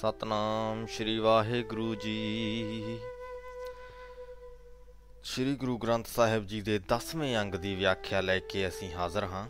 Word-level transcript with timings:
ਸਤਨਾਮ 0.00 0.86
ਸ਼੍ਰੀ 0.86 1.18
ਵਾਹਿਗੁਰੂ 1.18 1.94
ਜੀ। 1.94 2.98
ਸ਼੍ਰੀ 5.22 5.54
ਗੁਰੂ 5.54 5.78
ਗ੍ਰੰਥ 5.78 6.06
ਸਾਹਿਬ 6.06 6.46
ਜੀ 6.46 6.60
ਦੇ 6.60 6.78
10ਵੇਂ 6.78 7.36
ਅੰਗ 7.38 7.54
ਦੀ 7.54 7.74
ਵਿਆਖਿਆ 7.74 8.20
ਲੈ 8.20 8.38
ਕੇ 8.38 8.68
ਅਸੀਂ 8.68 8.92
ਹਾਜ਼ਰ 8.92 9.24
ਹਾਂ। 9.24 9.48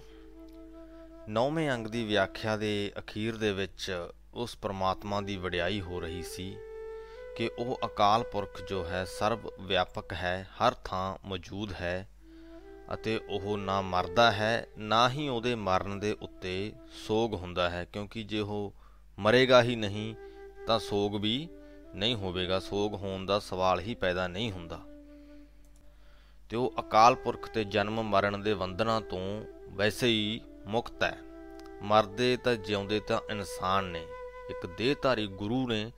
9ਵੇਂ 1.31 1.71
ਅੰਗ 1.71 1.87
ਦੀ 1.87 2.05
ਵਿਆਖਿਆ 2.05 2.57
ਦੇ 2.57 2.93
ਅਖੀਰ 2.99 3.37
ਦੇ 3.37 3.53
ਵਿੱਚ 3.53 4.09
ਉਸ 4.35 4.57
ਪ੍ਰਮਾਤਮਾ 4.57 5.21
ਦੀ 5.21 5.37
ਵਡਿਆਈ 5.37 5.81
ਹੋ 5.81 6.01
ਰਹੀ 6.01 6.23
ਸੀ 6.23 6.57
ਕਿ 7.37 7.51
ਉਹ 7.59 7.81
ਅਕਾਲ 7.85 8.23
ਪੁਰਖ 8.23 8.61
ਜੋ 8.63 8.85
ਹੈ 8.85 9.05
ਸਰਬ 9.05 9.51
ਵਿਆਪਕ 9.61 10.13
ਹੈ, 10.13 10.49
ਹਰ 10.59 10.75
ਥਾਂ 10.85 11.29
ਮੌਜੂਦ 11.29 11.73
ਹੈ 11.73 12.09
ਅਤੇ 12.95 13.21
ਉਹ 13.29 13.59
ਨਾ 13.59 13.81
ਮਰਦਾ 13.83 14.33
ਹੈ, 14.33 14.67
ਨਾ 14.79 15.09
ਹੀ 15.11 15.29
ਉਹਦੇ 15.29 15.55
ਮਰਨ 15.55 16.01
ਦੇ 16.01 16.17
ਉੱਤੇ 16.23 16.73
ਸੋਗ 17.07 17.35
ਹੁੰਦਾ 17.35 17.71
ਹੈ, 17.71 17.85
ਕਿਉਂਕਿ 17.85 18.23
ਜੇ 18.23 18.41
ਉਹ 18.41 18.75
ਮਰੇਗਾ 19.19 19.63
ਹੀ 19.63 19.77
ਨਹੀਂ 19.77 20.15
ਤਾਂ 20.67 20.79
ਸੋਗ 20.79 21.17
ਵੀ 21.17 21.49
ਨਹੀਂ 21.95 22.15
ਹੋਵੇਗਾ, 22.15 22.61
ਸੋਗ 22.61 22.95
ਹੋਣ 22.95 23.27
ਦਾ 23.27 23.39
ਸਵਾਲ 23.39 23.81
ਹੀ 23.81 23.95
ਪੈਦਾ 23.95 24.29
ਨਹੀਂ 24.29 24.53
ਹੁੰਦਾ। 24.53 24.81
ਤੇ 26.49 26.57
ਉਹ 26.57 26.75
ਅਕਾਲ 26.81 27.15
ਪੁਰਖ 27.15 27.49
ਤੇ 27.49 27.65
ਜਨਮ 27.65 28.03
ਮਰਨ 28.03 28.41
ਦੇ 28.43 28.55
ਬੰਧਨਾਂ 28.55 29.01
ਤੋਂ 29.01 29.45
ਵੈਸੇ 29.69 30.09
ਹੀ 30.09 30.41
ਮੁਕਤ 30.67 31.03
ਹੈ। 31.03 31.19
ਮਰਦੇ 31.83 32.37
ਤਾਂ 32.37 32.55
ਜਿਉਂਦੇ 32.55 33.01
ਤਾਂ 33.01 33.21
ਇਨਸਾਨ 33.31 33.85
ਨੇ। 33.85 34.07
ਇੱਕ 34.51 34.67
ਦੇਹਧਾਰੀ 34.67 35.27
ਗੁਰੂ 35.27 35.69
ਨੇ 35.69 35.93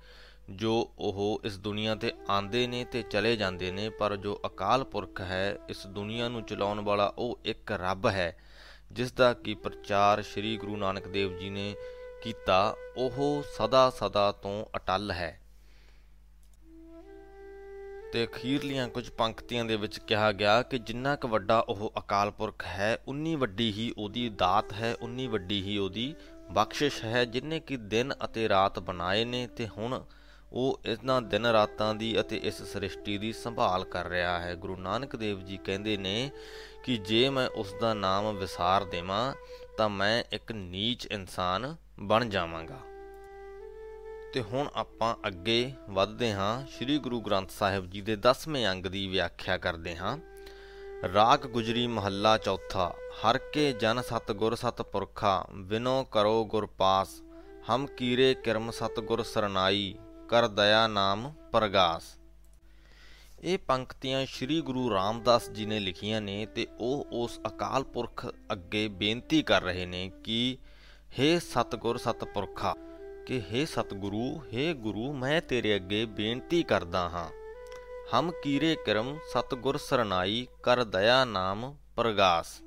ਜੋ 0.51 0.91
ਉਹ 0.99 1.41
ਇਸ 1.45 1.59
ਦੁਨੀਆ 1.59 1.95
ਤੇ 1.95 2.13
ਆਂਦੇ 2.31 2.67
ਨੇ 2.67 2.85
ਤੇ 2.85 3.03
ਚਲੇ 3.03 3.37
ਜਾਂਦੇ 3.37 3.71
ਨੇ, 3.71 3.89
ਪਰ 3.89 4.17
ਜੋ 4.17 4.41
ਅਕਾਲ 4.47 4.85
ਪੁਰਖ 4.85 5.21
ਹੈ, 5.21 5.59
ਇਸ 5.69 5.87
ਦੁਨੀਆ 5.87 6.29
ਨੂੰ 6.29 6.43
ਚਲਾਉਣ 6.43 6.81
ਵਾਲਾ 6.81 7.15
ਉਹ 7.19 7.39
ਇੱਕ 7.45 7.73
ਰੱਬ 7.73 8.07
ਹੈ 8.07 8.37
ਜਿਸ 8.93 9.13
ਦਾ 9.13 9.35
ਕੀ 9.35 9.55
ਪ੍ਰਚਾਰ 9.55 10.23
ਸ੍ਰੀ 10.23 10.57
ਗੁਰੂ 10.57 10.77
ਨਾਨਕ 10.77 11.09
ਦੇਵ 11.09 11.39
ਜੀ 11.39 11.51
ਨੇ 11.51 11.75
ਕੀਤਾ, 12.23 12.75
ਉਹ 12.97 13.43
ਸਦਾ 13.59 13.91
ਸਦਾ 13.91 14.33
ਤੋਂ 14.33 14.65
ਅਟਲ 14.77 15.11
ਹੈ। 15.11 15.39
ਤੇ 18.13 18.25
ਅਖੀਰਲੀਆਂ 18.25 18.89
ਕੁਝ 18.89 19.09
ਪੰਕਤੀਆਂ 19.11 19.65
ਦੇ 19.65 19.77
ਵਿੱਚ 19.77 19.99
ਕਿਹਾ 19.99 20.33
ਗਿਆ 20.33 20.63
ਕਿ 20.63 20.79
ਜਿੰਨਾ 20.79 21.17
ਕੁ 21.17 21.29
ਵੱਡਾ 21.29 21.59
ਉਹ 21.59 21.93
ਅਕਾਲ 21.99 22.31
ਪੁਰਖ 22.31 22.65
ਹੈ, 22.67 22.99
ਉਨੀ 23.09 23.37
ਵੱਡੀ 23.37 23.73
ਹੀ 23.73 23.93
ਉਹਦੀ 23.99 24.29
ਦਾਤ 24.29 24.73
ਹੈ, 24.73 24.95
ਉਨੀ 24.95 25.27
ਵੱਡੀ 25.27 25.63
ਹੀ 25.63 25.79
ਉਹਦੀ 25.79 26.15
ਬਖਸ਼ਿਸ਼ 26.51 27.05
ਹੈ, 27.05 27.25
ਜਿਨੇ 27.25 27.61
ਕਿ 27.61 27.77
ਦਿਨ 27.77 28.13
ਅਤੇ 28.25 28.49
ਰਾਤ 28.49 28.79
ਬਣਾਏ 28.79 29.25
ਨੇ 29.25 29.47
ਤੇ 29.47 29.69
ਹੁਣ 29.69 30.05
ਉਹ 30.53 30.81
ਇਹਨਾਂ 30.87 31.23
ਦਿਨ 31.23 31.47
ਰਾਤਾਂ 31.47 31.95
ਦੀ 31.95 32.21
ਅਤੇ 32.21 32.37
ਇਸ 32.37 32.63
ਸ੍ਰਿਸ਼ਟੀ 32.63 33.19
ਦੀ 33.19 33.33
ਸੰਭਾਲ 33.33 33.85
ਕਰ 33.85 34.07
ਰਿਹਾ 34.07 34.39
ਹੈ। 34.39 34.55
ਗੁਰੂ 34.55 34.77
ਨਾਨਕ 34.77 35.17
ਦੇਵ 35.17 35.41
ਜੀ 35.41 35.57
ਕਹਿੰਦੇ 35.57 35.97
ਨੇ 35.97 36.31
ਕਿ 36.85 36.97
ਜੇ 36.97 37.29
ਮੈਂ 37.29 37.49
ਉਸ 37.49 37.75
ਦਾ 37.81 37.95
ਨਾਮ 37.95 38.37
ਵਿਸਾਰ 38.37 38.85
ਦੇਵਾਂ, 38.85 39.35
ਤਾਂ 39.79 39.89
ਮੈਂ 39.89 40.25
ਇੱਕ 40.33 40.53
ਨੀਚ 40.53 41.07
ਇਨਸਾਨ 41.07 41.77
ਬਣ 42.03 42.25
ਜਾਵਾਂਗਾ। 42.25 42.79
ਤੇ 44.35 44.43
ਹੁਣ 44.43 44.69
ਆਪਾਂ 44.75 45.17
ਅੱਗੇ 45.27 45.73
ਵਧਦੇ 45.91 46.33
ਹਾਂ। 46.33 46.67
ਸ੍ਰੀ 46.67 46.99
ਗੁਰੂ 46.99 47.21
ਗ੍ਰੰਥ 47.21 47.51
ਸਾਹਿਬ 47.51 47.91
ਜੀ 47.91 48.01
ਦੇ 48.01 48.17
10ਵੇਂ 48.17 48.67
ਅੰਗ 48.67 48.87
ਦੀ 48.87 49.07
ਵਿਆਖਿਆ 49.07 49.59
ਕਰਦੇ 49.59 49.97
ਹਾਂ। 49.97 50.19
ਰਾਗ 51.15 51.39
ਗੁਜਰੀ 51.39 51.87
ਮਹੱਲਾ 51.87 52.39
ਚੌਥਾ, 52.39 52.95
ਹਰ 53.21 53.39
ਕੇ 53.39 53.73
ਜਨ 53.73 54.03
ਸਤ 54.03 54.33
ਗੁਰ 54.33 54.55
ਸਤ 54.55 54.83
ਪੁਰਖਾ 54.83 55.47
ਵਿਨੋ 55.51 56.05
ਕਰੋ 56.05 56.45
ਗੁਰ 56.45 56.67
ਪਾਸ, 56.67 57.23
ਹਮ 57.71 57.87
ਕੀਰੇ 57.87 58.35
ਕਿਰਮ 58.35 58.71
ਸਤ 58.71 59.01
ਗੁਰ 59.01 59.23
ਸਰਨਾਈ, 59.23 59.99
ਕਰ 60.29 60.49
ਦਇਆ 60.49 60.87
ਨਾਮ 60.87 61.33
ਪ੍ਰਗਾਸ। 61.53 62.03
ਇਹ 63.43 63.59
ਪੰਕਤੀਆਂ 63.59 64.27
ਸ੍ਰੀ 64.27 64.61
ਗੁਰੂ 64.61 64.91
ਰਾਮਦਾਸ 64.91 65.51
ਜੀ 65.51 65.67
ਨੇ 65.67 65.79
ਲਿਖੀਆਂ 65.79 66.21
ਨੇ 66.21 66.47
ਤੇ 66.47 66.67
ਉਹ 66.79 67.07
ਉਸ 67.13 67.41
ਅਕਾਲ 67.47 67.85
ਪੁਰਖ 67.85 68.27
ਅੱਗੇ 68.53 68.89
ਬੇਨਤੀ 68.89 69.43
ਕਰ 69.43 69.63
ਰਹੇ 69.63 69.87
ਨੇ 69.87 70.13
ਕਿ 70.25 70.59
हे 71.18 71.40
ਸਤਗੁਰ 71.42 71.98
ਸਤਪੁਰਖਾ 71.98 72.76
ਕਿ 73.28 73.42
हे 73.52 73.66
ਸਤਗੁਰੂ 73.68 74.26
हे 74.54 74.74
ਗੁਰੂ 74.76 75.12
ਮੈਂ 75.14 75.42
ਤੇਰੇ 75.42 75.76
ਅੱਗੇ 75.76 76.04
ਬੇਨਤੀ 76.06 76.62
ਕਰਦਾ 76.64 77.08
ਹਾਂ 77.10 77.30
ਹਮ 78.14 78.32
ਕੀਰੇ 78.44 78.76
ਕਰਮ 78.86 79.18
ਸਤਗੁਰ 79.34 79.78
ਸਰਨਾਈ 79.78 80.46
ਕਰ 80.64 80.84
ਦਇਆ 80.84 81.24
ਨਾਮ 81.26 81.74
ਪ੍ਰਗਾਸ 81.96 82.62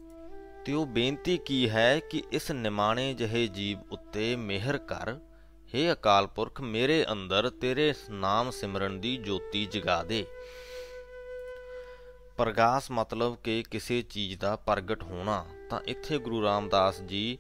ਤੇ 0.67 0.73
ਉਹ 0.73 0.87
ਬੇਨਤੀ 0.87 1.37
ਕੀ 1.37 1.69
ਹੈ 1.69 1.99
ਕਿ 2.01 2.23
ਇਸ 2.33 2.51
ਨਿਮਾਣੇ 2.51 3.13
ਜਹੇ 3.15 3.47
ਜੀਵ 3.47 3.79
ਉੱਤੇ 3.93 4.35
ਮਿਹਰ 4.37 4.79
ਕਰ 4.89 5.15
हे 5.75 5.91
ਅਕਾਲ 5.93 6.27
ਪੁਰਖ 6.27 6.61
ਮੇਰੇ 6.61 7.05
ਅੰਦਰ 7.13 7.49
ਤੇਰੇ 7.51 7.93
ਨਾਮ 8.11 8.51
ਸਿਮਰਨ 8.51 9.01
ਦੀ 9.01 9.17
ਜੋਤੀ 9.17 9.65
ਜਗਾ 9.67 10.03
ਦੇ 10.03 10.25
ਪ੍ਰਗਾਸ 12.37 12.91
ਮਤਲਬ 12.91 13.37
ਕਿ 13.37 13.63
ਕਿਸੇ 13.71 14.01
ਚੀਜ਼ 14.03 14.39
ਦਾ 14.39 14.55
ਪ੍ਰਗਟ 14.57 15.03
ਹੋਣਾ 15.03 15.45
ਤਾਂ 15.71 15.81
ਇੱਥੇ 15.87 16.19
ਗੁਰੂ 16.19 16.43
ਰਾਮਦਾਸ 16.43 17.01
ਜੀ 17.03 17.39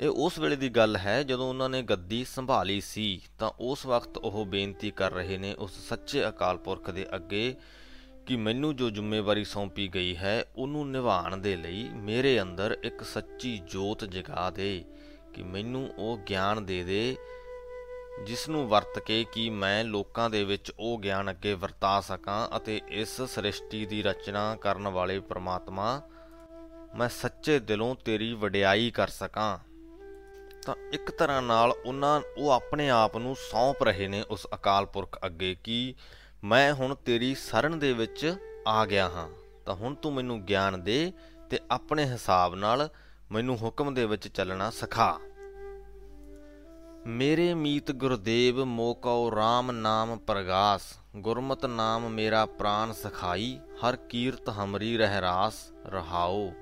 ਇਹ 0.00 0.08
ਉਸ 0.08 0.38
ਵੇਲੇ 0.38 0.56
ਦੀ 0.56 0.68
ਗੱਲ 0.68 0.96
ਹੈ 0.96 1.22
ਜਦੋਂ 1.22 1.48
ਉਹਨਾਂ 1.48 1.68
ਨੇ 1.68 1.82
ਗੱਦੀ 1.82 2.22
ਸੰਭਾਲੀ 2.24 2.80
ਸੀ, 2.80 3.20
ਤਾਂ 3.38 3.50
ਉਸ 3.60 3.84
ਵਕਤ 3.86 4.16
ਉਹ 4.18 4.44
ਬੇਨਤੀ 4.46 4.90
ਕਰ 4.90 5.12
ਰਹੇ 5.12 5.36
ਨੇ 5.38 5.52
ਉਸ 5.54 5.72
ਸੱਚੇ 5.88 6.28
ਅਕਾਲ 6.28 6.58
ਪੁਰਖ 6.58 6.90
ਦੇ 6.90 7.06
ਅੱਗੇ 7.16 7.54
ਕਿ 8.26 8.36
ਮੈਨੂੰ 8.36 8.74
ਜੋ 8.76 8.88
ਜ਼ਿੰਮੇਵਾਰੀ 8.90 9.44
ਸੌਂਪੀ 9.44 9.88
ਗਈ 9.88 10.16
ਹੈ, 10.16 10.44
ਉਹਨੂੰ 10.56 10.88
ਨਿਭਾਉਣ 10.90 11.36
ਦੇ 11.36 11.54
ਲਈ 11.56 11.88
ਮੇਰੇ 11.94 12.40
ਅੰਦਰ 12.42 12.76
ਇੱਕ 12.84 13.02
ਸੱਚੀ 13.04 13.56
ਜੋਤ 13.70 14.04
ਜਗਾ 14.04 14.48
ਦੇ 14.50 14.84
ਕਿ 15.34 15.42
ਮੈਨੂੰ 15.42 15.88
ਉਹ 15.98 16.18
ਗਿਆਨ 16.28 16.64
ਦੇ 16.66 16.82
ਦੇ 16.84 17.16
ਜਿਸ 18.26 18.48
ਨੂੰ 18.48 18.68
ਵਰਤ 18.68 18.98
ਕੇ 18.98 19.24
ਕਿ 19.32 19.48
ਮੈਂ 19.50 19.84
ਲੋਕਾਂ 19.84 20.30
ਦੇ 20.30 20.44
ਵਿੱਚ 20.44 20.72
ਉਹ 20.78 20.98
ਗਿਆਨ 20.98 21.30
ਅੱਗੇ 21.30 21.54
ਵਰਤਾ 21.54 22.00
ਸਕਾਂ 22.00 22.46
ਅਤੇ 22.56 22.80
ਇਸ 22.90 23.20
ਸ੍ਰਿਸ਼ਟੀ 23.22 23.86
ਦੀ 23.86 24.02
ਰਚਨਾ 24.02 24.54
ਕਰਨ 24.56 24.88
ਵਾਲੇ 24.88 25.20
ਪ੍ਰਮਾਤਮਾ, 25.20 26.00
ਮੈਂ 26.98 27.08
ਸੱਚੇ 27.08 27.58
ਦਿਲੋਂ 27.58 27.94
ਤੇਰੀ 28.04 28.32
ਵਡਿਆਈ 28.34 28.90
ਕਰ 28.90 29.08
ਸਕਾਂ। 29.08 29.58
ਤਾਂ 30.70 30.90
ਇੱਕ 30.92 31.10
ਤਰ੍ਹਾਂ 31.10 31.42
ਨਾਲ 31.42 31.74
ਉਹਨਾਂ, 31.86 32.20
ਉਹ 32.38 32.50
ਆਪਣੇ 32.50 32.90
ਆਪ 32.90 33.16
ਨੂੰ 33.16 33.36
ਸੌਂਪ 33.36 33.82
ਰਹੇ 33.82 34.08
ਨੇ 34.08 34.24
ਉਸ 34.30 34.46
ਅਕਾਲ 34.54 34.86
ਪੁਰਖ 34.86 35.18
ਅੱਗੇ 35.26 35.56
ਕਿ 35.64 35.94
ਮੈਂ 36.44 36.74
ਹੁਣ 36.74 36.94
ਤੇਰੀ 36.94 37.34
ਸ਼ਰਨ 37.34 37.78
ਦੇ 37.78 37.92
ਵਿੱਚ 37.92 38.36
ਆ 38.66 38.86
ਗਿਆ 38.86 39.08
ਹਾਂ। 39.08 39.28
ਤਾਂ 39.66 39.74
ਹੁਣ 39.74 39.94
ਤੂੰ 39.94 40.12
ਮੈਨੂੰ 40.14 40.44
ਗਿਆਨ 40.44 40.82
ਦੇ 40.82 41.12
ਤੇ 41.50 41.58
ਆਪਣੇ 41.70 42.04
ਹਿਸਾਬ 42.04 42.54
ਨਾਲ 42.54 42.88
ਮੈਨੂੰ 43.32 43.56
ਹੁਕਮ 43.56 43.94
ਦੇ 43.94 44.06
ਵਿੱਚ 44.06 44.28
ਚੱਲਣਾ 44.28 44.70
ਸਿਖਾ। 44.70 45.18
ਮੇਰੇ 47.06 47.54
ਮੀਤ 47.54 47.92
ਗੁਰਦੇਵ 47.92 48.64
ਮੋਕਉ 48.64 49.30
RAM 49.30 49.72
ਨਾਮ 49.72 50.18
ਪ੍ਰਗਾਸ, 50.18 50.82
ਗੁਰਮਤ 51.16 51.66
ਨਾਮ 51.66 52.08
ਮੇਰਾ 52.08 52.46
ਪ੍ਰਾਨ 52.46 52.92
ਸਖਾਈ, 52.92 53.58
ਹਰ 53.84 53.96
ਕੀਰਤ 53.96 54.48
ਹਮਰੀ 54.50 54.96
ਰਹਿ 54.98 55.20
ਰਾਸ 55.20 55.54
ਰਹਾਓ 55.86 56.52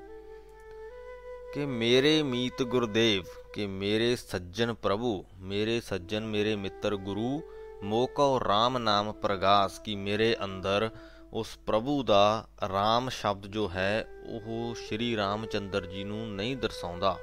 ਕਿ 1.55 1.67
ਮੇਰੇ 1.67 2.23
ਮੀਤ 2.23 2.63
ਗੁਰਦੇਵ 2.63 3.23
ਕਿ 3.59 3.67
ਮੇਰੇ 3.67 4.17
ਸੱਜਣ 4.17 4.73
ਪ੍ਰਭੂ, 4.73 5.25
ਮੇਰੇ 5.39 5.81
ਸੱਜਣ, 5.81 6.27
ਮੇਰੇ 6.27 6.57
ਮਿੱਤਰ 6.57 6.97
ਗੁਰੂ 6.97 7.43
ਮੋਕਉ 7.83 8.39
RAM 8.39 8.79
ਨਾਮ 8.79 9.13
ਪ੍ਰਗਾਸ 9.13 9.79
ਕਿ 9.79 9.97
ਮੇਰੇ 9.97 10.37
ਅੰਦਰ 10.45 10.91
ਉਸ 11.33 11.49
ਪ੍ਰਭੂ 11.67 12.03
ਦਾ 12.03 12.49
RAM 12.65 13.11
ਸ਼ਬਦ 13.11 13.47
ਜੋ 13.47 13.69
ਹੈ, 13.69 14.07
ਉਹ 14.29 14.75
ਸ਼੍ਰੀ 14.75 15.17
ਰਾਮਚੰਦਰ 15.17 15.87
ਜੀ 15.87 16.05
ਨੂੰ 16.05 16.35
ਨਹੀਂ 16.35 16.57
ਦਰਸਾਉਂਦਾ। 16.57 17.17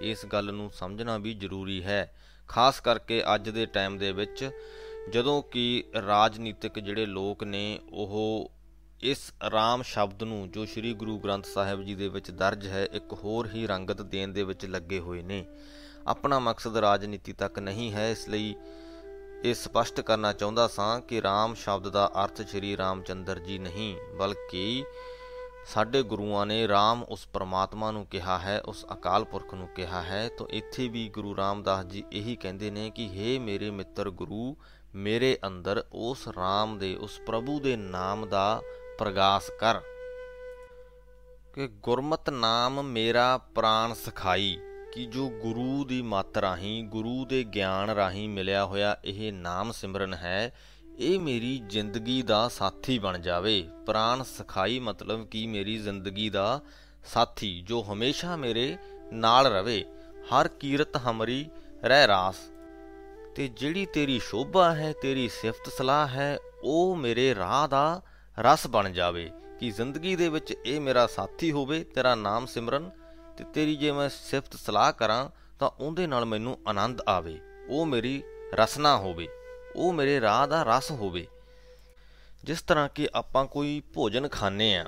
ਇਸ 0.00 0.26
ਗੱਲ 0.26 0.52
ਨੂੰ 0.52 0.70
ਸਮਝਣਾ 0.70 1.18
ਵੀ 1.18 1.34
ਜ਼ਰੂਰੀ 1.34 1.84
ਹੈ। 1.84 2.16
ਖਾਸ 2.48 2.80
ਕਰਕੇ 2.80 3.22
ਅੱਜ 3.34 3.48
ਦੇ 3.48 3.66
ਟਾਈਮ 3.66 3.98
ਦੇ 3.98 4.12
ਵਿੱਚ 4.12 4.50
ਜਦੋਂ 5.10 5.42
ਕਿ 5.42 5.84
ਰਾਜਨੀਤਿਕ 6.06 6.78
ਜਿਹੜੇ 6.78 7.06
ਲੋਕ 7.06 7.44
ਨੇ, 7.44 7.80
ਉਹ 7.92 8.50
ਇਸ 9.02 9.32
ਰਾਮ 9.50 9.82
ਸ਼ਬਦ 9.82 10.22
ਨੂੰ 10.22 10.50
ਜੋ 10.50 10.64
ਸ੍ਰੀ 10.66 10.94
ਗੁਰੂ 10.94 11.18
ਗ੍ਰੰਥ 11.18 11.44
ਸਾਹਿਬ 11.44 11.82
ਜੀ 11.82 11.94
ਦੇ 11.94 12.08
ਵਿੱਚ 12.08 12.30
ਦਰਜ 12.30 12.66
ਹੈ, 12.66 12.88
ਇੱਕ 12.92 13.12
ਹੋਰ 13.12 13.48
ਹੀ 13.54 13.66
ਰੰਗਤ 13.66 14.02
ਦੇਣ 14.02 14.28
ਦੇ 14.28 14.42
ਵਿੱਚ 14.42 14.66
ਲੱਗੇ 14.66 14.98
ਹੋਏ 14.98 15.22
ਨੇ। 15.22 15.46
ਆਪਣਾ 16.06 16.38
ਮਕਸਦ 16.38 16.76
ਰਾਜਨੀਤੀ 16.76 17.32
ਤੱਕ 17.32 17.58
ਨਹੀਂ 17.58 17.92
ਹੈ, 17.92 18.10
ਇਸ 18.10 18.28
ਲਈ 18.28 18.54
ਇਹ 19.44 19.54
ਸਪਸ਼ਟ 19.54 20.00
ਕਰਨਾ 20.00 20.32
ਚਾਹੁੰਦਾ 20.32 20.68
ਸਾਂ 20.68 21.00
ਕਿ 21.00 21.22
ਰਾਮ 21.22 21.54
ਸ਼ਬਦ 21.54 21.88
ਦਾ 21.88 22.10
ਅਰਥ 22.24 22.42
ਸ੍ਰੀ 22.42 22.76
ਰਾਮਚੰਦਰ 22.76 23.38
ਜੀ 23.38 23.58
ਨਹੀਂ, 23.58 23.96
ਬਲਕਿ 24.18 24.84
ਸਾਡੇ 25.66 26.02
ਗੁਰੂਆਂ 26.02 26.46
ਨੇ 26.46 26.66
RAM 26.66 27.04
ਉਸ 27.08 27.26
ਪ੍ਰਮਾਤਮਾ 27.26 27.90
ਨੂੰ 27.90 28.06
ਕਿਹਾ 28.06 28.38
ਹੈ, 28.38 28.60
ਉਸ 28.60 28.86
ਅਕਾਲ 28.92 29.24
ਪੁਰਖ 29.24 29.54
ਨੂੰ 29.54 29.68
ਕਿਹਾ 29.68 30.02
ਹੈ। 30.02 30.28
ਤਾਂ 30.28 30.46
ਇੱਥੇ 30.50 30.88
ਵੀ 30.88 31.08
ਗੁਰੂ 31.08 31.36
ਰਾਮਦਾਸ 31.36 31.84
ਜੀ 31.84 32.04
ਇਹੀ 32.12 32.36
ਕਹਿੰਦੇ 32.36 32.70
ਨੇ 32.70 32.90
ਕਿ 32.90 33.06
हे 33.06 33.42
ਮੇਰੇ 33.42 33.70
ਮਿੱਤਰ 33.70 34.10
ਗੁਰੂ, 34.10 34.56
ਮੇਰੇ 34.94 35.38
ਅੰਦਰ 35.46 35.84
ਉਸ 35.92 36.28
RAM 36.28 36.78
ਦੇ, 36.78 36.96
ਉਸ 36.96 37.20
ਪ੍ਰਭੂ 37.26 37.60
ਦੇ 37.60 37.76
ਨਾਮ 37.76 38.28
ਦਾ 38.28 38.62
ਪ੍ਰਗਾਸ 38.98 39.50
ਕਰ। 39.60 39.80
ਕਿ 41.54 41.66
ਗੁਰਮਤ 41.66 42.30
ਨਾਮ 42.30 42.82
ਮੇਰਾ 42.82 43.38
ਪ੍ਰਾਨ 43.38 43.94
ਸਖਾਈ। 43.94 44.58
ਕਿ 44.96 45.06
ਜੋ 45.06 45.28
ਗੁਰੂ 45.28 45.84
ਦੀ 45.84 46.02
ਮੱਤ 46.02 46.38
ਰਾਹੀਂ, 46.38 46.84
ਗੁਰੂ 46.84 47.24
ਦੇ 47.24 47.44
ਗਿਆਨ 47.44 47.90
ਰਾਹੀਂ 47.90 48.28
ਮਿਲਿਆ 48.28 48.64
ਹੋਇਆ 48.64 48.96
ਇਹ 49.04 49.32
ਨਾਮ 49.32 49.72
ਸਿਮਰਨ 49.72 50.14
ਹੈ, 50.14 50.54
ਇਹ 50.98 51.20
ਮੇਰੀ 51.20 51.62
ਜ਼ਿੰਦਗੀ 51.66 52.22
ਦਾ 52.22 52.48
ਸਾਥੀ 52.48 52.98
ਬਣ 52.98 53.18
ਜਾਵੇ। 53.18 53.68
ਪ੍ਰਾਨ 53.86 54.22
ਸਖਾਈ 54.22 54.78
ਮਤਲਬ 54.78 55.26
ਕਿ 55.26 55.46
ਮੇਰੀ 55.46 55.78
ਜ਼ਿੰਦਗੀ 55.78 56.30
ਦਾ 56.30 56.60
ਸਾਥੀ, 57.04 57.60
ਜੋ 57.60 57.84
ਹਮੇਸ਼ਾ 57.92 58.36
ਮੇਰੇ 58.36 58.76
ਨਾਲ 59.12 59.46
ਰਵੇ। 59.46 59.84
ਹਰ 60.20 60.48
ਕੀਰਤ 60.48 60.96
ਹਮਰੀ 60.96 61.46
ਰਹਿ 61.84 62.06
ਰਾਸ। 62.06 62.36
ਤੇ 63.34 63.48
ਜਿਹੜੀ 63.48 63.86
ਤੇਰੀ 63.86 64.18
ਸ਼ੋਭਾ 64.18 64.74
ਹੈ, 64.74 64.94
ਤੇਰੀ 65.02 65.28
ਸਿਫਤ 65.28 65.72
ਸਲਾਹ 65.78 66.08
ਹੈ, 66.08 66.38
ਉਹ 66.62 66.96
ਮੇਰੇ 66.96 67.34
ਰਾਹ 67.34 67.68
ਦਾ 67.68 68.02
ਰਸ 68.38 68.66
ਬਣ 68.66 68.90
ਜਾਵੇ। 68.90 69.30
ਕਿ 69.60 69.70
ਜ਼ਿੰਦਗੀ 69.70 70.16
ਦੇ 70.16 70.28
ਵਿੱਚ 70.28 70.54
ਇਹ 70.66 70.80
ਮੇਰਾ 70.80 71.06
ਸਾਥੀ 71.06 71.52
ਹੋਵੇ, 71.52 71.84
ਤੇਰਾ 71.84 72.14
ਨਾਮ 72.14 72.46
ਸਿਮਰਨ 72.46 72.90
ਤੇ 73.38 73.44
ਤੇਰੀ 73.44 73.76
ਜੇ 73.76 73.92
ਮੈਂ 73.92 74.08
ਸਿਫਤ 74.08 74.56
ਸਲਾਹ 74.56 74.92
ਕਰਾਂ, 74.92 75.28
ਤਾਂ 75.58 75.70
ਉਹਦੇ 75.80 76.06
ਨਾਲ 76.06 76.24
ਮੈਨੂੰ 76.24 76.58
ਆਨੰਦ 76.68 77.02
ਆਵੇ। 77.08 77.40
ਉਹ 77.68 77.86
ਮੇਰੀ 77.86 78.22
ਰਸਨਾ 78.54 78.96
ਹੋਵੇ। 78.96 79.28
ਉਹ 79.76 79.92
ਮੇਰੇ 79.92 80.20
ਰਾਹ 80.20 80.46
ਦਾ 80.46 80.62
ਰਸ 80.62 80.90
ਹੋਵੇ। 80.90 81.26
ਜਿਸ 82.44 82.62
ਤਰ੍ਹਾਂ 82.62 82.88
ਕਿ 82.88 83.08
ਆਪਾਂ 83.14 83.46
ਕੋਈ 83.46 83.82
ਭੋਜਨ 83.94 84.28
ਖਾਣੇ 84.28 84.76
ਆ, 84.76 84.86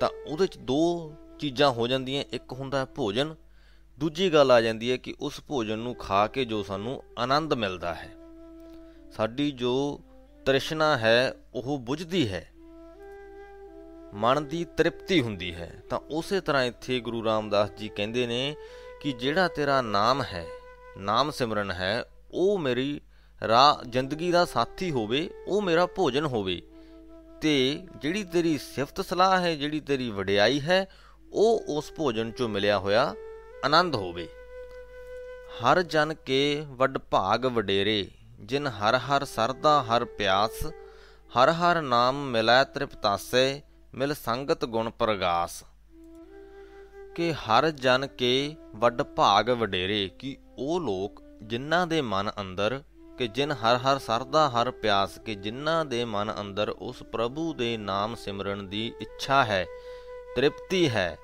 ਤਾਂ 0.00 0.10
ਉਹਦੇ 0.26 0.46
'ਚ 0.46 0.58
ਦੋ 0.58 1.12
ਚੀਜ਼ਾਂ 1.38 1.70
ਹੋ 1.70 1.86
ਜਾਂਦੀਆਂ। 1.86 2.24
ਇੱਕ 2.32 2.52
ਹੁੰਦਾ 2.52 2.78
ਹੈ 2.78 2.84
ਭੋਜਨ, 2.84 3.34
ਦੂਜੀ 3.98 4.34
ਗੱਲ 4.34 4.50
ਆ 4.50 4.60
ਜਾਂਦੀ 4.60 4.90
ਹੈ 4.90 4.96
ਕਿ 4.96 5.14
ਉਸ 5.20 5.40
ਭੋਜਨ 5.48 5.78
ਨੂੰ 5.78 5.94
ਖਾ 5.94 6.26
ਕੇ 6.26 6.44
ਜੋ 6.44 6.62
ਸਾਨੂੰ 6.62 7.02
ਆਨੰਦ 7.18 7.54
ਮਿਲਦਾ 7.54 7.94
ਹੈ। 7.94 8.14
ਸਾਡੀ 9.16 9.50
ਜੋ 9.50 10.00
ਤ੍ਰਿਸ਼ਨਾ 10.46 10.96
ਹੈ, 10.96 11.34
ਉਹ 11.54 11.78
ਬੁਝਦੀ 11.78 12.32
ਹੈ। 12.32 12.50
ਮਨ 14.14 14.44
ਦੀ 14.44 14.64
ਤ੍ਰਿਪਤੀ 14.64 15.22
ਹੁੰਦੀ 15.22 15.54
ਹੈ, 15.54 15.82
ਤਾਂ 15.90 15.98
ਉਸੇ 15.98 16.40
ਤਰ੍ਹਾਂ 16.40 16.64
ਇੱਥੇ 16.64 17.00
ਗੁਰੂ 17.00 17.24
ਰਾਮਦਾਸ 17.24 17.70
ਜੀ 17.70 17.88
ਕਹਿੰਦੇ 17.88 18.26
ਨੇ 18.26 18.56
ਕਿ 19.00 19.12
ਜਿਹੜਾ 19.12 19.48
ਤੇਰਾ 19.48 19.82
ਨਾਮ 19.82 20.22
ਹੈ, 20.22 20.46
ਨਾਮ 20.98 21.30
ਸਿਮਰਨ 21.30 21.70
ਹੈ, 21.70 22.04
ਉਹ 22.30 22.58
ਮੇਰੀ 22.58 23.00
ਰਾਹ 23.48 23.84
ਜ਼ਿੰਦਗੀ 23.88 24.30
ਦਾ 24.30 24.44
ਸਾਥੀ 24.44 24.90
ਹੋਵੇ, 24.90 25.30
ਉਹ 25.46 25.62
ਮੇਰਾ 25.62 25.86
ਭੋਜਨ 25.86 26.24
ਹੋਵੇ। 26.24 26.62
ਤੇ 27.40 27.86
ਜਿਹੜੀ 27.96 28.24
ਤੇਰੀ 28.24 28.58
ਸਿਫਤ 28.58 29.00
ਸਲਾਹ 29.00 29.40
ਹੈ, 29.40 29.54
ਜਿਹੜੀ 29.54 29.80
ਤੇਰੀ 29.80 30.10
ਵਡਿਆਈ 30.10 30.60
ਹੈ, 30.60 30.88
ਉਹ 31.32 31.64
ਉਸ 31.68 31.92
ਭੋਜਨ 31.92 32.30
ਚੋਂ 32.30 32.48
ਮਿਲਿਆ 32.48 32.78
ਹੋਇਆ 32.78 33.14
ਆਨੰਦ 33.64 33.94
ਹੋਵੇ। 33.94 34.28
ਹਰ 35.62 35.82
ਜਨ 35.82 36.14
ਕੇ 36.14 36.64
ਵੱਡ 36.68 36.98
ਭਾਗ 36.98 37.46
ਵਡੇਰੇ, 37.46 38.08
ਜਿਨ 38.40 38.66
ਹਰ 38.66 38.94
ਹਰ 38.94 39.24
ਸਰਦਾ 39.24 39.82
ਹਰ 39.82 40.04
ਪਿਆਸ, 40.04 40.66
ਹਰ 41.38 41.50
ਹਰ 41.50 41.82
ਨਾਮ 41.82 42.30
ਮਿਲੈ 42.30 42.64
ਤ੍ਰਿਪਤਾਸੇ 42.64 43.62
ਮਿਲ 43.96 44.14
ਸੰਗਤ 44.14 44.64
ਗੁਣ 44.64 44.90
ਪ੍ਰਗਾਸ। 44.90 45.64
ਕਿ 47.14 47.32
ਹਰ 47.32 47.70
ਜਨ 47.70 48.06
ਕੇ 48.06 48.56
ਵੱਡ 48.74 49.02
ਭਾਗ 49.02 49.50
ਵਡੇਰੇ, 49.50 50.10
ਕਿ 50.18 50.36
ਉਹ 50.58 50.80
ਲੋਕ 50.80 51.22
ਜਿਨ੍ਹਾਂ 51.42 51.86
ਦੇ 51.86 52.00
ਮਨ 52.00 52.30
ਅੰਦਰ, 52.40 52.82
ਕਿ 53.18 53.28
ਜਿਨ 53.28 53.52
ਹਰ 53.52 53.76
ਹਰ 53.76 53.98
ਸਰਦਾ 53.98 54.50
ਹਰ 54.50 54.70
ਪਿਆਸ, 54.70 55.18
ਕਿ 55.18 55.34
ਜਿਨ੍ਹਾਂ 55.34 55.84
ਦੇ 55.84 56.04
ਮਨ 56.04 56.34
ਅੰਦਰ 56.40 56.68
ਉਸ 56.68 57.02
ਪ੍ਰਭੂ 57.02 57.54
ਦੇ 57.54 57.76
ਨਾਮ 57.76 58.14
ਸਿਮਰਨ 58.14 58.68
ਦੀ 58.68 58.92
ਇੱਛਾ 59.00 59.44
ਹੈ, 59.44 59.66
ਤ੍ਰਿਪਤੀ 60.36 60.88
ਹੈ। 60.88 61.16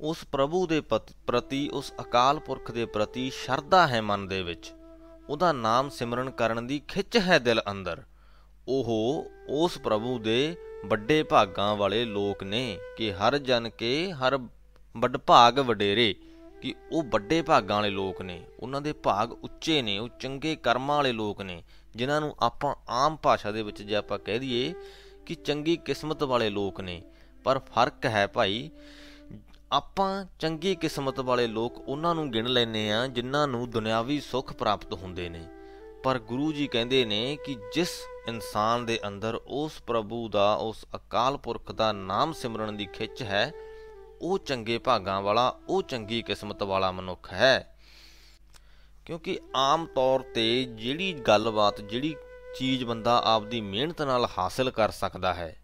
ਉਸ 0.00 0.24
ਪ੍ਰਭੂ 0.32 0.66
ਦੇ 0.66 0.80
ਪ੍ਰਤੀ, 1.26 1.68
ਉਸ 1.68 1.92
ਅਕਾਲ 2.00 2.38
ਪੁਰਖ 2.38 2.70
ਦੇ 2.70 2.86
ਪ੍ਰਤੀ 2.86 3.30
ਸ਼ਰਧਾ 3.30 3.86
ਹੈ 3.86 4.02
ਮਨ 4.02 4.28
ਦੇ 4.28 4.42
ਵਿੱਚ। 4.42 4.72
ਉਹਦਾ 5.28 5.52
ਨਾਮ 5.52 5.88
ਸਿਮਰਨ 5.88 6.30
ਕਰਨ 6.30 6.66
ਦੀ 6.66 6.82
ਖਿੱਚ 6.88 7.16
ਹੈ 7.16 7.38
ਦਿਲ 7.38 7.62
ਅੰਦਰ। 7.70 8.02
ਉਹ 8.68 9.24
ਉਸ 9.48 9.78
ਪ੍ਰਭੂ 9.78 10.18
ਦੇ 10.18 10.56
ਵੱਡੇ 10.86 11.22
ਭਾਗਾਂ 11.22 11.76
ਵਾਲੇ 11.76 12.04
ਲੋਕ 12.04 12.42
ਨੇ 12.42 12.78
ਕਿ 12.96 13.12
ਹਰ 13.12 13.38
ਜਨ 13.38 13.68
ਕੇ 13.68 14.12
ਹਰ 14.12 14.38
ਵੱਡ 14.96 15.16
ਭਾਗ 15.16 15.58
ਵਡੇਰੇ 15.58 16.14
ਕਿ 16.62 16.74
ਉਹ 16.92 17.02
ਵੱਡੇ 17.02 17.42
ਭਾਗਾਂ 17.42 17.76
ਵਾਲੇ 17.76 17.90
ਲੋਕ 17.90 18.22
ਨੇ। 18.22 18.42
ਉਹਨਾਂ 18.60 18.80
ਦੇ 18.80 18.92
ਭਾਗ 18.92 19.32
ਉੱਚੇ 19.32 19.82
ਨੇ, 19.82 19.98
ਉਹ 19.98 20.08
ਚੰਗੇ 20.20 20.56
ਕਰਮਾਂ 20.56 20.96
ਵਾਲੇ 20.96 21.12
ਲੋਕ 21.12 21.42
ਨੇ, 21.42 21.62
ਜਿਨ੍ਹਾਂ 21.96 22.20
ਨੂੰ 22.20 22.34
ਆਪਾਂ 22.40 22.74
ਆਮ 22.88 23.16
ਭਾਸ਼ਾ 23.16 23.52
ਦੇ 23.52 23.62
ਵਿੱਚ 23.62 23.82
ਜੇ 23.82 23.94
ਆਪਾਂ 23.94 24.18
ਕਹਿ 24.18 24.38
ਦਈਏ 24.38 24.74
ਕਿ 25.26 25.34
ਚੰਗੀ 25.34 25.76
ਕਿਸਮਤ 25.76 26.22
ਵਾਲੇ 26.22 26.50
ਲੋਕ 26.50 26.80
ਨੇ। 26.80 27.02
ਪਰ 27.44 27.58
ਫ਼ਰਕ 27.58 28.06
ਹੈ 28.06 28.26
ਭਾਈ, 28.26 28.70
ਆਪਾਂ 29.72 30.24
ਚੰਗੀ 30.38 30.74
ਕਿਸਮਤ 30.74 31.20
ਵਾਲੇ 31.20 31.46
ਲੋਕ 31.46 31.78
ਉਹਨਾਂ 31.88 32.14
ਨੂੰ 32.14 32.30
ਗਿਣ 32.30 32.46
ਲੈਨੇ 32.46 32.92
ਆ 32.92 33.06
ਜਿਨ੍ਹਾਂ 33.06 33.48
ਨੂੰ 33.48 33.70
ਦੁਨਿਆਵੀ 33.70 34.20
ਸੁੱਖ 34.20 34.52
ਪ੍ਰਾਪਤ 34.52 34.92
ਹੁੰਦੇ 34.92 35.28
ਨੇ। 35.28 35.44
ਪਰ 36.02 36.18
ਗੁਰੂ 36.18 36.52
ਜੀ 36.52 36.66
ਕਹਿੰਦੇ 36.66 37.04
ਨੇ 37.04 37.38
ਕਿ 37.46 37.56
ਜਿਸ 37.74 37.88
ਇਨਸਾਨ 38.28 38.86
ਦੇ 38.86 39.00
ਅੰਦਰ 39.06 39.34
ਉਸ 39.34 39.72
ਪ੍ਰਭੂ 39.86 40.28
ਦਾ, 40.28 40.54
ਉਸ 40.54 40.84
ਅਕਾਲ 40.94 41.36
ਪੁਰਖ 41.36 41.72
ਦਾ 41.72 41.92
ਨਾਮ 41.92 42.32
ਸਿਮਰਨ 42.32 42.76
ਦੀ 42.76 42.86
ਖਿੱਚ 42.86 43.22
ਹੈ, 43.22 43.52
ਉਹ 44.20 44.38
ਚੰਗੇ 44.38 44.78
ਭਾਗਾਂ 44.78 45.22
ਵਾਲਾ, 45.22 45.60
ਉਹ 45.68 45.82
ਚੰਗੀ 45.82 46.22
ਕਿਸਮਤ 46.22 46.62
ਵਾਲਾ 46.62 46.92
ਮਨੁੱਖ 46.92 47.32
ਹੈ। 47.32 47.76
ਕਿਉਂਕਿ 49.06 49.40
ਆਮ 49.56 49.86
ਤੌਰ 49.86 50.20
ਤੇ 50.34 50.64
ਜਿਹੜੀ 50.64 51.12
ਗੱਲਬਾਤ, 51.12 51.80
ਜਿਹੜੀ 51.80 52.16
ਚੀਜ਼ 52.58 52.84
ਬੰਦਾ 52.84 53.22
ਆਪਦੀ 53.24 53.60
ਮਿਹਨਤ 53.60 54.02
ਨਾਲ 54.02 54.28
ਹਾਸਲ 54.38 54.70
ਕਰ 54.70 54.90
ਸਕਦਾ 54.90 55.34
ਹੈ, 55.34 55.56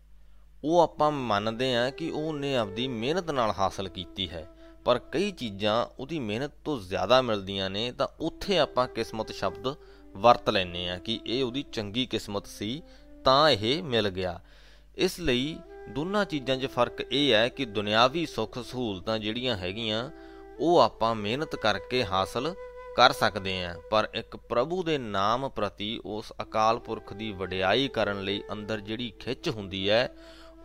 ਉਹ 0.65 0.81
ਆਪਾਂ 0.81 1.11
ਮੰਨਦੇ 1.11 1.75
ਹਾਂ 1.75 1.91
ਕਿ 1.91 2.11
ਉਹਨੇ 2.11 2.57
ਆਪਦੀ 2.57 2.89
ਮਿਹਨਤ 2.89 3.31
ਨਾਲ 3.31 3.51
ਹਾਸਲ 3.59 3.89
ਕੀਤੀ 3.89 4.31
ਹੈ। 4.31 4.49
ਪਰ 4.85 4.99
ਕਈ 4.99 5.31
ਚੀਜ਼ਾਂ 5.31 5.87
ਉਹਦੀ 5.99 6.19
ਮਿਹਨਤ 6.19 6.53
ਤੋਂ 6.65 6.81
ਜ਼ਿਆਦਾ 6.81 7.23
ਮਿਲਦੀਆਂ 7.23 7.71
ਨੇ, 7.71 7.93
ਤਾਂ 7.93 8.09
ਉੱਥੇ 8.21 8.59
ਆਪਾਂ 8.59 8.89
ਕਿਸਮਤ 8.89 9.33
ਸ਼ਬਦ 9.33 9.77
ਵਰਤ 10.17 10.51
ਲੈਨੇ 10.51 10.89
ਆ 10.91 10.99
ਕਿ 10.99 11.21
ਇਹ 11.27 11.45
ਉਹਦੀ 11.45 11.63
ਚੰਗੀ 11.73 12.07
ਕਿਸਮਤ 12.07 12.47
ਸੀ, 12.47 12.83
ਤਾਂ 13.25 13.51
ਇਹ 13.51 13.83
ਮਿਲ 13.83 14.09
ਗਿਆ। 14.09 14.41
ਇਸ 14.97 15.19
ਲਈ 15.21 15.57
ਦੋਨਾਂ 15.89 16.25
ਚੀਜ਼ਾਂ 16.25 16.57
'ਚ 16.57 16.67
ਫ਼ਰਕ 16.67 17.01
ਇਹ 17.13 17.33
ਹੈ 17.33 17.49
ਕਿ 17.49 17.65
ਦੁਨਿਆਵੀ 17.65 18.27
ਸੁੱਖ 18.27 18.59
ਸਹੂਲਤਾਂ 18.59 19.19
ਜਿਹੜੀਆਂ 19.19 19.57
ਹੈਗੀਆਂ, 19.57 20.11
ਉਹ 20.59 20.79
ਆਪਾਂ 20.79 21.15
ਮਿਹਨਤ 21.15 21.57
ਕਰਕੇ 21.57 22.05
ਹਾਸਲ 22.05 22.55
ਕਰ 22.97 23.13
ਸਕਦੇ 23.13 23.65
ਆਂ 23.65 23.75
ਪਰ 23.91 24.09
ਇੱਕ 24.15 24.37
ਪ੍ਰਭੂ 24.37 24.83
ਦੇ 24.83 24.99
ਨਾਮ 24.99 25.49
ਪ੍ਰਤੀ 25.49 26.01
ਉਸ 26.05 26.33
ਅਕਾਲ 26.43 26.79
ਪੁਰਖ 26.79 27.13
ਦੀ 27.13 27.33
ਵਡਿਆਈ 27.33 27.89
ਕਰਨ 27.89 28.23
ਲਈ 28.25 28.43
ਅੰਦਰ 28.53 28.81
ਜਿਹੜੀ 28.81 29.13
ਖਿੱਚ 29.21 29.49
ਹੁੰਦੀ 29.49 29.89
ਹੈ, 29.91 30.15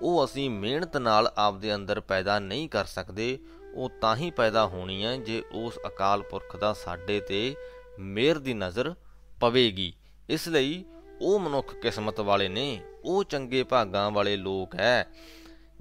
ਉਹ 0.01 0.25
ਅਸੀਂ 0.25 0.49
ਮਿਹਨਤ 0.49 0.97
ਨਾਲ 0.97 1.31
ਆਪਦੇ 1.37 1.75
ਅੰਦਰ 1.75 1.99
ਪੈਦਾ 1.99 2.39
ਨਹੀਂ 2.39 2.69
ਕਰ 2.69 2.85
ਸਕਦੇ, 2.85 3.37
ਉਹ 3.73 3.89
ਤਾਂ 4.01 4.15
ਹੀ 4.15 4.31
ਪੈਦਾ 4.31 4.65
ਹੋਣੀ 4.65 5.03
ਹੈ 5.05 5.15
ਜੇ 5.17 5.43
ਉਸ 5.53 5.79
ਅਕਾਲ 5.87 6.21
ਪੁਰਖ 6.21 6.57
ਦਾ 6.57 6.73
ਸਾਡੇ 6.73 7.19
ਤੇ 7.19 7.55
ਮਿਹਰ 7.99 8.39
ਦੀ 8.39 8.53
ਨਜ਼ਰ 8.53 8.93
ਪਵੇਗੀ। 9.41 9.93
ਇਸ 10.29 10.47
ਲਈ 10.47 10.83
ਉਹ 11.21 11.39
ਮਨੁੱਖ 11.39 11.73
ਕਿਸਮਤ 11.75 12.19
ਵਾਲੇ 12.19 12.47
ਨੇ, 12.47 12.81
ਉਹ 13.03 13.23
ਚੰਗੇ 13.23 13.63
ਭਾਗਾਂ 13.63 14.09
ਵਾਲੇ 14.11 14.35
ਲੋਕ 14.37 14.75
ਹੈ 14.75 15.07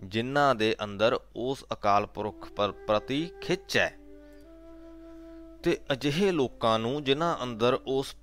ਜਿਨ੍ਹਾਂ 0.04 0.54
ਦੇ 0.54 0.74
ਅੰਦਰ 0.84 1.18
ਉਸ 1.36 1.64
ਅਕਾਲ 1.72 2.06
ਪੁਰਖ 2.06 2.50
ਪ੍ਰਤੀ 2.86 3.30
ਖਿੱਚ 3.40 3.76
ਹੈ 3.76 3.92
ਤੇ 5.62 5.76
ਅਜਿਹੇ 5.92 6.30
ਲੋਕਾਂ 6.32 6.78
ਨੂੰ 6.78 7.02
ਜਿਨ੍ਹਾਂ 7.04 7.36
ਅੰਦਰ 7.42 7.78
ਉਸ 7.86 8.14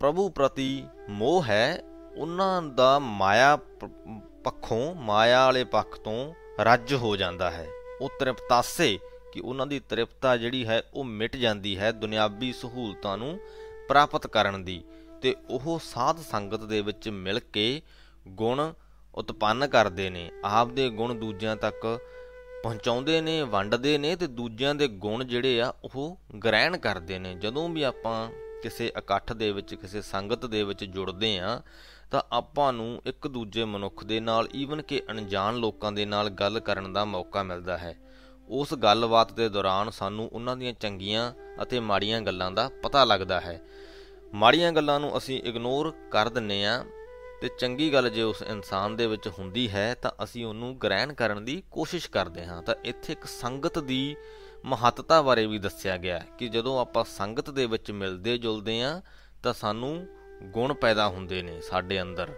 ਪ੍ਰਭੂ 0.00 0.28
ਪ੍ਰਤੀ 0.28 0.84
ਮੋਹ 1.08 1.44
ਹੈ, 1.44 1.82
ਉਹਨਾਂ 2.16 2.62
ਦਾ 2.62 2.98
ਮਾਇਆ 2.98 3.56
ਪੱਖੋਂ, 4.44 4.94
ਮਾਇਆ 4.94 5.44
ਵਾਲੇ 5.44 5.64
ਪੱਖ 5.64 5.98
ਤੋਂ 5.98 6.34
ਰੱਜ 6.60 6.94
ਹੋ 6.94 7.16
ਜਾਂਦਾ 7.16 7.50
ਹੈ। 7.50 7.66
ਉਹ 8.00 8.10
ਤ੍ਰਿਪਤਾਸੇ, 8.20 8.98
ਕਿ 9.32 9.40
ਉਹਨਾਂ 9.40 9.66
ਦੀ 9.66 9.80
ਤ੍ਰਿਪਤਾ 9.80 10.36
ਜਿਹੜੀ 10.36 10.66
ਹੈ 10.66 10.82
ਉਹ 10.94 11.04
ਮਿਟ 11.04 11.36
ਜਾਂਦੀ 11.36 11.78
ਹੈ, 11.78 11.92
ਦੁਨਿਆਵੀ 11.92 12.52
ਸਹੂਲਤਾਂ 12.52 13.16
ਨੂੰ 13.18 13.38
ਪ੍ਰਾਪਤ 13.88 14.26
ਕਰਨ 14.26 14.64
ਦੀ 14.64 14.82
ਤੇ 15.22 15.34
ਉਹ 15.50 15.78
ਸਾਧ 15.84 16.20
ਸੰਗਤ 16.20 16.64
ਦੇ 16.64 16.80
ਵਿੱਚ 16.80 17.08
ਮਿਲ 17.08 17.40
ਕੇ 17.52 17.82
ਗੁਣ 18.28 18.72
ਉਤਪੰਨ 19.14 19.66
ਕਰਦੇ 19.66 20.10
ਨੇ 20.10 20.30
ਆਪ 20.44 20.68
ਦੇ 20.68 20.88
ਗੁਣ 20.90 21.14
ਦੂਜਿਆਂ 21.14 21.56
ਤੱਕ 21.56 22.00
ਪਹੁੰਚਾਉਂਦੇ 22.62 23.20
ਨੇ, 23.20 23.42
ਵੰਡਦੇ 23.42 23.98
ਨੇ 23.98 24.16
ਤੇ 24.16 24.26
ਦੂਜਿਆਂ 24.26 24.74
ਦੇ 24.74 24.88
ਗੁਣ 24.88 25.24
ਜਿਹੜੇ 25.24 25.60
ਆ 25.60 25.74
ਉਹ 25.84 26.18
ਗ੍ਰਹਿਣ 26.44 26.76
ਕਰਦੇ 26.76 27.18
ਨੇ। 27.18 27.34
ਜਦੋਂ 27.34 27.68
ਵੀ 27.68 27.82
ਆਪਾਂ 27.82 28.30
ਕਿਸੇ 28.62 28.86
ਇਕੱਠ 28.98 29.32
ਦੇ 29.32 29.52
ਵਿੱਚ, 29.52 29.74
ਕਿਸੇ 29.74 30.02
ਸੰਗਤ 30.02 30.46
ਦੇ 30.46 30.62
ਵਿੱਚ 30.64 30.84
ਜੁੜਦੇ 30.84 31.38
ਆ, 31.38 31.62
ਤਾਂ 32.10 32.22
ਆਪਾਂ 32.32 32.72
ਨੂੰ 32.72 33.02
ਇੱਕ 33.06 33.28
ਦੂਜੇ 33.28 33.64
ਮਨੁੱਖ 33.64 34.04
ਦੇ 34.04 34.20
ਨਾਲ 34.20 34.48
ਈਵਨ 34.54 34.82
ਕਿ 34.82 35.02
ਅਣਜਾਣ 35.10 35.56
ਲੋਕਾਂ 35.56 35.92
ਦੇ 35.92 36.04
ਨਾਲ 36.04 36.30
ਗੱਲ 36.30 36.60
ਕਰਨ 36.60 36.92
ਦਾ 36.92 37.04
ਮੌਕਾ 37.04 37.42
ਮਿਲਦਾ 37.42 37.78
ਹੈ। 37.78 37.94
ਉਸ 38.48 38.74
ਗੱਲਬਾਤ 38.74 39.32
ਦੇ 39.32 39.48
ਦੌਰਾਨ 39.48 39.90
ਸਾਨੂੰ 39.90 40.28
ਉਹਨਾਂ 40.32 40.56
ਦੀਆਂ 40.56 40.72
ਚੰਗੀਆਂ 40.72 41.32
ਅਤੇ 41.62 41.80
ਮਾੜੀਆਂ 41.80 42.20
ਗੱਲਾਂ 42.20 42.50
ਦਾ 42.50 42.70
ਪਤਾ 42.82 43.04
ਲੱਗਦਾ 43.04 43.40
ਹੈ। 43.40 43.60
ਮਾੜੀਆਂ 44.34 44.72
ਗੱਲਾਂ 44.72 45.00
ਨੂੰ 45.00 45.18
ਅਸੀਂ 45.18 45.42
ਇਗਨੋਰ 45.42 45.94
ਕਰ 46.10 46.28
ਦਿੰਨੇ 46.28 46.66
ਆ 46.66 46.84
ਤੇ 47.42 47.50
ਚੰਗੀ 47.58 47.92
ਗੱਲ 47.92 48.10
ਜੇ 48.10 48.22
ਉਸ 48.22 48.42
ਇਨਸਾਨ 48.42 48.96
ਦੇ 48.96 49.06
ਵਿੱਚ 49.06 49.28
ਹੁੰਦੀ 49.28 49.70
ਹੈ 49.70 49.94
ਤਾਂ 49.94 50.24
ਅਸੀਂ 50.24 50.46
ਉਹਨੂੰ 50.46 50.78
ਗ੍ਰਹਿਣ 50.78 51.12
ਕਰਨ 51.12 51.44
ਦੀ 51.44 51.62
ਕੋਸ਼ਿਸ਼ 51.70 52.10
ਕਰਦੇ 52.10 52.46
ਹਾਂ। 52.46 52.62
ਤਾਂ 52.62 52.74
ਇੱਥੇ 52.84 53.12
ਇੱਕ 53.12 53.24
ਸੰਗਤ 53.24 53.78
ਦੀ 53.78 54.16
ਮਹੱਤਤਾ 54.64 55.22
ਬਾਰੇ 55.22 55.46
ਵੀ 55.46 55.58
ਦੱਸਿਆ 55.58 55.96
ਗਿਆ 55.96 56.18
ਕਿ 56.38 56.48
ਜਦੋਂ 56.48 56.80
ਆਪਾਂ 56.80 57.04
ਸੰਗਤ 57.04 57.50
ਦੇ 57.50 57.66
ਵਿੱਚ 57.66 57.90
ਮਿਲਦੇ 57.90 58.38
ਜੁਲਦੇ 58.38 58.82
ਆ 58.82 59.02
ਤਾਂ 59.42 59.52
ਸਾਨੂੰ 59.52 60.06
ਗੁਣ 60.42 60.74
ਪੈਦਾ 60.74 61.08
ਹੁੰਦੇ 61.08 61.42
ਨੇ 61.42 61.60
ਸਾਡੇ 61.60 62.02
ਅੰਦਰ। 62.02 62.28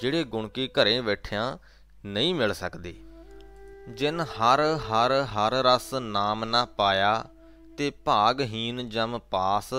ਜਿਹੜੇ 0.00 0.24
ਗੁਣ 0.24 0.48
ਕੀ 0.48 0.68
ਘਰੇ 0.68 1.00
ਬੈਠਿਆਂ 1.00 1.58
ਨਹੀਂ 2.04 2.34
ਮਿਲ 2.34 2.54
ਸਕਦੇ। 2.54 2.96
ਜਿਨ 3.88 4.20
ਹਰ 4.20 4.60
ਹਰ 4.60 5.12
ਹਰ 5.12 5.52
ਰਸ 5.52 5.94
ਨਾਮ 5.94 6.44
ਨਾ 6.44 6.64
ਪਾਇਆ 6.64 7.24
ਤੇ 7.78 7.90
ਭਾਗਹੀਨ 7.90 8.88
ਜਮ 8.88 9.18
ਪਾਸ 9.18 9.74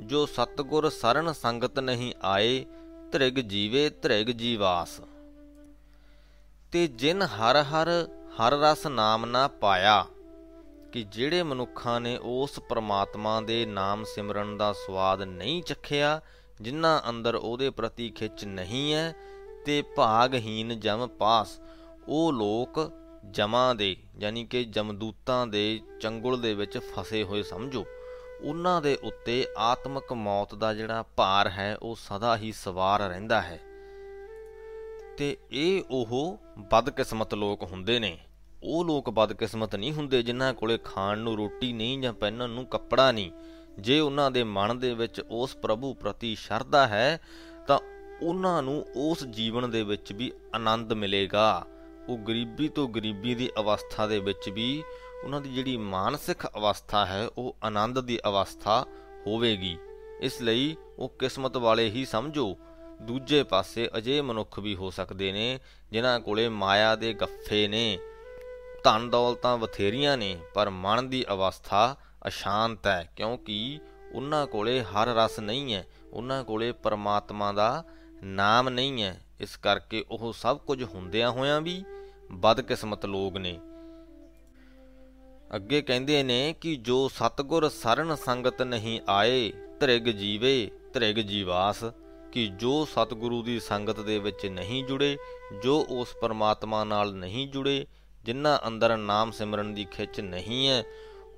ਜੋ 0.00 0.24
ਸਤਗੁਰ 0.26 0.88
ਸਰਣ 0.90 1.32
ਸੰਗਤ 1.32 1.78
ਨਹੀਂ 1.78 2.12
ਆਏ, 2.22 2.64
ਧ੍ਰਿਗ 3.12 3.34
ਜੀਵੇ 3.34 3.88
ਧ੍ਰਿਗ 3.90 4.26
ਜੀਵਾਸ। 4.26 5.00
ਤੇ 6.72 6.86
ਜਿਨ 6.86 7.22
ਹਰ 7.22 7.56
ਹਰ 7.62 7.88
ਹਰ 8.36 8.52
ਰਸ 8.52 8.86
ਨਾਮ 8.86 9.24
ਨਾ 9.26 9.46
ਪਾਇਆ, 9.48 10.04
ਕਿ 10.92 11.02
ਜਿਹੜੇ 11.02 11.42
ਮਨੁੱਖਾਂ 11.42 12.00
ਨੇ 12.00 12.16
ਉਸ 12.16 12.58
ਪ੍ਰਮਾਤਮਾ 12.60 13.40
ਦੇ 13.40 13.64
ਨਾਮ 13.66 14.04
ਸਿਮਰਨ 14.04 14.56
ਦਾ 14.56 14.72
ਸਵਾਦ 14.72 15.22
ਨਹੀਂ 15.22 15.62
ਚਖਿਆ, 15.62 16.20
ਜਿਨ੍ਹਾਂ 16.60 17.00
ਅੰਦਰ 17.08 17.34
ਉਹਦੇ 17.34 17.70
ਪ੍ਰਤੀ 17.70 18.10
ਖਿੱਚ 18.10 18.44
ਨਹੀਂ 18.44 18.92
ਹੈ 18.94 19.14
ਤੇ 19.66 19.82
ਭਾਗਹੀਨ 19.96 20.80
ਜਮ 20.80 21.06
ਪਾਸ, 21.08 21.58
ਉਹ 22.08 22.32
ਲੋਕ 22.32 22.90
ਜਮਾਂ 23.30 23.74
ਦੇ, 23.74 23.96
ਯਾਨੀ 24.18 24.44
ਕਿ 24.44 24.64
ਜਮਦੂਤਾਂ 24.64 25.46
ਦੇ 25.46 25.80
ਚੰਗੁਲ 26.00 26.40
ਦੇ 26.40 26.54
ਵਿੱਚ 26.54 26.78
ਫਸੇ 26.78 27.22
ਹੋਏ 27.22 27.42
ਸਮਝੋ। 27.42 27.84
ਉਹਨਾਂ 28.42 28.82
ਦੇ 28.82 28.98
ਉੱਤੇ 29.02 29.46
ਆਤਮਿਕ 29.56 30.12
ਮੌਤ 30.12 30.54
ਦਾ 30.54 30.74
ਜਿਹੜਾ 30.74 31.04
ਭਾਰ 31.16 31.48
ਹੈ, 31.48 31.76
ਉਹ 31.82 31.96
ਸਦਾ 31.96 32.36
ਹੀ 32.36 32.52
ਸਵਾਰ 32.52 33.00
ਰਹਿੰਦਾ 33.00 33.42
ਹੈ। 33.42 33.60
ਤੇ 35.18 35.36
ਇਹ 35.52 35.82
ਉਹ 35.90 36.38
ਬਦਕਿਸਮਤ 36.58 37.34
ਲੋਕ 37.34 37.62
ਹੁੰਦੇ 37.62 37.98
ਨੇ। 37.98 38.18
ਉਹ 38.62 38.84
ਲੋਕ 38.84 39.10
ਬਦਕਿਸਮਤ 39.10 39.76
ਨਹੀਂ 39.76 39.92
ਹੁੰਦੇ 39.92 40.22
ਜਿਨ੍ਹਾਂ 40.22 40.54
ਕੋਲੇ 40.54 40.78
ਖਾਣ 40.78 41.18
ਨੂੰ 41.18 41.36
ਰੋਟੀ 41.36 41.72
ਨਹੀਂ 41.72 41.98
ਜਾਂ 41.98 42.12
ਪਹਿਨਣ 42.12 42.48
ਨੂੰ 42.48 42.66
ਕੱਪੜਾ 42.66 43.12
ਨਹੀਂ। 43.12 43.30
ਜੇ 43.78 44.00
ਉਹਨਾਂ 44.00 44.30
ਦੇ 44.30 44.44
ਮਨ 44.44 44.78
ਦੇ 44.78 44.94
ਵਿੱਚ 44.94 45.20
ਉਸ 45.30 45.56
ਪ੍ਰਭੂ 45.56 45.94
ਪ੍ਰਤੀ 45.94 46.34
ਸ਼ਰਧਾ 46.34 46.86
ਹੈ, 46.86 47.20
ਤਾਂ 47.66 47.78
ਉਹਨਾਂ 48.22 48.62
ਨੂੰ 48.62 48.86
ਉਸ 48.96 49.24
ਜੀਵਨ 49.24 49.70
ਦੇ 49.70 49.82
ਵਿੱਚ 49.82 50.12
ਵੀ 50.12 50.32
ਆਨੰਦ 50.54 50.92
ਮਿਲੇਗਾ। 50.92 51.66
ਉਹ 52.08 52.18
ਗਰੀਬੀ 52.18 52.68
ਤੋਂ 52.68 52.88
ਗਰੀਬੀ 52.88 53.34
ਦੀ 53.34 53.50
ਅਵਸਥਾ 53.58 54.06
ਦੇ 54.06 54.18
ਵਿੱਚ 54.18 54.48
ਵੀ 54.48 54.82
ਉਹਨਾਂ 55.24 55.40
ਦੀ 55.40 55.48
ਜਿਹੜੀ 55.48 55.76
ਮਾਨਸਿਕ 55.76 56.46
ਅਵਸਥਾ 56.46 57.06
ਹੈ, 57.06 57.28
ਉਹ 57.38 57.56
ਆਨੰਦ 57.64 58.00
ਦੀ 58.00 58.18
ਅਵਸਥਾ 58.26 58.86
ਹੋਵੇਗੀ। 59.26 59.78
ਇਸ 60.20 60.42
ਲਈ 60.42 60.76
ਉਹ 60.98 61.08
ਕਿਸਮਤ 61.08 61.56
ਵਾਲੇ 61.56 61.90
ਹੀ 61.90 62.04
ਸਮਝੋ, 62.04 62.56
ਦੂਜੇ 63.02 63.42
ਪਾਸੇ 63.42 63.90
ਅਜੇ 63.98 64.20
ਮਨੁੱਖ 64.20 64.58
ਵੀ 64.58 64.76
ਹੋ 64.76 64.90
ਸਕਦੇ 64.90 65.32
ਨੇ, 65.32 65.60
ਜਿਨ੍ਹਾਂ 65.92 66.20
ਕੋਲੇ 66.20 66.48
ਮਾਇਆ 66.48 66.96
ਦੇ 66.96 67.12
ਗੱਫੇ 67.12 67.68
ਨੇ। 67.68 67.98
ਧਨ 68.84 69.10
ਦੌਲਤਾਂ 69.10 69.58
ਬਥੇਰੀਆਂ 69.58 70.18
ਨੇ, 70.18 70.38
ਪਰ 70.54 70.70
ਮਨ 70.70 71.08
ਦੀ 71.08 71.24
ਅਵਸਥਾ 71.30 71.96
ਅਸ਼ਾਂਤ 72.28 72.86
ਹੈ, 72.86 73.12
ਕਿਉਂਕਿ 73.16 73.80
ਉਹਨਾਂ 74.12 74.46
ਕੋਲੇ 74.46 74.82
ਹਰ 74.82 75.06
ਰਸ 75.06 75.40
ਨਹੀਂ 75.40 75.74
ਹੈ, 75.74 75.86
ਉਹਨਾਂ 76.12 76.44
ਕੋਲੇ 76.44 76.72
ਪਰਮਾਤਮਾ 76.72 77.52
ਦਾ 77.52 77.84
ਨਾਮ 78.22 78.68
ਨਹੀਂ 78.68 79.02
ਹੈ। 79.02 79.20
ਇਸ 79.40 79.56
ਕਰਕੇ 79.56 80.04
ਉਹ 80.10 80.32
ਸਭ 80.32 80.58
ਕੁਝ 80.58 80.84
ਹੁੰਦਿਆਂ 80.84 81.30
ਹੋਇਆਂ 81.30 81.60
ਵੀ 81.60 81.84
ਬਦਕਿਸਮਤ 82.32 83.06
ਲੋਕ 83.06 83.36
ਨੇ। 83.36 83.60
ਅੱਗੇ 85.54 85.82
ਕਹਿੰਦੇ 85.82 86.22
ਨੇ 86.22 86.54
ਕਿ 86.60 86.76
ਜੋ 86.76 87.08
ਸਤਗੁਰ 87.08 87.68
ਸਰਨ 87.68 88.16
ਸੰਗਤ 88.16 88.62
ਨਹੀਂ 88.62 89.00
ਆਏ 89.08 89.52
ਧ੍ਰਿਗ 89.80 90.02
ਜੀਵੇ 90.02 90.70
ਧ੍ਰਿਗ 90.94 91.16
ਜੀਵਾਸ, 91.16 91.84
ਕਿ 92.32 92.46
ਜੋ 92.46 92.84
ਸਤਿਗੁਰੂ 92.84 93.42
ਦੀ 93.42 93.60
ਸੰਗਤ 93.60 94.00
ਦੇ 94.00 94.18
ਵਿੱਚ 94.18 94.46
ਨਹੀਂ 94.46 94.84
ਜੁੜੇ, 94.84 95.16
ਜੋ 95.62 95.86
ਉਸ 95.90 96.08
ਪਰਮਾਤਮਾ 96.20 96.84
ਨਾਲ 96.84 97.14
ਨਹੀਂ 97.14 97.48
ਜੁੜੇ, 97.48 97.86
ਜਿਨ੍ਹਾਂ 98.24 98.58
ਅੰਦਰ 98.68 98.96
ਨਾਮ 98.96 99.30
ਸਿਮਰਨ 99.30 99.74
ਦੀ 99.74 99.84
ਖਿੱਚ 99.84 100.20
ਨਹੀਂ 100.20 100.68
ਹੈ, 100.68 100.84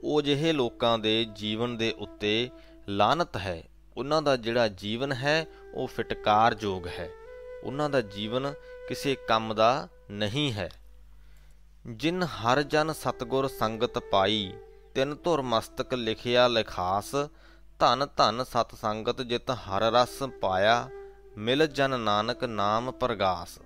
ਉਹ 0.03 0.23
ਜਿਹੇ 0.23 0.53
ਲੋਕਾਂ 0.53 0.99
ਦੇ 0.99 1.27
ਜੀਵਨ 1.33 1.77
ਦੇ 1.77 1.95
ਉੱਤੇ 1.99 2.51
ਲਾਨਤ 2.89 3.37
ਹੈ। 3.37 3.63
ਉਹਨਾਂ 3.97 4.23
ਦਾ 4.23 4.37
ਜਿਹੜਾ 4.37 4.69
ਜੀਵਨ 4.69 5.13
ਹੈ, 5.13 5.47
ਉਹ 5.75 5.87
ਫਿਟਕਾਰਯੋਗ 5.87 6.87
ਹੈ। 6.87 7.11
ਉਹਨਾਂ 7.65 7.91
ਦਾ 7.91 8.01
ਜੀਵਨ 8.01 8.55
ਕਿਸੇ 8.89 9.17
ਕੰਮ 9.29 9.55
ਦਾ 9.55 9.89
ਨਹੀਂ 10.11 10.53
ਹੈ। 10.53 10.71
ਜਿਨ 11.87 12.23
ਹਰ 12.23 12.63
ਜਨ 12.63 12.93
ਸਤਗੁਰ 12.93 13.49
ਸੰਗਤ 13.49 13.99
ਪਾਈ, 13.99 14.53
ਤਿੰਨ 14.95 15.17
ਧੁਰ 15.25 15.43
ਮਸਤਕ 15.43 15.95
ਲਿਖਿਆ 15.95 16.49
ਲਿਖਾਸ, 16.49 17.11
ਧਨ 17.79 18.07
ਧਨ 18.17 18.45
ਸਤ 18.45 18.75
ਸੰਗਤ 18.75 19.23
ਜਿਤ 19.23 19.51
ਹਰ 19.51 19.83
ਰਸ 19.83 20.23
ਪਾਇਆ, 20.41 20.89
ਮਿਲ 21.39 21.67
ਜਨ 21.67 22.01
ਨਾਨਕ 22.01 22.45
ਨਾਮ 22.45 22.91
ਪ੍ਰਗਾਸ। 22.91 23.59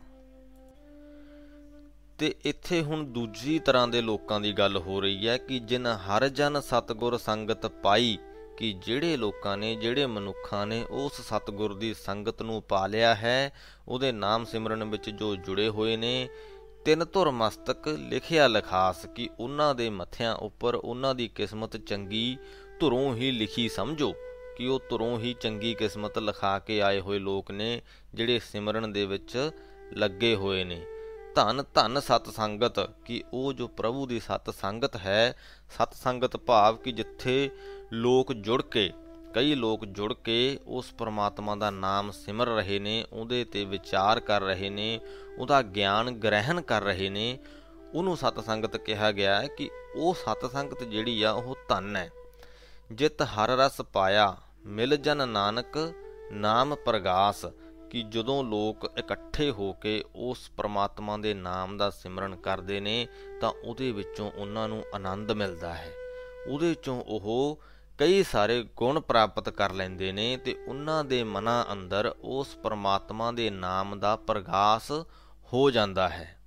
ਤੇ 2.19 2.35
ਇੱਥੇ 2.45 2.83
ਹੁਣ 2.83 3.05
ਦੂਜੀ 3.05 3.59
ਤਰ੍ਹਾਂ 3.59 3.89
ਦੇ 3.89 4.01
ਲੋਕਾਂ 4.01 4.41
ਦੀ 4.41 4.53
ਗੱਲ 4.53 4.77
ਹੋ 4.77 5.01
ਰਹੀ 5.01 5.29
ਹੈ 5.29 5.37
ਕਿ 5.39 5.59
ਜਿਨ 5.59 5.87
ਹਰ 5.87 6.29
ਜਨ 6.29 6.61
ਸਤਗੁਰ 6.61 7.19
ਸੰਗਤ 7.19 7.67
ਪਾਈ, 7.67 8.19
ਕਿ 8.57 8.73
ਜਿਹੜੇ 8.87 9.17
ਲੋਕਾਂ 9.17 9.57
ਨੇ, 9.57 9.75
ਜਿਹੜੇ 9.77 10.07
ਮਨੁੱਖਾਂ 10.07 10.67
ਨੇ 10.67 10.85
ਉਸ 10.91 11.21
ਸਤਗੁਰ 11.21 11.75
ਦੀ 11.75 11.95
ਸੰਗਤ 11.95 12.43
ਨੂੰ 12.43 12.63
ਪਾ 12.63 12.87
ਲਿਆ 12.87 13.15
ਹੈ, 13.15 13.53
ਉਹਦੇ 13.89 14.13
ਨਾਮ 14.13 14.45
ਸਿਮਰਨ 14.45 14.85
ਵਿੱਚ 14.85 15.11
ਜੋ 15.11 15.37
ਜੁੜੇ 15.37 15.69
ਹੋਏ 15.69 15.97
ਨੇ 15.97 16.29
ਤਿੰਨ 16.85 17.05
ਧੁਰ 17.13 17.31
ਮਸਤਕ 17.31 17.89
ਲਿਖਿਆ 17.89 18.49
ਲਖਾਸ 18.49 19.07
ਕਿ 19.07 19.31
ਉਹਨਾਂ 19.39 19.75
ਦੇ 19.75 19.91
ਮੱਥਿਆਂ 19.91 20.35
ਉੱਪਰ 20.35 20.75
ਉਹਨਾਂ 20.75 21.15
ਦੀ 21.15 21.29
ਕਿਸਮਤ 21.29 21.77
ਚੰਗੀ 21.77 22.39
ਧੁਰੋਂ 22.81 23.15
ਹੀ 23.15 23.31
ਲਿਖੀ 23.31 23.69
ਸਮਝੋ 23.69 24.13
ਕਿ 24.57 24.67
ਉਹ 24.67 24.81
ਧੁਰੋਂ 24.91 25.19
ਹੀ 25.19 25.35
ਚੰਗੀ 25.41 25.75
ਕਿਸਮਤ 25.75 26.19
ਲਿਖਾ 26.19 26.59
ਕੇ 26.59 26.83
ਆਏ 26.83 27.01
ਹੋਏ 27.01 27.19
ਲੋਕ 27.19 27.51
ਨੇ 27.51 27.83
ਜਿਹੜੇ 28.15 28.39
ਸਿਮਰਨ 28.39 28.93
ਦੇ 28.93 29.07
ਵਿੱਚ 29.07 29.51
ਲੱਗੇ 29.93 30.35
ਹੋਏ 30.35 30.65
ਨੇ। 30.65 30.83
ਧੰਨ 31.35 31.65
ਧੰਨ 31.75 32.01
ਸਤ 32.01 32.29
ਸੰਗਤ 32.29 32.91
ਕਿ 33.05 33.23
ਉਹ 33.33 33.53
ਜੋ 33.53 33.69
ਪ੍ਰਭੂ 33.69 34.07
ਦੀ 34.07 34.21
ਸਤ 34.21 34.55
ਸੰਗਤ 34.55 34.97
ਹੈ, 34.97 35.37
ਸਤ 35.71 35.95
ਸੰਗਤ 35.95 36.37
ਭਾਵ 36.37 36.77
ਕਿ 36.77 36.93
ਜਿੱਥੇ 36.93 37.51
ਲੋਕ 37.93 38.33
ਜੁੜ 38.33 38.63
ਕੇ 38.63 38.91
ਕਈ 39.35 39.55
ਲੋਕ 39.55 39.85
ਜੁੜ 39.85 40.13
ਕੇ 40.13 40.59
ਉਸ 40.67 40.93
ਪ੍ਰਮਾਤਮਾ 40.93 41.57
ਦਾ 41.57 41.71
ਨਾਮ 41.71 42.11
ਸਿਮਰ 42.11 42.47
ਰਹੇ 42.47 42.79
ਨੇ, 42.79 43.07
ਉਹਦੇ 43.13 43.45
ਤੇ 43.45 43.65
ਵਿਚਾਰ 43.65 44.21
ਕਰ 44.21 44.41
ਰਹੇ 44.41 44.71
ਨੇ, 44.71 45.01
ਉਹਦਾ 45.39 45.63
ਗਿਆਨ 45.63 46.11
ਗ੍ਰਹਿਣ 46.11 46.61
ਕਰ 46.61 46.83
ਰਹੇ 46.83 47.09
ਨੇ। 47.09 47.39
ਉਹਨੂੰ 47.95 48.17
ਸਤ 48.17 48.45
ਸੰਗਤ 48.45 48.77
ਕਿਹਾ 48.77 49.13
ਗਿਆ 49.13 49.43
ਹੈ 49.43 49.47
ਕਿ 49.47 49.71
ਉਹ 49.97 50.15
ਸਤ 50.15 50.51
ਸੰਗਤ 50.51 50.83
ਜਿਹੜੀ 50.83 51.23
ਆ, 51.23 51.31
ਉਹ 51.31 51.57
ਧੰਨ 51.69 51.97
ਹੈ। 51.97 52.11
ਜਿਤ 52.93 53.23
ਹਰ 53.23 53.49
ਰਸ 53.49 53.81
ਪਾਇਆ, 53.81 54.37
ਮਿਲ 54.67 54.97
ਜਨ 54.97 55.29
ਨਾਨਕ, 55.29 55.93
ਨਾਮ 56.33 56.75
ਪ੍ਰਗਾਸ। 56.75 57.45
ਕਿ 57.91 58.03
ਜਦੋਂ 58.03 58.45
ਲੋਕ 58.45 58.93
ਇਕੱਠੇ 58.99 59.51
ਹੋ 59.51 59.73
ਕੇ 59.73 60.05
ਉਸ 60.17 60.51
ਪ੍ਰਮਾਤਮਾ 60.57 61.17
ਦੇ 61.17 61.35
ਨਾਮ 61.35 61.77
ਦਾ 61.77 61.91
ਸਿਮਰਨ 61.91 62.37
ਕਰਦੇ 62.37 62.81
ਨੇ, 62.81 63.09
ਤਾਂ 63.41 63.53
ਉਹਦੇ 63.65 63.93
ਵਿੱਚੋਂ 63.93 64.33
ਉਹਨਾਂ 64.37 64.69
ਨੂੰ 64.69 64.85
ਆਨੰਦ 64.95 65.33
ਮਿਲਦਾ 65.33 65.75
ਹੈ। 65.75 65.91
ਉਹਦੇ 66.49 66.69
ਵਿੱਚੋਂ 66.69 67.05
ਉਹ 67.07 67.61
ਕਈ 67.99 68.23
ਸਾਰੇ 68.23 68.69
ਗੁਣ 68.77 69.01
ਪ੍ਰਾਪਤ 69.01 69.49
ਕਰ 69.49 69.73
ਲੈਂਦੇ 69.73 70.13
ਨੇ 70.13 70.37
ਤੇ 70.37 70.65
ਉਹਨਾਂ 70.69 71.05
ਦੇ 71.05 71.25
ਮਨਾਂ 71.25 71.73
ਅੰਦਰ 71.73 72.15
ਉਸ 72.21 72.57
ਪ੍ਰਮਾਤਮਾ 72.57 73.33
ਦੇ 73.33 73.51
ਨਾਮ 73.51 73.99
ਦਾ 73.99 74.17
ਪ੍ਰਗਾਸ 74.17 74.93
ਹੋ 75.53 75.71
ਜਾਂਦਾ 75.71 76.09
ਹੈ। 76.09 76.41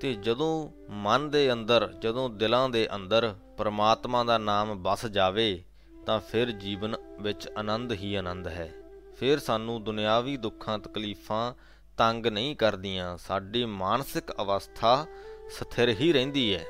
ਤੇ 0.00 0.14
ਜਦੋਂ 0.14 0.70
ਮਨ 0.90 1.30
ਦੇ 1.30 1.52
ਅੰਦਰ, 1.52 1.94
ਜਦੋਂ 1.98 2.30
ਦਿਲਾਂ 2.30 2.68
ਦੇ 2.68 2.88
ਅੰਦਰ 2.94 3.34
ਪ੍ਰਮਾਤਮਾ 3.56 4.24
ਦਾ 4.24 4.38
ਨਾਮ 4.38 4.82
ਵਸ 4.82 5.06
ਜਾਵੇ, 5.06 5.64
ਤਾਂ 6.06 6.20
ਫਿਰ 6.20 6.50
ਜੀਵਨ 6.50 6.96
ਵਿੱਚ 7.20 7.48
ਆਨੰਦ 7.48 7.92
ਹੀ 7.92 8.14
ਆਨੰਦ 8.14 8.46
ਹੈ। 8.46 8.72
ਫਿਰ 9.16 9.38
ਸਾਨੂੰ 9.38 9.84
ਦੁਨਿਆਵੀ 9.84 10.36
ਦੁੱਖਾਂ, 10.36 10.78
ਤਕਲੀਫਾਂ 10.78 11.54
ਤੰਗ 11.98 12.26
ਨਹੀਂ 12.26 12.56
ਕਰਦੀਆਂ। 12.56 13.16
ਸਾਡੀ 13.16 13.64
ਮਾਨਸਿਕ 13.64 14.32
ਅਵਸਥਾ 14.40 15.06
ਸਥਿਰ 15.50 15.88
ਹੀ 15.88 16.12
ਰਹਿੰਦੀ 16.12 16.54
ਹੈ। 16.54 16.64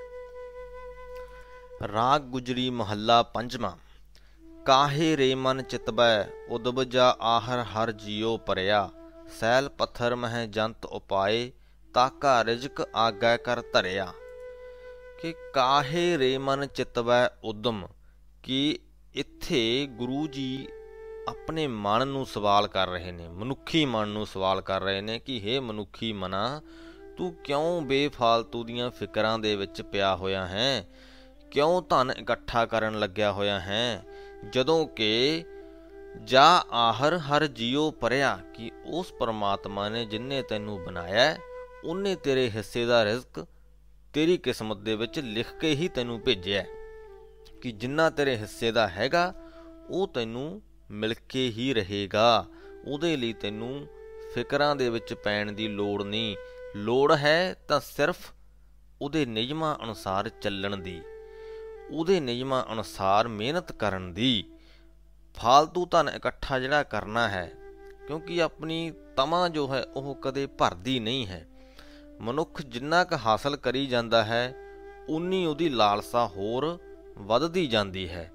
ਰਾਗ 1.88 2.22
ਗੁਜਰੀ 2.22 2.70
ਮਹੱਲਾ 2.70 3.22
ਪੰਜਵਾਂ। 3.22 3.72
ਕਾਹੇ 4.64 5.16
ਰੇ 5.16 5.34
ਮਨ 5.34 5.62
ਚਿਤਬੈ, 5.62 6.24
ਉਦਬਜਾ 6.48 7.16
ਆਹਰ 7.20 7.62
ਹਰ 7.62 7.92
ਜੀਉ 7.92 8.36
ਪਰਿਆ। 8.36 8.90
ਸੈਲ 9.40 9.68
ਪੱਥਰ 9.68 10.14
ਮਹਿ 10.14 10.46
ਜੰਤ 10.46 10.84
ਉਪਾਏ 10.84 11.52
ਤਾਕਾ 11.94 12.44
ਰਿਜਕ 12.44 12.88
ਆਗੈ 12.96 13.36
ਕਰ 13.36 13.62
ਧਰਿਆ। 13.72 14.12
ਕਿ 15.22 15.34
ਕਾਹੇ 15.54 16.18
ਰੇ 16.18 16.38
ਮਨ 16.38 16.66
ਚਿਤਵੈ 16.66 17.28
ਉਦਮ, 17.44 17.86
ਕਿ 18.42 18.78
ਇੱਥੇ 19.14 19.86
ਗੁਰੂ 19.86 20.26
ਜੀ 20.26 20.68
ਆਪਣੇ 21.28 21.66
ਮਨ 21.66 22.08
ਨੂੰ 22.08 22.26
ਸਵਾਲ 22.26 22.68
ਕਰ 22.68 22.88
ਰਹੇ 22.88 23.12
ਨੇ, 23.12 23.28
ਮਨੁੱਖੀ 23.28 23.84
ਮਨ 23.84 24.08
ਨੂੰ 24.08 24.26
ਸਵਾਲ 24.26 24.60
ਕਰ 24.60 24.80
ਰਹੇ 24.80 25.00
ਨੇ 25.00 25.18
ਕਿ 25.18 25.42
हे 25.46 25.62
ਮਨੁੱਖੀ 25.62 26.12
ਮਨਾ, 26.12 26.62
ਤੂੰ 27.16 27.34
ਕਿਉਂ 27.34 27.80
ਬੇਫਾਲਤੂ 27.82 28.64
ਦੀਆਂ 28.64 28.90
ਫਿਕਰਾਂ 28.90 29.38
ਦੇ 29.38 29.56
ਵਿੱਚ 29.56 29.82
ਪਿਆ 29.82 30.16
ਹੋਇਆ 30.16 30.46
ਹੈ? 30.46 30.88
ਕਿਉਂ 31.50 31.82
ਧਨ 31.82 32.12
ਇਕੱਠਾ 32.18 32.66
ਕਰਨ 32.66 32.98
ਲੱਗਿਆ 32.98 33.32
ਹੋਇਆ 33.32 33.60
ਹੈ? 33.60 34.04
ਜਦੋਂ 34.50 34.86
ਕਿ 34.86 35.44
ਜਾ 36.24 36.64
ਆਹਰ 36.70 37.16
ਹਰ 37.18 37.46
ਜੀਉ 37.46 37.90
ਪਰਿਆ 37.90 38.40
ਕਿ 38.54 38.70
ਉਸ 38.86 39.12
ਪਰਮਾਤਮਾ 39.12 39.88
ਨੇ 39.88 40.04
ਜਿਨਨੇ 40.04 40.42
ਤੈਨੂੰ 40.42 40.84
ਬਣਾਇਆ 40.84 41.36
ਉਹਨੇ 41.84 42.14
ਤੇਰੇ 42.14 42.50
ਹਿੱਸੇ 42.50 42.86
ਦਾ 42.86 43.04
ਰਿਜ਼ਕ 43.04 43.46
ਤੇਰੀ 44.12 44.36
ਕਿਸਮਤ 44.36 44.76
ਦੇ 44.76 44.96
ਵਿੱਚ 44.96 45.18
ਲਿਖ 45.18 45.54
ਕੇ 45.60 45.74
ਹੀ 45.74 45.88
ਤੈਨੂੰ 45.88 46.20
ਭੇਜਿਆ 46.20 46.64
ਕਿ 47.60 47.72
ਜਿੰਨਾ 47.72 48.10
ਤੇਰੇ 48.10 48.36
ਹਿੱਸੇ 48.36 48.72
ਦਾ 48.72 48.88
ਹੈਗਾ, 48.88 49.34
ਉਹ 49.90 50.08
ਤੈਨੂੰ 50.08 50.62
ਮਿਲ 50.90 51.14
ਕੇ 51.14 51.48
ਹੀ 51.48 51.74
ਰਹੇਗਾ। 51.74 52.46
ਉਹਦੇ 52.86 53.16
ਲਈ 53.16 53.32
ਤੈਨੂੰ 53.32 53.86
ਫਿਕਰਾਂ 54.34 54.76
ਦੇ 54.76 54.90
ਵਿੱਚ 54.90 55.14
ਪੈਣ 55.14 55.52
ਦੀ 55.52 55.68
ਲੋੜ 55.68 56.02
ਨਹੀਂ। 56.02 56.36
ਲੋੜ 56.76 57.12
ਹੈ 57.12 57.54
ਤਾਂ 57.68 57.80
ਸਿਰਫ 57.80 58.16
ਉਹਦੇ 59.02 59.26
ਨਿਯਮਾਂ 59.26 59.76
ਅਨੁਸਾਰ 59.84 60.28
ਚੱਲਣ 60.28 60.76
ਦੀ। 60.76 61.00
ਉਹਦੇ 61.90 62.20
ਨਿਯਮਾਂ 62.20 62.64
ਅਨੁਸਾਰ 62.72 63.28
ਮਿਹਨਤ 63.28 63.72
ਕਰਨ 63.72 64.12
ਦੀ। 64.14 64.44
ਫਾਲਤੂ 65.34 65.86
ਧਨ 65.86 66.08
ਇਕੱਠਾ 66.08 66.58
ਜਿਹੜਾ 66.58 66.82
ਕਰਨਾ 66.82 67.28
ਹੈ, 67.28 67.50
ਕਿਉਂਕਿ 68.06 68.42
ਆਪਣੀ 68.42 68.92
ਤਮਾ 69.16 69.48
ਜੋ 69.48 69.66
ਹੈ 69.74 69.82
ਉਹ 69.84 70.14
ਕਦੇ 70.14 70.46
ਭਰਦੀ 70.46 70.98
ਨਹੀਂ 71.00 71.26
ਹੈ। 71.26 71.46
ਮਨੁੱਖ 72.20 72.62
ਜਿੰਨਾ 72.62 73.04
ਕੁ 73.04 73.16
ਹਾਸਲ 73.16 73.56
ਕਰੀ 73.56 73.86
ਜਾਂਦਾ 73.86 74.24
ਹੈ, 74.24 74.54
ਉਨੀ 75.08 75.46
ਉਹਦੀ 75.46 75.68
ਲਾਲਸਾ 75.68 76.26
ਹੋਰ 76.26 76.78
ਵੱਧਦੀ 77.18 77.66
ਜਾਂਦੀ 77.66 78.08
ਹੈ। 78.08 78.30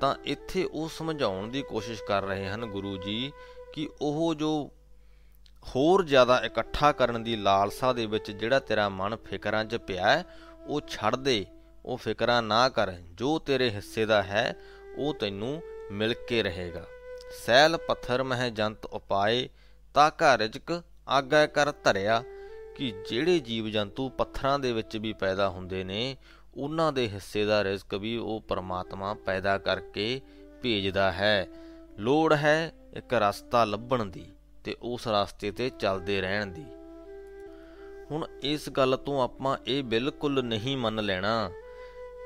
ਤਾਂ 0.00 0.14
ਇੱਥੇ 0.24 0.64
ਉਹ 0.64 0.88
ਸਮਝਾਉਣ 0.88 1.48
ਦੀ 1.48 1.62
ਕੋਸ਼ਿਸ਼ 1.62 2.02
ਕਰ 2.02 2.22
ਰਹੇ 2.22 2.48
ਹਨ 2.48 2.66
ਗੁਰੂ 2.66 2.96
ਜੀ 2.96 3.32
ਕਿ 3.72 3.88
ਉਹ 4.00 4.34
ਜੋ 4.34 4.70
ਹੋਰ 5.66 6.04
ਜ਼ਿਆਦਾ 6.04 6.38
ਇਕੱਠਾ 6.38 6.92
ਕਰਨ 6.92 7.22
ਦੀ 7.22 7.36
ਲਾਲਸਾ 7.36 7.92
ਦੇ 7.92 8.06
ਵਿੱਚ 8.06 8.30
ਜਿਹੜਾ 8.30 8.58
ਤੇਰਾ 8.58 8.88
ਮਨ 8.88 9.16
ਫਿਕਰਾਂ 9.16 9.64
'ਚ 9.64 9.76
ਪਿਆ 9.76 10.08
ਹੈ, 10.08 10.24
ਉਹ 10.66 10.80
ਛੱਡ 10.88 11.16
ਦੇ। 11.16 11.44
ਉਹ 11.86 11.96
ਫਿਕਰਾਂ 11.96 12.42
ਨਾ 12.42 12.68
ਕਰ, 12.68 12.92
ਜੋ 12.92 13.38
ਤੇਰੇ 13.38 13.70
ਹਿੱਸੇ 13.70 14.06
ਦਾ 14.06 14.22
ਹੈ, 14.22 14.56
ਉਹ 14.96 15.14
ਤੈਨੂੰ 15.14 15.62
ਮਿਲ 15.92 16.14
ਕੇ 16.28 16.42
ਰਹੇਗਾ। 16.42 16.86
ਸੈਲ 17.46 17.76
ਪੱਥਰ 17.76 18.22
ਮਹਿ 18.22 18.50
ਜੰਤ 18.50 18.86
ਉਪਾਏ 18.86 19.48
ਤਾਕਾ 19.94 20.38
ਰਿਜਕ 20.38 20.82
ਆਗਾ 21.08 21.46
ਕਰ 21.46 21.72
ਧਰਿਆ, 21.84 22.22
ਕਿ 22.76 22.92
ਜਿਹੜੇ 23.10 23.38
ਜੀਵ 23.38 23.68
ਜੰਤੂ 23.68 24.08
ਪੱਥਰਾਂ 24.08 24.58
ਦੇ 24.58 24.72
ਵਿੱਚ 24.72 24.96
ਵੀ 24.96 25.12
ਪੈਦਾ 25.12 25.48
ਹੁੰਦੇ 25.48 25.84
ਨੇ, 25.84 26.16
ਉਹਨਾਂ 26.56 26.92
ਦੇ 26.92 27.08
ਹਿੱਸੇ 27.08 27.44
ਦਾ 27.44 27.64
ਰਿਜ਼ਕ 27.64 27.94
ਵੀ 27.94 28.16
ਉਹ 28.16 28.40
ਪਰਮਾਤਮਾ 28.40 29.14
ਪੈਦਾ 29.14 29.58
ਕਰਕੇ 29.58 30.20
ਭੇਜਦਾ 30.62 31.12
ਹੈ। 31.12 31.46
ਲੋੜ 31.98 32.34
ਹੈ 32.34 32.72
ਇੱਕ 32.96 33.14
ਰਸਤਾ 33.14 33.64
ਲੱਭਣ 33.64 34.04
ਦੀ 34.04 34.24
ਤੇ 34.64 34.76
ਉਸ 34.82 35.08
ਰਸਤੇ 35.08 35.50
ਤੇ 35.50 35.70
ਚੱਲਦੇ 35.70 36.20
ਰਹਿਣ 36.20 36.46
ਦੀ। 36.46 36.64
ਹੁਣ 38.10 38.26
ਇਸ 38.42 38.68
ਗੱਲ 38.70 38.96
ਤੋਂ 38.96 39.22
ਆਪਾਂ 39.22 39.56
ਇਹ 39.66 39.82
ਬਿਲਕੁਲ 39.82 40.44
ਨਹੀਂ 40.44 40.76
ਮੰਨ 40.76 41.04
ਲੈਣਾ। 41.04 41.50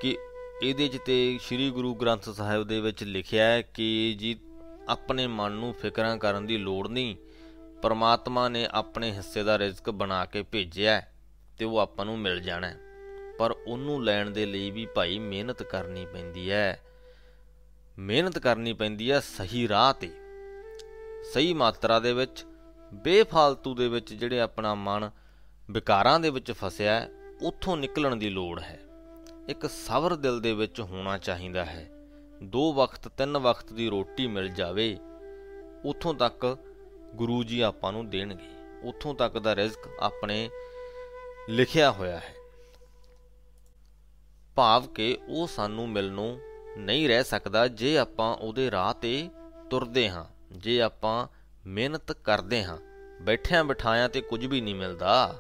ਕਿ 0.01 0.19
ਇਹਦੇ 0.63 0.89
'ਚ 0.89 0.99
ਤੇ 1.07 1.39
ਸ੍ਰੀ 1.43 1.71
ਗੁਰੂ 1.71 1.95
ਗ੍ਰੰਥ 1.95 2.29
ਸਾਹਿਬ 2.29 2.65
ਦੇ 2.65 2.81
ਵਿੱਚ 2.81 3.05
ਲਿਖਿਆ 3.05 3.45
ਹੈ 3.45 3.63
ਕਿ 3.63 4.17
ਜੀ 4.19 4.41
ਆਪਣੇ 4.89 5.27
ਮਨ 5.27 5.53
ਨੂੰ 5.53 5.73
ਫਿਕਰਾਂ 5.75 6.17
ਕਰਨ 6.17 6.47
ਦੀ 6.47 6.57
ਲੋੜ 6.57 6.89
ਨਹੀਂ, 6.89 7.17
ਪਰਮਾਤਮਾ 7.83 8.49
ਨੇ 8.49 8.69
ਆਪਣੇ 8.71 9.13
ਹਿੱਸੇ 9.13 9.43
ਦਾ 9.43 9.59
ਰਿਜ਼ਕ 9.59 9.91
ਬਣਾ 9.91 10.25
ਕੇ 10.25 10.43
ਭੇਜਿਆ 10.43 11.03
ਤੇ 11.59 11.65
ਉਹ 11.65 11.79
ਆਪਾਂ 11.79 12.05
ਨੂੰ 12.05 12.19
ਮਿਲ 12.19 12.41
ਜਾਣਾ 12.41 12.73
ਪਰ 13.39 13.51
ਉਹਨੂੰ 13.67 14.05
ਲੈਣ 14.05 14.31
ਦੇ 14.31 14.47
ਲਈ 14.47 14.71
ਵੀ 14.71 14.87
ਭਾਈ 14.87 15.19
ਮਿਹਨਤ 15.19 15.63
ਕਰਨੀ 15.63 16.07
ਪੈਂਦੀ 16.07 16.51
ਹੈ। 16.51 16.81
ਮਿਹਨਤ 17.99 18.39
ਕਰਨੀ 18.39 18.73
ਪੈਂਦੀ 18.73 19.11
ਹੈ 19.11 19.21
ਸਹੀ 19.21 19.69
ਰਾਹ 19.69 19.93
ਤੇ। 19.93 20.11
ਸਹੀ 21.35 21.55
ਮਾਤਰਾ 21.55 21.99
ਦੇ 21.99 22.13
ਵਿੱਚ, 22.13 22.45
ਬੇਫਾਲਤੂ 22.95 23.75
ਦੇ 23.75 23.89
ਵਿੱਚ 23.89 24.15
ਜਿਹੜੇ 24.15 24.41
ਆਪਣਾ 24.41 24.75
ਮਨ 24.75 25.11
ਵਿਕਾਰਾਂ 25.71 26.21
ਦੇ 26.21 26.31
ਵਿੱਚ 26.31 26.53
ਫਸਿਆ 26.53 26.93
ਹੈ, 26.93 27.09
ਉੱਥੋਂ 27.43 27.77
ਨਿਕਲਣ 27.77 28.17
ਦੀ 28.17 28.31
ਲੋੜ 28.31 28.61
ਹੈ। 28.61 28.81
ਇੱਕ 29.51 29.67
ਸਬਰ 29.67 30.15
ਦਿਲ 30.15 30.41
ਦੇ 30.41 30.53
ਵਿੱਚ 30.53 30.81
ਹੋਣਾ 30.81 31.19
ਚਾਹੀਦਾ 31.19 31.65
ਹੈ। 31.65 31.89
ਦੋ 32.43 32.73
ਵਕਤ, 32.73 33.09
ਤਿੰਨ 33.09 33.39
ਵਕਤ 33.39 33.73
ਦੀ 33.73 33.89
ਰੋਟੀ 33.89 34.27
ਮਿਲ 34.27 34.49
ਜਾਵੇ, 34.49 34.99
ਉੱਥੋਂ 35.85 36.15
ਤੱਕ 36.15 36.59
ਗੁਰੂ 37.15 37.43
ਜੀ 37.45 37.61
ਆਪਾਂ 37.61 37.93
ਨੂੰ 37.93 38.11
ਦੇਣਗੇ। 38.11 38.49
ਉੱਥੋਂ 38.83 39.15
ਤੱਕ 39.15 39.39
ਦਾ 39.39 39.57
ਰਿਜ਼ਕ 39.57 39.89
ਆਪਣੇ 40.01 40.51
ਲਿਖਿਆ 41.49 41.91
ਹੋਇਆ 41.91 42.19
ਹੈ। 42.19 42.35
ਭਾਵ 44.57 44.87
ਕਿ 44.87 45.19
ਉਹ 45.29 45.47
ਸਾਨੂੰ 45.47 45.89
ਮਿਲਣੋਂ 45.89 46.39
ਨਹੀਂ 46.77 47.09
ਰਹਿ 47.09 47.25
ਸਕਦਾ 47.25 47.69
ਜੇ 47.69 47.99
ਆਪਾਂ 47.99 48.35
ਉਹਦੇ 48.37 48.71
ਰਾਹ 48.71 48.95
ਤੇ 48.95 49.29
ਤੁਰਦੇ 49.71 50.11
ਹਾਂ, 50.11 50.25
ਜੇ 50.53 50.81
ਆਪਾਂ 50.83 51.27
ਮਿਹਨਤ 51.67 52.13
ਕਰਦੇ 52.13 52.65
ਹਾਂ। 52.65 52.79
ਬੈਠਿਆਂ 53.23 53.65
ਬਿਠਾਇਆਂ 53.65 54.09
ਤੇ 54.09 54.21
ਕੁਝ 54.21 54.47
ਵੀ 54.47 54.61
ਨਹੀਂ 54.61 54.75
ਮਿਲਦਾ। 54.75 55.39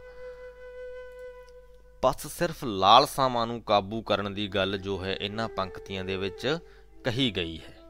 ਬਸ 2.02 2.26
ਸਿਰਫ 2.26 2.64
ਲਾਲਸਾਵਾਂ 2.64 3.46
ਨੂੰ 3.46 3.62
ਕਾਬੂ 3.62 4.02
ਕਰਨ 4.02 4.34
ਦੀ 4.34 4.48
ਗੱਲ 4.48 4.78
ਜੋ 4.78 5.04
ਹੈ 5.04 5.16
ਇਹਨਾਂ 5.20 5.48
ਪੰਕਤੀਆਂ 5.48 6.04
ਦੇ 6.04 6.16
ਵਿੱਚ 6.16 6.58
ਕਹੀ 7.04 7.30
ਗਈ 7.30 7.58
ਹੈ। 7.58 7.80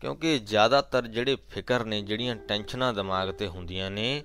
ਕਿਉਂਕਿ 0.00 0.38
ਜ਼ਿਆਦਾਤਰ 0.38 1.06
ਜਿਹੜੇ 1.06 1.36
ਫਿਕਰ 1.50 1.84
ਨੇ, 1.84 2.02
ਜਿਹੜੀਆਂ 2.02 2.36
ਟੈਨਸ਼ਨਾਂ 2.36 2.92
ਦਿਮਾਗ 2.92 3.30
ਤੇ 3.30 3.46
ਹੁੰਦੀਆਂ 3.46 3.90
ਨੇ, 3.90 4.24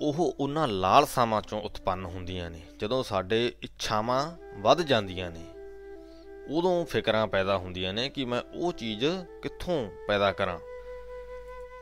ਉਹ 0.00 0.36
ਉਹਨਾਂ 0.40 0.68
ਲਾਲਸਾਵਾਂ 0.68 1.42
ਚੋਂ 1.42 1.62
ਉਤਪੰਨ 1.62 2.04
ਹੁੰਦੀਆਂ 2.04 2.50
ਨੇ। 2.50 2.62
ਜਦੋਂ 2.78 3.02
ਸਾਡੇ 3.02 3.52
ਇੱਛਾਵਾਂ 3.62 4.36
ਵੱਧ 4.58 4.82
ਜਾਂਦੀਆਂ 4.82 5.30
ਨੇ, 5.30 5.44
ਉਦੋਂ 6.50 6.86
ਫਿਕਰਾਂ 6.86 7.26
ਪੈਦਾ 7.26 7.58
ਹੁੰਦੀਆਂ 7.58 7.92
ਨੇ 7.92 8.08
ਕਿ 8.08 8.24
ਮੈਂ 8.24 8.42
ਉਹ 8.54 8.72
ਚੀਜ਼ 8.72 9.04
ਕਿੱਥੋਂ 9.42 9.90
ਪੈਦਾ 10.08 10.32
ਕਰਾਂ। 10.32 10.58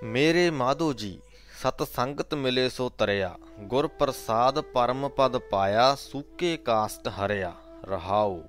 ਮੇਰੇ 0.03 0.51
ਮਾਧੋ 0.51 0.93
ਜੀ 0.93 1.21
ਸਤ 1.63 1.83
ਸੰਗਤ 1.83 2.35
ਮਿਲੇ 2.35 2.69
ਸੋ 2.69 2.89
ਤਰਿਆ, 2.89 3.35
ਗੁਰ 3.61 3.87
ਪ੍ਰਸਾਦ 3.89 4.59
ਪਰਮ 4.61 5.09
ਪਦ 5.09 5.37
ਪਾਇਆ, 5.39 5.95
ਸੂਕੇ 5.95 6.57
ਕਾਸਟ 6.57 7.07
ਹਰਿਆ, 7.09 7.53
ਰਹਾਉ। 7.85 8.41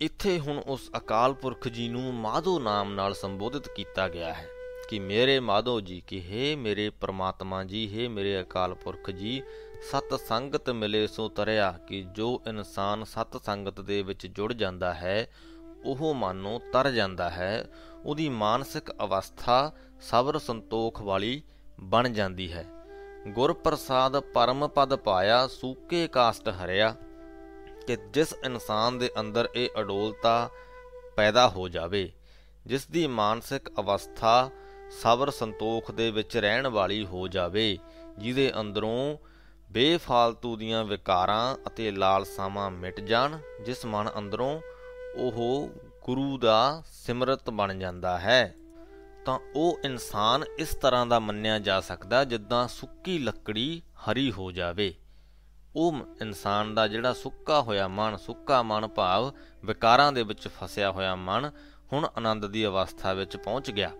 ਇੱਥੇ 0.00 0.38
ਹੁਣ 0.38 0.58
ਉਸ 0.66 0.88
ਅਕਾਲ 0.96 1.34
ਪੁਰਖ 1.34 1.68
ਜੀ 1.68 1.88
ਨੂੰ 1.88 2.14
ਮਾਧੋ 2.14 2.58
ਨਾਮ 2.58 2.94
ਨਾਲ 2.94 3.14
ਸੰਬੋਧਿਤ 3.14 3.68
ਕੀਤਾ 3.68 4.08
ਗਿਆ 4.08 4.32
ਹੈ 4.34 4.46
ਕਿ 4.90 4.98
ਮੇਰੇ 4.98 5.38
ਮਾਧੋ 5.40 5.80
ਜੀ 5.80 6.00
ਕਿ 6.06 6.22
हे 6.22 6.56
ਮੇਰੇ 6.58 6.90
ਪ੍ਰਮਾਤਮਾ 6.90 7.62
ਜੀ 7.64 7.86
हे 7.88 8.10
ਮੇਰੇ 8.10 8.40
ਅਕਾਲ 8.40 8.74
ਪੁਰਖ 8.74 9.10
ਜੀ, 9.10 9.42
ਸਤ 9.90 10.18
ਸੰਗਤ 10.28 10.70
ਮਿਲੇ 10.70 11.06
ਸੋ 11.06 11.28
ਤਰਿਆ 11.28 11.70
ਕਿ 11.88 12.02
ਜੋ 12.02 12.40
ਇਨਸਾਨ 12.48 13.04
ਸਤ 13.04 13.42
ਸੰਗਤ 13.44 13.80
ਦੇ 13.80 14.02
ਵਿੱਚ 14.02 14.26
ਜੁੜ 14.26 14.52
ਜਾਂਦਾ 14.52 14.94
ਹੈ, 14.94 15.26
ਉਹ 15.84 16.14
ਮਾਨੋ 16.14 16.60
ਤਰ 16.72 16.90
ਜਾਂਦਾ 16.90 17.30
ਹੈ 17.30 17.64
ਉਹਦੀ 18.04 18.28
ਮਾਨਸਿਕ 18.28 18.90
ਅਵਸਥਾ 18.90 19.72
ਸਬਰ 20.00 20.38
ਸੰਤੋਖ 20.38 21.02
ਵਾਲੀ 21.02 21.42
ਬਣ 21.80 22.08
ਜਾਂਦੀ 22.08 22.52
ਹੈ। 22.52 22.64
ਗੁਰ 23.28 23.52
ਪ੍ਰਸਾਦ 23.52 24.18
ਪਰਮ 24.18 24.68
ਪਦ 24.68 24.94
ਪਾਇਆ, 24.94 25.46
ਸੂਕੇ 25.46 26.08
ਕਾਸਟ 26.08 26.48
ਹਰਿਆ, 26.48 26.94
ਕਿ 27.86 27.96
ਜਿਸ 27.96 28.34
ਇਨਸਾਨ 28.44 28.98
ਦੇ 28.98 29.10
ਅੰਦਰ 29.20 29.48
ਇਹ 29.54 29.68
ਅਡੋਲਤਾ 29.80 30.50
ਪੈਦਾ 31.16 31.48
ਹੋ 31.48 31.68
ਜਾਵੇ, 31.68 32.12
ਜਿਸ 32.66 32.86
ਦੀ 32.86 33.06
ਮਾਨਸਿਕ 33.06 33.68
ਅਵਸਥਾ 33.80 34.50
ਸਬਰ 35.02 35.30
ਸੰਤੋਖ 35.30 35.90
ਦੇ 35.90 36.10
ਵਿੱਚ 36.10 36.36
ਰਹਿਣ 36.36 36.66
ਵਾਲੀ 36.66 37.06
ਹੋ 37.06 37.28
ਜਾਵੇ, 37.28 37.78
ਜਿਹਦੇ 38.18 38.52
ਅੰਦਰੋਂ 38.60 39.16
ਬੇਫਾਲਤੂ 39.72 40.56
ਦੀਆਂ 40.56 40.84
ਵਿਕਾਰਾਂ 40.84 41.56
ਅਤੇ 41.66 41.90
ਲਾਲਸਾਵਾਂ 41.90 42.70
ਮਿਟ 42.70 43.00
ਜਾਣ, 43.00 43.38
ਜਿਸ 43.64 43.86
ਮਨ 43.86 44.10
ਅੰਦਰੋਂ 44.18 44.60
ਉਹ 45.16 45.70
ਗੁਰੂ 46.04 46.38
ਦਾ 46.38 46.82
ਸਿਮਰਤ 46.86 47.50
ਬਣ 47.50 47.78
ਜਾਂਦਾ 47.78 48.18
ਹੈ, 48.18 48.54
ਤਾਂ 49.26 49.38
ਉਹ 49.56 49.78
ਇਨਸਾਨ 49.84 50.44
ਇਸ 50.58 50.74
ਤਰ੍ਹਾਂ 50.74 51.06
ਦਾ 51.06 51.18
ਮੰਨਿਆ 51.20 51.58
ਜਾ 51.58 51.80
ਸਕਦਾ 51.80 52.24
ਜਿੱਦਾਂ 52.24 52.68
ਸੁੱਕੀ 52.68 53.18
ਲੱਕੜੀ 53.18 53.82
ਹਰੀ 54.00 54.32
ਹੋ 54.32 54.50
ਜਾਵੇ। 54.52 54.94
ਉਹ 55.76 55.96
ਇਨਸਾਨ 56.20 56.74
ਦਾ 56.74 56.88
ਜਿਹੜਾ 56.88 57.12
ਸੁੱਕਾ 57.12 57.60
ਹੋਇਆ 57.62 57.88
ਮਨ, 57.88 58.16
ਸੁੱਕਾ 58.16 58.62
ਮਨ 58.62 58.86
ਭਾਵ 58.86 59.32
ਵਿਕਾਰਾਂ 59.64 60.12
ਦੇ 60.12 60.22
ਵਿੱਚ 60.22 60.48
ਫਸਿਆ 60.48 60.90
ਹੋਇਆ 60.90 61.14
ਮਨ, 61.16 61.50
ਹੁਣ 61.92 62.08
ਆਨੰਦ 62.16 62.46
ਦੀ 62.46 62.66
ਅਵਸਥਾ 62.66 63.12
ਵਿੱਚ 63.12 63.36
ਪਹੁੰਚ 63.36 63.70
ਗਿਆ। 63.70 63.90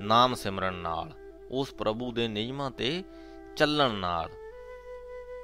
ਨਾਮ 0.00 0.34
ਸਿਮਰਨ 0.34 0.74
ਨਾਲ, 0.74 1.12
ਉਸ 1.50 1.72
ਪ੍ਰਭੂ 1.74 2.12
ਦੇ 2.12 2.28
ਨਿਯਮਾਂ 2.28 2.70
ਤੇ 2.70 3.04
ਚੱਲਣ 3.56 3.90
ਨਾਲ, 3.90 4.30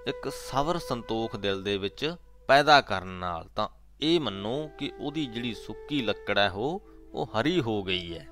ਇੱਕ 0.07 0.33
ਸਬਰ 0.33 0.79
ਸੰਤੋਖ 0.79 1.37
ਦਿਲ 1.37 1.62
ਦੇ 1.62 1.77
ਵਿੱਚ 1.79 2.16
ਪੈਦਾ 2.48 2.81
ਕਰਨ 2.81 3.07
ਨਾਲ, 3.07 3.48
ਤਾਂ 3.57 3.68
ਇਹ 4.03 4.21
ਮੰਨੋ 4.21 4.71
ਕਿ 4.79 4.91
ਉਹਦੀ 4.99 5.27
ਜਿਹੜੀ 5.27 5.55
ਸੁੱਕੀ 5.55 6.01
ਲੱਕੜ 6.03 6.38
ਹੈ 6.38 6.51
ਉਹ 6.51 6.83
ਉਹ 7.15 7.27
ਹਰੀ 7.27 7.61
ਹੋ 7.61 7.83
ਗਈ 7.83 8.15
ਹੈ। 8.15 8.27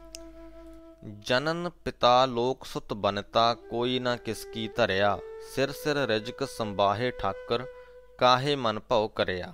ਜਨਨ 1.19 1.71
ਪਿਤਾ 1.85 2.27
ਲੋਕ 2.27 2.65
ਸੁਤ 2.65 2.93
ਬਨਤਾ, 2.95 3.55
ਕੋਈ 3.55 3.99
ਨਾ 3.99 4.17
ਕਿਸ 4.17 4.45
ਕੀ 4.45 4.69
ਧਰਿਆ। 4.69 5.19
ਸਿਰ 5.55 5.73
ਸਿਰ 5.73 5.97
ਰਿਜਕ 5.97 6.47
ਸੰਬਾਹੇ 6.49 7.11
ਠਾਕਰ, 7.11 7.65
ਕਾਹੇ 8.19 8.57
ਮਨ 8.57 8.81
ਭਉ 8.81 9.09
ਕਰਿਆ। 9.09 9.53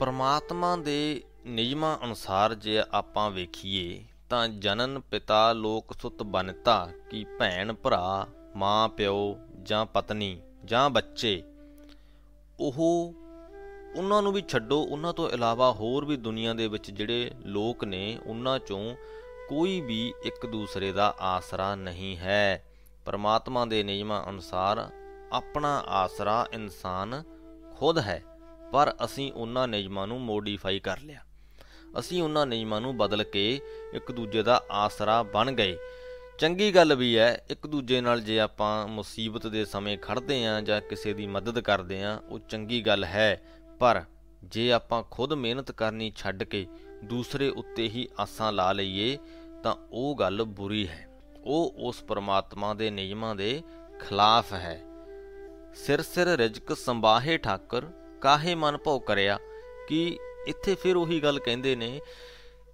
ਪਰਮਾਤਮਾ 0.00 0.76
ਦੇ 0.76 1.22
ਨਿਯਮਾਂ 1.46 1.98
ਅਨੁਸਾਰ 2.04 2.54
ਜੇ 2.54 2.82
ਆਪਾਂ 2.92 3.30
ਵੇਖੀਏ, 3.30 4.04
ਤਾਂ 4.30 4.48
ਜਨਨ 4.48 4.98
ਪਿਤਾ 5.00 5.52
ਲੋਕ 5.52 5.94
ਸੁਤ 6.02 6.22
ਬਨਤਾ, 6.22 6.88
ਕੀ 7.10 7.24
ਭੈਣ, 7.38 7.72
ਭਰਾ, 7.72 8.26
ਮਾਂ, 8.56 8.88
ਪਿਓ 8.88 9.38
ਜਾਂ 9.62 9.84
ਪਤਨੀ 9.86 10.40
ਜਾਂ 10.64 10.88
ਬੱਚੇ, 10.90 11.42
ਉਹ 12.60 13.14
ਉਹਨਾਂ 13.96 14.22
ਨੂੰ 14.22 14.32
ਵੀ 14.32 14.42
ਛੱਡੋ, 14.48 14.82
ਉਹਨਾਂ 14.82 15.12
ਤੋਂ 15.12 15.30
ਇਲਾਵਾ 15.30 15.72
ਹੋਰ 15.72 16.04
ਵੀ 16.04 16.16
ਦੁਨੀਆ 16.16 16.54
ਦੇ 16.54 16.68
ਵਿੱਚ 16.68 16.90
ਜਿਹੜੇ 16.90 17.30
ਲੋਕ 17.46 17.84
ਨੇ, 17.84 18.18
ਉਹਨਾਂ 18.26 18.58
ਚੋਂ 18.58 18.96
ਕੋਈ 19.48 19.80
ਵੀ 19.80 20.12
ਇੱਕ 20.24 20.46
ਦੂਸਰੇ 20.46 20.92
ਦਾ 20.92 21.14
ਆਸਰਾ 21.20 21.74
ਨਹੀਂ 21.74 22.16
ਹੈ। 22.16 22.64
ਪਰਮਾਤਮਾ 23.04 23.64
ਦੇ 23.64 23.82
ਨਿਯਮਾਂ 23.82 24.28
ਅਨੁਸਾਰ 24.28 24.90
ਆਪਣਾ 25.32 25.84
ਆਸਰਾ 25.88 26.46
ਇਨਸਾਨ 26.52 27.22
ਖੁਦ 27.78 27.98
ਹੈ, 27.98 28.22
ਪਰ 28.72 28.94
ਅਸੀਂ 29.04 29.32
ਉਹਨਾਂ 29.32 29.68
ਨਿਯਮਾਂ 29.68 30.06
ਨੂੰ 30.06 30.20
ਮੋਡੀਫਾਈ 30.20 30.80
ਕਰ 30.80 31.00
ਲਿਆ। 31.00 31.20
ਅਸੀਂ 31.98 32.22
ਉਹਨਾਂ 32.22 32.46
ਨਿਯਮਾਂ 32.46 32.80
ਨੂੰ 32.80 32.96
ਬਦਲ 32.96 33.22
ਕੇ 33.22 33.60
ਇੱਕ 33.94 34.12
ਦੂਜੇ 34.12 34.42
ਦਾ 34.42 34.62
ਆਸਰਾ 34.70 35.22
ਬਣ 35.22 35.52
ਗਏ। 35.52 35.76
ਚੰਗੀ 36.38 36.74
ਗੱਲ 36.74 36.94
ਵੀ 36.94 37.18
ਹੈ, 37.18 37.44
ਇੱਕ 37.50 37.66
ਦੂਜੇ 37.66 38.00
ਨਾਲ 38.00 38.20
ਜੇ 38.20 38.40
ਆਪਾਂ 38.40 38.88
ਮੁਸੀਬਤ 38.88 39.46
ਦੇ 39.46 39.64
ਸਮੇਂ 39.64 39.98
ਖੜਦੇ 39.98 40.44
ਆਂ 40.46 40.62
ਜਾਂ 40.62 40.80
ਕਿਸੇ 40.80 41.12
ਦੀ 41.12 41.26
ਮਦਦ 41.26 41.60
ਕਰਦੇ 41.60 42.02
ਆਂ 42.02 42.18
ਉਹ 42.28 42.38
ਚੰਗੀ 42.38 42.80
ਗੱਲ 42.80 43.04
ਹੈ 43.04 43.40
ਪਰ 43.80 44.04
ਜੇ 44.44 44.72
ਆਪਾਂ 44.72 45.02
ਖੁਦ 45.10 45.32
ਮਿਹਨਤ 45.32 45.70
ਕਰਨੀ 45.70 46.12
ਛੱਡ 46.16 46.42
ਕੇ 46.42 46.66
ਦੂਸਰੇ 47.04 47.48
ਉੱਤੇ 47.48 47.82
ਹੀ 47.82 48.08
ਆਸਾਂ 48.20 48.52
ਲਾ 48.52 48.72
ਲਈਏ, 48.72 49.18
ਤਾਂ 49.62 49.76
ਉਹ 49.92 50.16
ਗੱਲ 50.20 50.42
ਬੁਰੀ 50.42 50.88
ਹੈ। 50.88 51.08
ਉਹ 51.44 51.74
ਉਸ 51.78 52.02
ਪਰਮਾਤਮਾ 52.02 52.74
ਦੇ 52.74 52.90
ਨਿਯਮਾਂ 52.90 53.34
ਦੇ 53.34 53.62
ਖਿਲਾਫ 54.00 54.52
ਹੈ। 54.52 54.82
ਸਿਰ 55.74 56.02
ਸਿਰ 56.02 56.26
ਰਿਜਕ 56.26 56.76
ਸੰਬਾਹੇ 56.76 57.38
ਠਾਕਰ, 57.38 57.84
ਕਾਹੇ 58.20 58.54
ਮਨ 58.54 58.76
ਭਉ 58.76 58.98
ਕਰਿਆ? 58.98 59.38
ਕਿ 59.88 60.18
ਇੱਥੇ 60.46 60.74
ਫਿਰ 60.74 60.96
ਉਹੀ 60.96 61.22
ਗੱਲ 61.22 61.38
ਕਹਿੰਦੇ 61.38 61.76
ਨੇ 61.76 62.00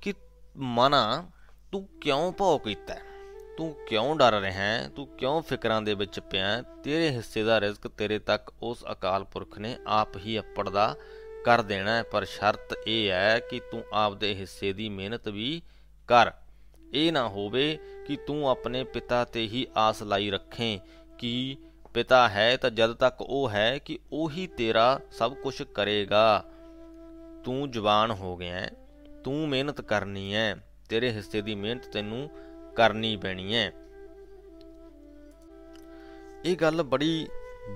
ਕਿ 0.00 0.14
ਮਨਾ, 0.56 1.30
ਤੂੰ 1.72 1.88
ਕਿਉਂ 2.00 2.32
ਭਉ 2.32 2.58
ਕੀਤਾ? 2.58 2.94
ਤੂੰ 3.58 3.76
ਕਿਉਂ 3.88 4.16
ਡਰ 4.16 4.40
ਰਿਹਾ 4.40 4.62
ਹੈ? 4.62 4.90
ਤੂੰ 4.96 5.06
ਕਿਉਂ 5.06 5.42
ਫਿਕਰਾਂ 5.42 5.82
ਦੇ 5.82 5.94
ਵਿੱਚ 5.94 6.20
ਪਿਆ 6.20 6.62
ਤੇਰੇ 6.62 7.10
ਹਿੱਸੇ 7.10 7.42
ਦਾ 7.42 7.60
ਰਿਜ਼ਕ 7.60 7.88
ਤੇਰੇ 7.88 8.18
ਤੱਕ 8.18 8.52
ਉਸ 8.62 8.84
ਅਕਾਲ 8.92 9.24
ਪੁਰਖ 9.24 9.58
ਨੇ 9.58 9.76
ਆਪ 9.86 10.16
ਹੀ 10.16 10.38
ਅਪੜਦਾ 10.38 10.96
ਕਰ 11.44 11.62
ਦੇਣਾ 11.62 11.96
ਹੈ। 11.96 12.02
ਪਰ 12.02 12.24
ਸ਼ਰਤ 12.24 12.74
ਇਹ 12.86 13.10
ਹੈ 13.10 13.38
ਕਿ 13.38 13.60
ਤੂੰ 13.70 13.84
ਆਪਦੇ 13.92 14.34
ਹਿੱਸੇ 14.34 14.72
ਦੀ 14.72 14.88
ਮਿਹਨਤ 14.88 15.28
ਵੀ 15.28 15.62
ਕਰ। 16.08 16.32
ਇਹ 16.94 17.12
ਨਾ 17.12 17.28
ਹੋਵੇ 17.28 17.78
ਕਿ 18.06 18.16
ਤੂੰ 18.16 18.48
ਆਪਣੇ 18.48 18.84
ਪਿਤਾ 18.84 19.24
ਤੇ 19.24 19.40
ਹੀ 19.40 19.66
ਆਸ 19.76 20.02
ਲਾਈ 20.02 20.30
ਰੱਖੇ 20.30 20.80
ਕਿ 21.18 21.56
ਪਿਤਾ 21.94 22.28
ਹੈ 22.28 22.56
ਤਾਂ 22.56 22.70
ਜਦ 22.70 22.92
ਤੱਕ 22.92 23.22
ਉਹ 23.22 23.50
ਹੈ 23.50 23.78
ਕਿ 23.78 23.98
ਉਹੀ 24.12 24.46
ਤੇਰਾ 24.46 25.00
ਸਭ 25.10 25.34
ਕੁਝ 25.34 25.62
ਕਰੇਗਾ। 25.62 26.44
ਤੂੰ 27.44 27.70
ਜਵਾਨ 27.70 28.10
ਹੋ 28.10 28.36
ਗਿਆ 28.36 28.68
ਤੂੰ 29.24 29.48
ਮਿਹਨਤ 29.48 29.80
ਕਰਨੀ 29.80 30.34
ਹੈ। 30.34 30.56
ਤੇਰੇ 30.88 31.10
ਹਿੱਸੇ 31.10 31.40
ਦੀ 31.40 31.54
ਮਿਹਨਤ 31.54 31.86
ਤੈਨੂੰ 31.86 32.30
ਕਰਨੀ 32.76 33.16
ਪੈਣੀ 33.16 33.54
ਹੈ 33.54 33.72
ਇਹ 36.44 36.56
ਗੱਲ 36.56 36.82
ਬੜੀ 36.82 37.28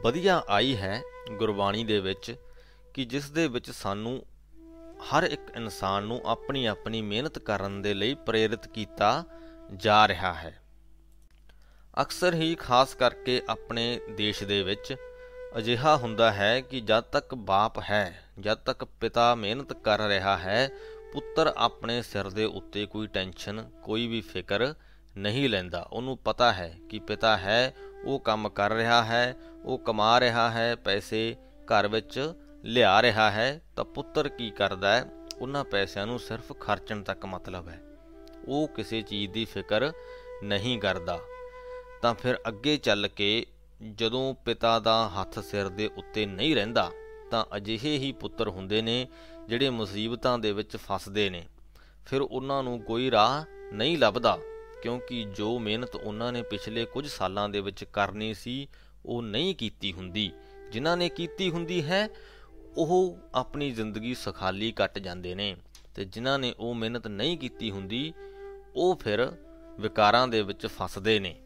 ਵਧੀਆ 0.05 0.43
ਆਈ 0.49 0.77
ਹੈ 0.77 1.03
ਗੁਰਬਾਣੀ 1.33 1.85
ਦੇ 1.85 2.01
ਵਿੱਚ 2.01 2.35
ਕਿ 2.95 3.05
ਜਿਸ 3.05 3.31
ਦੇ 3.31 3.49
ਵਿੱਚ 3.49 3.71
ਸਾਨੂੰ 3.71 4.27
ਹਰ 5.13 5.23
ਇੱਕ 5.23 5.51
ਇਨਸਾਨ 5.57 6.03
ਨੂੰ 6.03 6.21
ਆਪਣੀ 6.27 6.67
ਆਪਣੀ 6.67 7.03
ਮਿਹਨਤ 7.03 7.39
ਕਰਨ 7.39 7.83
ਦੇ 7.83 7.95
ਲਈ 7.95 8.15
ਪ੍ਰੇਰਿਤ 8.15 8.67
ਕੀਤਾ 8.69 9.25
ਜਾ 9.77 10.09
ਰਿਹਾ 10.09 10.35
ਹੈ। 10.35 10.61
ਅਕਸਰ 12.03 12.35
ਹੀ 12.35 12.55
ਖਾਸ 12.55 12.95
ਕਰਕੇ 12.95 13.43
ਆਪਣੇ 13.49 14.01
ਦੇਸ਼ 14.11 14.45
ਦੇ 14.45 14.63
ਵਿੱਚ 14.63 14.95
ਅਜਿਹਾ 15.59 15.97
ਹੁੰਦਾ 15.97 16.33
ਹੈ 16.33 16.61
ਕਿ 16.61 16.81
ਜਦ 16.81 17.01
ਤੱਕ 17.01 17.35
ਬਾਪ 17.35 17.79
ਹੈ, 17.91 18.23
ਜਦ 18.41 18.59
ਤੱਕ 18.59 18.85
ਪਿਤਾ 18.85 19.35
ਮਿਹਨਤ 19.35 19.73
ਕਰ 19.73 20.01
ਰਿਹਾ 20.01 20.37
ਹੈ, 20.39 20.69
ਪੁੱਤਰ 21.13 21.53
ਆਪਣੇ 21.57 22.03
ਸਿਰ 22.03 22.31
ਦੇ 22.31 22.45
ਉੱਤੇ 22.45 22.87
ਕੋਈ 22.87 23.07
ਟੈਨਸ਼ਨ, 23.07 23.71
ਕੋਈ 23.83 24.07
ਵੀ 24.07 24.21
ਫਿਕਰ 24.21 24.75
ਨਹੀਂ 25.17 25.49
ਲੈਂਦਾ। 25.49 25.89
ਉਹਨੂੰ 25.93 26.19
ਪਤਾ 26.19 26.53
ਹੈ 26.53 26.79
ਕਿ 26.89 26.99
ਪਿਤਾ 26.99 27.37
ਹੈ, 27.37 27.75
ਉਹ 28.05 28.21
ਕੰਮ 28.21 28.49
ਕਰ 28.49 28.73
ਰਿਹਾ 28.73 29.05
ਹੈ, 29.05 29.37
ਉਹ 29.65 29.79
ਕਮਾ 29.79 30.21
ਰਿਹਾ 30.21 30.51
ਹੈ, 30.51 30.77
ਪੈਸੇ 30.77 31.37
ਘਰ 31.65 31.89
ਵਿੱਚ 31.89 32.33
ਲਿਆ 32.65 33.03
ਰਿਹਾ 33.03 33.31
ਹੈ, 33.31 33.61
ਤਾਂ 33.77 33.85
ਪੁੱਤਰ 33.85 34.29
ਕੀ 34.29 34.51
ਕਰਦਾ 34.51 34.97
ਹੈ? 34.97 35.05
ਉਹਨਾਂ 35.39 35.65
ਪੈਸਿਆਂ 35.65 36.07
ਨੂੰ 36.07 36.19
ਸਿਰਫ 36.19 36.53
ਖਰਚਣ 36.61 37.03
ਤੱਕ 37.03 37.27
ਮਤਲਬ 37.27 37.69
ਹੈ। 37.69 37.83
ਉਹ 38.49 38.69
ਕਿਸੇ 38.69 39.03
ਚੀਜ਼ 39.03 39.33
ਦੀ 39.33 39.45
ਫਿਕਰ 39.45 39.93
ਨਹੀਂ 40.43 40.79
ਕਰਦਾ। 40.79 41.21
ਤਾਂ 42.03 42.15
ਫਿਰ 42.15 42.35
ਅੱਗੇ 42.49 42.77
ਚੱਲ 42.77 43.09
ਕੇ 43.09 43.47
ਜਦੋਂ 43.95 44.35
ਪਿਤਾ 44.35 44.79
ਦਾ 44.79 45.09
ਹੱਥ 45.09 45.39
ਸਿਰ 45.39 45.69
ਦੇ 45.69 45.91
ਉੱਤੇ 45.97 46.27
ਨਹੀਂ 46.27 46.55
ਰਹਿੰਦਾ, 46.55 46.91
ਤਾਂ 47.31 47.45
ਅਜਿਹੇ 47.57 47.99
ਹੀ 47.99 48.13
ਪੁੱਤਰ 48.13 48.49
ਹੁੰਦੇ 48.49 48.83
ਨੇ 48.83 49.09
ਜਿਹੜੇ 49.49 49.71
ਮੁਸੀਬਤਾਂ 49.71 50.39
ਦੇ 50.39 50.53
ਵਿੱਚ 50.53 50.77
ਫਸਦੇ 50.77 51.31
ਨੇ। 51.31 51.47
ਫਿਰ 52.07 52.21
ਉਹਨਾਂ 52.21 52.63
ਨੂੰ 52.63 52.83
ਕੋਈ 52.83 53.11
ਰਾਹ 53.11 53.45
ਨਹੀਂ 53.73 53.99
ਲੱਭਦਾ। 53.99 54.39
ਕਿਉਂਕਿ 54.87 55.25
ਜੋ 55.25 55.59
ਮਿਹਨਤ 55.59 55.95
ਉਹਨਾਂ 55.95 56.33
ਨੇ 56.33 56.43
ਪਿਛਲੇ 56.43 56.85
ਕੁਝ 56.85 57.07
ਸਾਲਾਂ 57.09 57.49
ਦੇ 57.49 57.61
ਵਿੱਚ 57.61 57.85
ਕਰਨੀ 57.85 58.35
ਸੀ, 58.35 58.69
ਉਹ 59.07 59.23
ਨਹੀਂ 59.23 59.55
ਕੀਤੀ 59.55 59.93
ਹੁੰਦੀ। 59.93 60.33
ਜਿਨ੍ਹਾਂ 60.73 60.97
ਨੇ 60.97 61.09
ਕੀਤੀ 61.09 61.51
ਹੁੰਦੀ 61.51 61.85
ਹੈ, 61.85 62.09
ਉਹ 62.77 63.19
ਆਪਣੀ 63.35 63.71
ਜ਼ਿੰਦਗੀ 63.71 64.15
ਸੁਖਾਲੀ 64.15 64.73
ਕੱਟ 64.73 64.99
ਜਾਂਦੇ 64.99 65.35
ਨੇ। 65.35 65.57
ਤੇ 65.95 66.05
ਜਿਨ੍ਹਾਂ 66.05 66.39
ਨੇ 66.39 66.55
ਉਹ 66.59 66.75
ਮਿਹਨਤ 66.75 67.07
ਨਹੀਂ 67.07 67.39
ਕੀਤੀ 67.39 67.71
ਹੁੰਦੀ, 67.71 68.15
ਉਹ 68.77 68.97
ਫਿਰ 68.97 69.33
ਵਿਕਾਰਾਂ 69.81 70.29
ਦੇ 70.29 70.43
ਵਿੱਚ 70.43 70.67
ਫਸਦੇ 70.67 71.19
ਨੇ। 71.19 71.41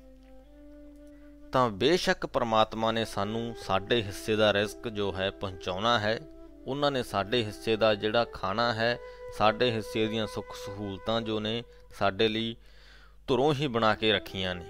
ਤਾਂ 1.52 1.70
ਬੇਸ਼ੱਕ 1.70 2.26
ਪ੍ਰਮਾਤਮਾ 2.26 2.92
ਨੇ 2.92 3.04
ਸਾਨੂੰ 3.04 3.54
ਸਾਡੇ 3.62 4.02
ਹਿੱਸੇ 4.02 4.36
ਦਾ 4.36 4.52
ਰਿਜ਼ਕ 4.52 4.88
ਜੋ 4.88 5.12
ਹੈ 5.12 5.30
ਪਹੁੰਚਾਉਣਾ 5.30 5.98
ਹੈ। 5.98 6.20
ਉਹਨਾਂ 6.66 6.90
ਨੇ 6.90 7.02
ਸਾਡੇ 7.02 7.44
ਹਿੱਸੇ 7.44 7.76
ਦਾ 7.76 7.94
ਜਿਹੜਾ 7.94 8.24
ਖਾਣਾ 8.24 8.72
ਹੈ, 8.72 8.98
ਸਾਡੇ 9.38 9.70
ਹਿੱਸੇ 9.70 10.06
ਦੀਆਂ 10.06 10.26
ਸੁੱਖ 10.26 10.56
ਸਹੂਲਤਾਂ 10.66 11.20
ਜੋ 11.20 11.40
ਨੇ, 11.40 11.64
ਸਾਡੇ 11.98 12.28
ਲਈ 12.28 12.56
ਧੁਰੋਂ 13.30 13.54
ਹੀ 13.54 13.66
ਬਣਾ 13.66 13.94
ਕੇ 13.94 14.12
ਰੱਖੀਆਂ 14.12 14.54
ਨੇ। 14.54 14.64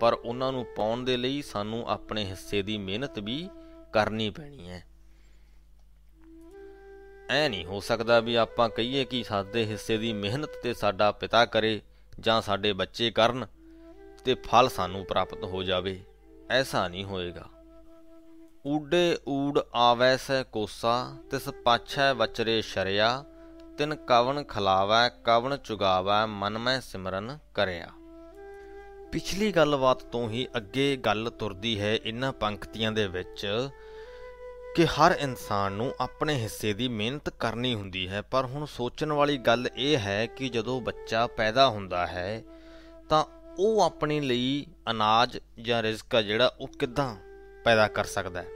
ਪਰ 0.00 0.12
ਉਹਨਾਂ 0.12 0.52
ਨੂੰ 0.52 0.66
ਪਾਉਣ 0.76 1.04
ਦੇ 1.04 1.16
ਲਈ 1.16 1.42
ਸਾਨੂੰ 1.42 1.88
ਆਪਣੇ 1.88 2.24
ਹਿੱਸੇ 2.24 2.62
ਦੀ 2.62 2.78
ਮਿਹਨਤ 2.78 3.18
ਵੀ 3.18 3.48
ਕਰਨੀ 3.92 4.30
ਪੈਣੀ 4.30 4.70
ਹੈ। 4.70 4.84
ਐ 7.30 7.48
ਨਹੀਂ 7.48 7.64
ਹੋ 7.64 7.80
ਸਕਦਾ 7.80 8.20
ਵੀ 8.20 8.34
ਆਪਾਂ 8.34 8.68
ਕਹੀਏ 8.68 9.04
ਕਿ 9.04 9.24
ਸਾਡੇ 9.24 9.66
ਹਿੱਸੇ 9.66 9.98
ਦੀ 9.98 10.12
ਮਿਹਨਤ 10.12 10.50
ਤੇ 10.62 10.74
ਸਾਡਾ 10.74 11.12
ਪਿਤਾ 11.12 11.44
ਕਰੇ 11.44 11.80
ਜਾਂ 12.20 12.42
ਸਾਡੇ 12.42 12.72
ਬੱਚੇ 12.72 13.10
ਕਰਨ 13.10 13.46
ਤੇ 14.24 14.34
ਫਲ 14.34 14.68
ਸਾਨੂੰ 14.68 15.04
ਪ੍ਰਾਪਤ 15.04 15.44
ਹੋ 15.44 15.62
ਜਾਵੇ। 15.62 16.04
ਐਸਾ 16.50 16.88
ਨਹੀਂ 16.88 17.04
ਹੋਏਗਾ। 17.04 17.48
ਊਡੇ 18.66 19.18
ਊੜ 19.28 19.60
ਆਵੈ 19.74 20.16
ਸੈ 20.16 20.42
ਕੋਸਾ, 20.42 21.16
ਤਿਸ 21.30 21.48
ਪਾਛੈ 21.48 22.12
ਵਚਰੇ 22.12 22.62
ਸ਼ਰਿਆ, 22.62 23.24
ਤਿਨ 23.78 23.94
ਕਵਨ 23.94 24.44
ਖਲਾਵੈ 24.44 25.08
ਕਵਨ 25.08 25.56
ਚੁਗਾਵੈ, 25.56 26.26
ਮਨ 26.26 26.58
ਮੈਂ 26.58 26.80
ਸਿਮਰਨ 26.80 27.38
ਕਰਿਆ। 27.54 27.88
ਪਿਛਲੀ 29.12 29.52
ਗੱਲਬਾਤ 29.52 30.02
ਤੋਂ 30.02 30.30
ਹੀ 30.30 30.48
ਅੱਗੇ 30.56 30.96
ਗੱਲ 30.96 31.30
ਤੁਰਦੀ 31.30 31.80
ਹੈ 31.80 31.98
ਇਹਨਾਂ 32.04 32.32
ਪੰਕਤੀਆਂ 32.32 32.92
ਦੇ 32.92 33.06
ਵਿੱਚ 33.08 33.46
ਕਿ 34.76 34.86
ਹਰ 34.86 35.16
ਇਨਸਾਨ 35.20 35.72
ਨੂੰ 35.72 35.94
ਆਪਣੇ 36.00 36.34
ਹਿੱਸੇ 36.34 36.72
ਦੀ 36.72 36.88
ਮਿਹਨਤ 36.88 37.28
ਕਰਨੀ 37.28 37.74
ਹੁੰਦੀ 37.74 38.08
ਹੈ। 38.08 38.22
ਪਰ 38.22 38.44
ਹੁਣ 38.44 38.66
ਸੋਚਣ 38.66 39.12
ਵਾਲੀ 39.12 39.36
ਗੱਲ 39.38 39.68
ਇਹ 39.76 39.98
ਹੈ 39.98 40.26
ਕਿ 40.26 40.48
ਜਦੋਂ 40.48 40.80
ਬੱਚਾ 40.80 41.26
ਪੈਦਾ 41.26 41.68
ਹੁੰਦਾ 41.68 42.06
ਹੈ, 42.06 42.42
ਤਾਂ 43.08 43.24
ਉਹ 43.58 43.80
ਆਪਣੇ 43.80 44.20
ਲਈ 44.20 44.66
ਅਨਾਜ 44.90 45.38
ਜਾਂ 45.62 45.82
ਰਿਜ਼ਕ 45.82 46.14
ਆ 46.14 46.22
ਜਿਹੜਾ 46.22 46.56
ਉਹ 46.60 46.68
ਕਿੱਦਾਂ 46.68 47.16
ਪੈਦਾ 47.64 47.88
ਕਰ 47.88 48.04
ਸਕਦਾ 48.04 48.42
ਹੈ। 48.42 48.46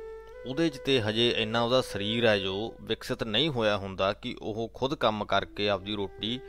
ਉਹਦੇ 0.46 0.68
'ਚ 0.68 0.76
ਤੇ 0.76 1.00
ਹਜੇ 1.02 1.28
ਇੰਨਾ 1.36 1.62
ਉਹਦਾ 1.62 1.80
ਸਰੀਰ 1.80 2.26
ਹੈ 2.26 2.38
ਜੋ 2.38 2.74
ਵਿਕਸਿਤ 2.80 3.24
ਨਹੀਂ 3.24 3.50
ਹੋਇਆ 3.50 3.76
ਹੁੰਦਾ 3.76 4.12
ਕਿ 4.12 4.36
ਉਹ 4.42 4.70
ਖੁਦ 4.74 4.94
ਕੰਮ 4.94 5.24
ਕਰਕੇ 5.24 5.68
ਆਪਦੀ 5.68 5.96
ਰੋਟੀ 5.96 6.40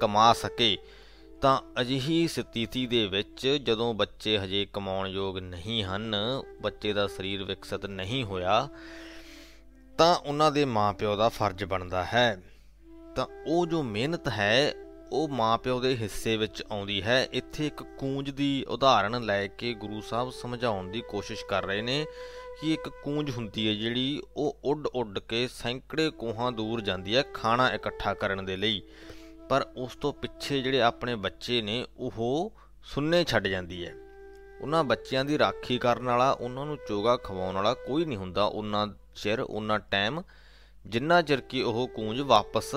ਕਮਾ 0.00 0.32
ਸਕੇ। 0.32 0.78
ਤਾਂ 1.42 1.60
ਅਜਿਹੀ 1.80 2.28
ਸਥਿਤੀ 2.28 2.86
ਦੇ 2.86 3.06
ਵਿੱਚ 3.06 3.46
ਜਦੋਂ 3.46 3.94
ਬੱਚੇ 3.94 4.38
ਹਜੇ 4.38 4.66
ਕਮਾਉਣ 4.72 5.06
ਯੋਗ 5.06 5.38
ਨਹੀਂ 5.38 5.84
ਹਨ, 5.84 6.14
ਬੱਚੇ 6.62 6.92
ਦਾ 6.92 7.06
ਸਰੀਰ 7.06 7.44
ਵਿਕਸਿਤ 7.44 7.86
ਨਹੀਂ 7.86 8.24
ਹੋਇਆ, 8.24 8.68
ਤਾਂ 9.98 10.16
ਉਹਨਾਂ 10.16 10.52
ਦੇ 10.52 10.64
ਮਾਪਿਓ 10.64 11.16
ਦਾ 11.16 11.28
ਫਰਜ਼ 11.28 11.64
ਬਣਦਾ 11.64 12.04
ਹੈ। 12.04 12.42
ਤਾਂ 13.16 13.26
ਉਹ 13.46 13.66
ਜੋ 13.66 13.82
ਮਿਹਨਤ 13.82 14.28
ਹੈ, 14.28 14.74
ਉਹ 15.12 15.28
ਮਾਪਿਓ 15.28 15.80
ਦੇ 15.80 15.96
ਹਿੱਸੇ 15.96 16.36
ਵਿੱਚ 16.36 16.62
ਆਉਂਦੀ 16.70 17.02
ਹੈ। 17.02 17.28
ਇੱਥੇ 17.32 17.66
ਇੱਕ 17.66 17.82
ਕੂੰਜ 17.82 18.30
ਦੀ 18.30 18.64
ਉਦਾਹਰਣ 18.68 19.22
ਲੈ 19.22 19.46
ਕੇ 19.46 19.74
ਗੁਰੂ 19.74 20.00
ਸਾਹਿਬ 20.00 20.30
ਸਮਝਾਉਣ 20.30 20.90
ਦੀ 20.90 21.02
ਕੋਸ਼ਿਸ਼ 21.10 21.44
ਕਰ 21.44 21.66
ਰਹੇ 21.66 21.82
ਨੇ 21.82 22.06
ਕਿ 22.60 22.72
ਇੱਕ 22.72 22.88
ਕੂੰਜ 22.88 23.30
ਹੁੰਦੀ 23.30 23.68
ਹੈ 23.68 23.74
ਜਿਹੜੀ 23.74 24.22
ਉਹ 24.36 24.58
ਉੱਡ 24.64 24.86
ਉੱਡ 24.86 25.18
ਕੇ 25.18 25.48
ਸੈਂਕੜੇ 25.48 26.10
ਕੋਹਾਂ 26.10 26.52
ਦੂਰ 26.52 26.80
ਜਾਂਦੀ 26.80 27.16
ਹੈ 27.16 27.24
ਖਾਣਾ 27.34 27.68
ਇਕੱਠਾ 27.70 28.14
ਕਰਨ 28.14 28.44
ਦੇ 28.44 28.56
ਲਈ। 28.56 28.82
ਪਰ 29.52 29.66
ਉਸ 29.76 29.96
ਤੋਂ 29.96 30.12
ਪਿੱਛੇ 30.12 30.60
ਜਿਹੜੇ 30.62 30.80
ਆਪਣੇ 30.82 31.14
ਬੱਚੇ 31.14 31.60
ਨੇ, 31.62 31.84
ਉਹ 31.96 32.52
ਸੁੰਨੇ 32.84 33.24
ਛੱਡ 33.24 33.46
ਜਾਂਦੀ 33.46 33.86
ਹੈ। 33.86 33.92
ਉਹਨਾਂ 34.60 34.84
ਬੱਚਿਆਂ 34.84 35.24
ਦੀ 35.24 35.38
ਰਾਖੀ 35.38 35.78
ਕਰਨ 35.78 36.04
ਵਾਲਾ, 36.04 36.30
ਉਹਨਾਂ 36.30 36.64
ਨੂੰ 36.66 36.76
ਚੋਗਾ 36.88 37.16
ਖਵਾਉਣ 37.16 37.54
ਵਾਲਾ 37.54 37.72
ਕੋਈ 37.74 38.04
ਨਹੀਂ 38.04 38.18
ਹੁੰਦਾ। 38.18 38.44
ਉਹਨਾਂ 38.44 38.86
ਚਿਰ, 39.14 39.40
ਉਹਨਾਂ 39.40 39.78
ਟਾਈਮ 39.78 40.22
ਜਿੰਨਾ 40.86 41.20
ਚਿਰ 41.22 41.40
ਕਿ 41.40 41.62
ਉਹ 41.62 41.88
ਕੂੰਜ 41.88 42.20
ਵਾਪਸ 42.20 42.74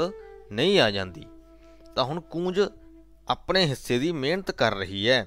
ਨਹੀਂ 0.51 0.79
ਆ 0.79 0.89
ਜਾਂਦੀ, 0.91 1.25
ਤਾਂ 1.95 2.03
ਹੁਣ 2.03 2.19
ਕੂੰਜ 2.21 2.61
ਆਪਣੇ 3.29 3.65
ਹਿੱਸੇ 3.65 3.99
ਦੀ 3.99 4.11
ਮਿਹਨਤ 4.11 4.51
ਕਰ 4.51 4.75
ਰਹੀ 4.75 5.09
ਹੈ। 5.09 5.25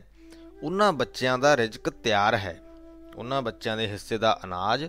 ਉਹਨਾਂ 0.62 0.92
ਬੱਚਿਆਂ 0.92 1.38
ਦਾ 1.38 1.56
ਰਿਜ਼ਕ 1.56 1.90
ਤਿਆਰ 1.90 2.34
ਹੈ। 2.34 2.58
ਉਹਨਾਂ 3.16 3.42
ਬੱਚਿਆਂ 3.42 3.76
ਦੇ 3.76 3.87
ਹਿੱਸੇ 3.87 4.18
ਦਾ 4.18 4.38
ਅਨਾਜ 4.44 4.88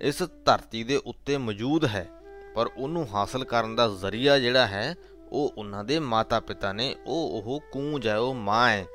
ਇਸ 0.00 0.22
ਧਰਤੀ 0.44 0.84
ਦੇ 0.84 0.96
ਉੱਤੇ 0.96 1.36
ਮੌਜੂਦ 1.38 1.84
ਹੈ। 1.84 2.06
ਪਰ 2.54 2.70
ਉਹਨੂੰ 2.76 3.06
ਹਾਸਲ 3.14 3.44
ਕਰਨ 3.44 3.76
ਦਾ 3.76 3.88
ਜ਼ਰੀਆ 3.88 4.38
ਜਿਹੜਾ 4.38 4.66
ਹੈ 4.66 4.94
ਉਹ 5.32 5.52
ਉਹਨਾਂ 5.58 5.84
ਦੇ 5.84 5.98
ਮਾਤਾ-ਪਿਤਾ 5.98 6.72
ਨੇ, 6.72 6.94
ਉਹ 7.06 7.42
ਉਹ 7.44 7.60
ਕੂੰਜ 7.72 8.06
ਹੈ, 8.08 8.16
ਉਹ 8.18 8.34
ਮਾਂ 8.34 8.68
ਹੈ, 8.70 8.86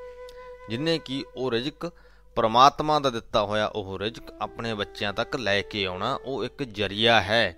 ਜਿਨੇ 0.70 0.98
ਕੀ 1.00 1.24
ਉਹ 1.36 1.52
ਰਿਜ਼ਕ 1.52 1.90
ਪਰਮਾਤਮਾ 2.38 3.00
ਦਾ 3.00 3.10
ਦਿੱਤਾ 3.10 3.44
ਹੋਇਆ 3.46 3.66
ਉਹ 3.68 3.98
ਰਿਜ਼ਕ 4.00 4.32
ਆਪਣੇ 4.42 4.74
ਬੱਚਿਆਂ 4.74 5.14
ਤੱਕ 5.14 5.36
ਲੈ 5.36 5.62
ਕੇ 5.62 5.86
ਆਉਣਾ 5.86 6.14
ਉਹ 6.26 6.44
ਇੱਕ 6.46 6.64
ਜਰੀਆ 6.64 7.20
ਹੈ। 7.22 7.56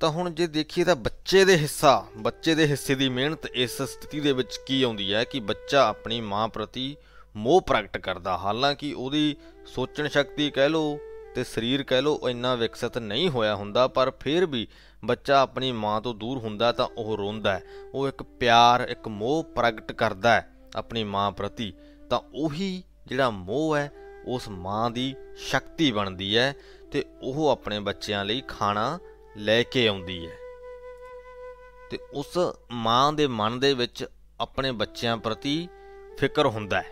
ਤਾਂ 0.00 0.08
ਹੁਣ 0.10 0.30
ਜੇ 0.30 0.46
ਦੇਖੀਏ 0.46 0.84
ਤਾਂ 0.84 0.94
ਬੱਚੇ 0.96 1.44
ਦੇ 1.44 1.56
ਹਿੱਸਾ, 1.56 2.04
ਬੱਚੇ 2.16 2.54
ਦੇ 2.54 2.66
ਹਿੱਸੇ 2.66 2.94
ਦੀ 2.94 3.08
ਮਿਹਨਤ 3.08 3.46
ਇਸ 3.46 3.82
ਸਥਿਤੀ 3.82 4.20
ਦੇ 4.20 4.32
ਵਿੱਚ 4.32 4.58
ਕੀ 4.66 4.82
ਆਉਂਦੀ 4.82 5.12
ਹੈ 5.14 5.24
ਕਿ 5.24 5.40
ਬੱਚਾ 5.40 5.86
ਆਪਣੀ 5.86 6.20
ਮਾਂ 6.20 6.48
ਪ੍ਰਤੀ 6.48 6.96
ਮੋਹ 7.36 7.60
ਪ੍ਰਗਟ 7.60 7.96
ਕਰਦਾ, 7.98 8.36
ਹਾਲਾਂਕਿ 8.36 8.92
ਉਹਦੀ 8.94 9.36
ਸੋਚਣ 9.66 10.08
ਸ਼ਕਤੀ 10.08 10.50
ਕਹਿ 10.50 10.68
ਲੋ 10.68 10.98
ਤੇ 11.34 11.44
ਸਰੀਰ 11.44 11.82
ਕਹਿ 11.82 12.02
ਲੋ 12.02 12.18
ਇੰਨਾ 12.28 12.54
ਵਿਕਸਿਤ 12.54 12.98
ਨਹੀਂ 12.98 13.28
ਹੋਇਆ 13.30 13.54
ਹੁੰਦਾ, 13.54 13.86
ਪਰ 13.88 14.12
ਫਿਰ 14.20 14.46
ਵੀ 14.46 14.66
ਬੱਚਾ 15.04 15.40
ਆਪਣੀ 15.40 15.72
ਮਾਂ 15.72 16.00
ਤੋਂ 16.00 16.14
ਦੂਰ 16.14 16.38
ਹੁੰਦਾ 16.38 16.72
ਤਾਂ 16.72 16.88
ਉਹ 16.96 17.16
ਰੋਂਦਾ 17.16 17.52
ਹੈ। 17.52 17.62
ਉਹ 17.94 18.08
ਇੱਕ 18.08 18.22
ਪਿਆਰ, 18.22 18.80
ਇੱਕ 18.80 19.08
ਮੋਹ 19.08 19.44
ਪ੍ਰਗਟ 19.44 19.92
ਕਰਦਾ 19.92 20.32
ਹੈ 20.32 20.50
ਆਪਣੀ 20.76 21.04
ਮਾਂ 21.04 21.32
ਪ੍ਰਤੀ। 21.32 21.72
ਤਾਂ 22.10 22.20
ਉਹੀ 22.34 22.82
ਜਿਹੜਾ 23.06 23.30
ਮੋਹ 23.30 23.76
ਹੈ, 23.76 23.92
ਉਸ 24.26 24.48
ਮਾਂ 24.48 24.90
ਦੀ 24.90 25.14
ਸ਼ਕਤੀ 25.36 25.92
ਬਣਦੀ 25.92 26.38
ਹੈ 26.38 26.54
ਤੇ 26.92 27.04
ਉਹ 27.22 27.48
ਆਪਣੇ 27.48 27.80
ਬੱਚਿਆਂ 27.80 28.24
ਲਈ 28.24 28.42
ਖਾਣਾ 28.48 28.98
ਲੈ 29.36 29.62
ਕੇ 29.62 29.88
ਆਉਂਦੀ 29.88 30.26
ਹੈ। 30.26 30.36
ਤੇ 31.90 31.98
ਉਸ 32.12 32.38
ਮਾਂ 32.70 33.12
ਦੇ 33.12 33.26
ਮਨ 33.26 33.60
ਦੇ 33.60 33.74
ਵਿੱਚ 33.74 34.06
ਆਪਣੇ 34.40 34.72
ਬੱਚਿਆਂ 34.72 35.16
ਪ੍ਰਤੀ 35.16 35.68
ਫਿਕਰ 36.18 36.46
ਹੁੰਦਾ 36.46 36.80
ਹੈ। 36.80 36.90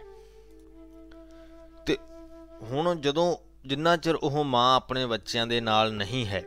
ਤੇ 1.87 1.99
ਹੁਣ 2.63 2.97
ਜਦੋਂ 2.97 3.37
ਜਿੰਨਾ 3.69 3.97
ਚਿਰ 3.97 4.15
ਉਹ 4.15 4.45
ਮਾਂ 4.45 4.77
ਆਪਣੇ 4.77 5.07
ਬੱਚਿਆਂ 5.07 5.47
ਦੇ 5.47 5.61
ਨਾਲ 5.61 5.93
ਨਹੀਂ 5.93 6.27
ਹੈ 6.27 6.45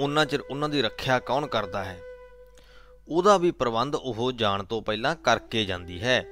ਉਹਨਾਂ 0.00 0.26
ਚਿਰ 0.26 0.40
ਉਹਨਾਂ 0.40 0.68
ਦੀ 0.68 0.82
ਰੱਖਿਆ 0.82 1.18
ਕੌਣ 1.18 1.46
ਕਰਦਾ 1.46 1.84
ਹੈ? 1.84 2.00
ਉਹਦਾ 3.08 3.38
ਵੀ 3.38 3.50
ਪ੍ਰਬੰਧ 3.50 3.94
ਉਹ 3.94 4.32
ਜਾਣ 4.32 4.62
ਤੋਂ 4.62 4.82
ਪਹਿਲਾਂ 4.82 5.16
ਕਰਕੇ 5.16 5.64
ਜਾਂਦੀ 5.64 6.02
ਹੈ। 6.02 6.24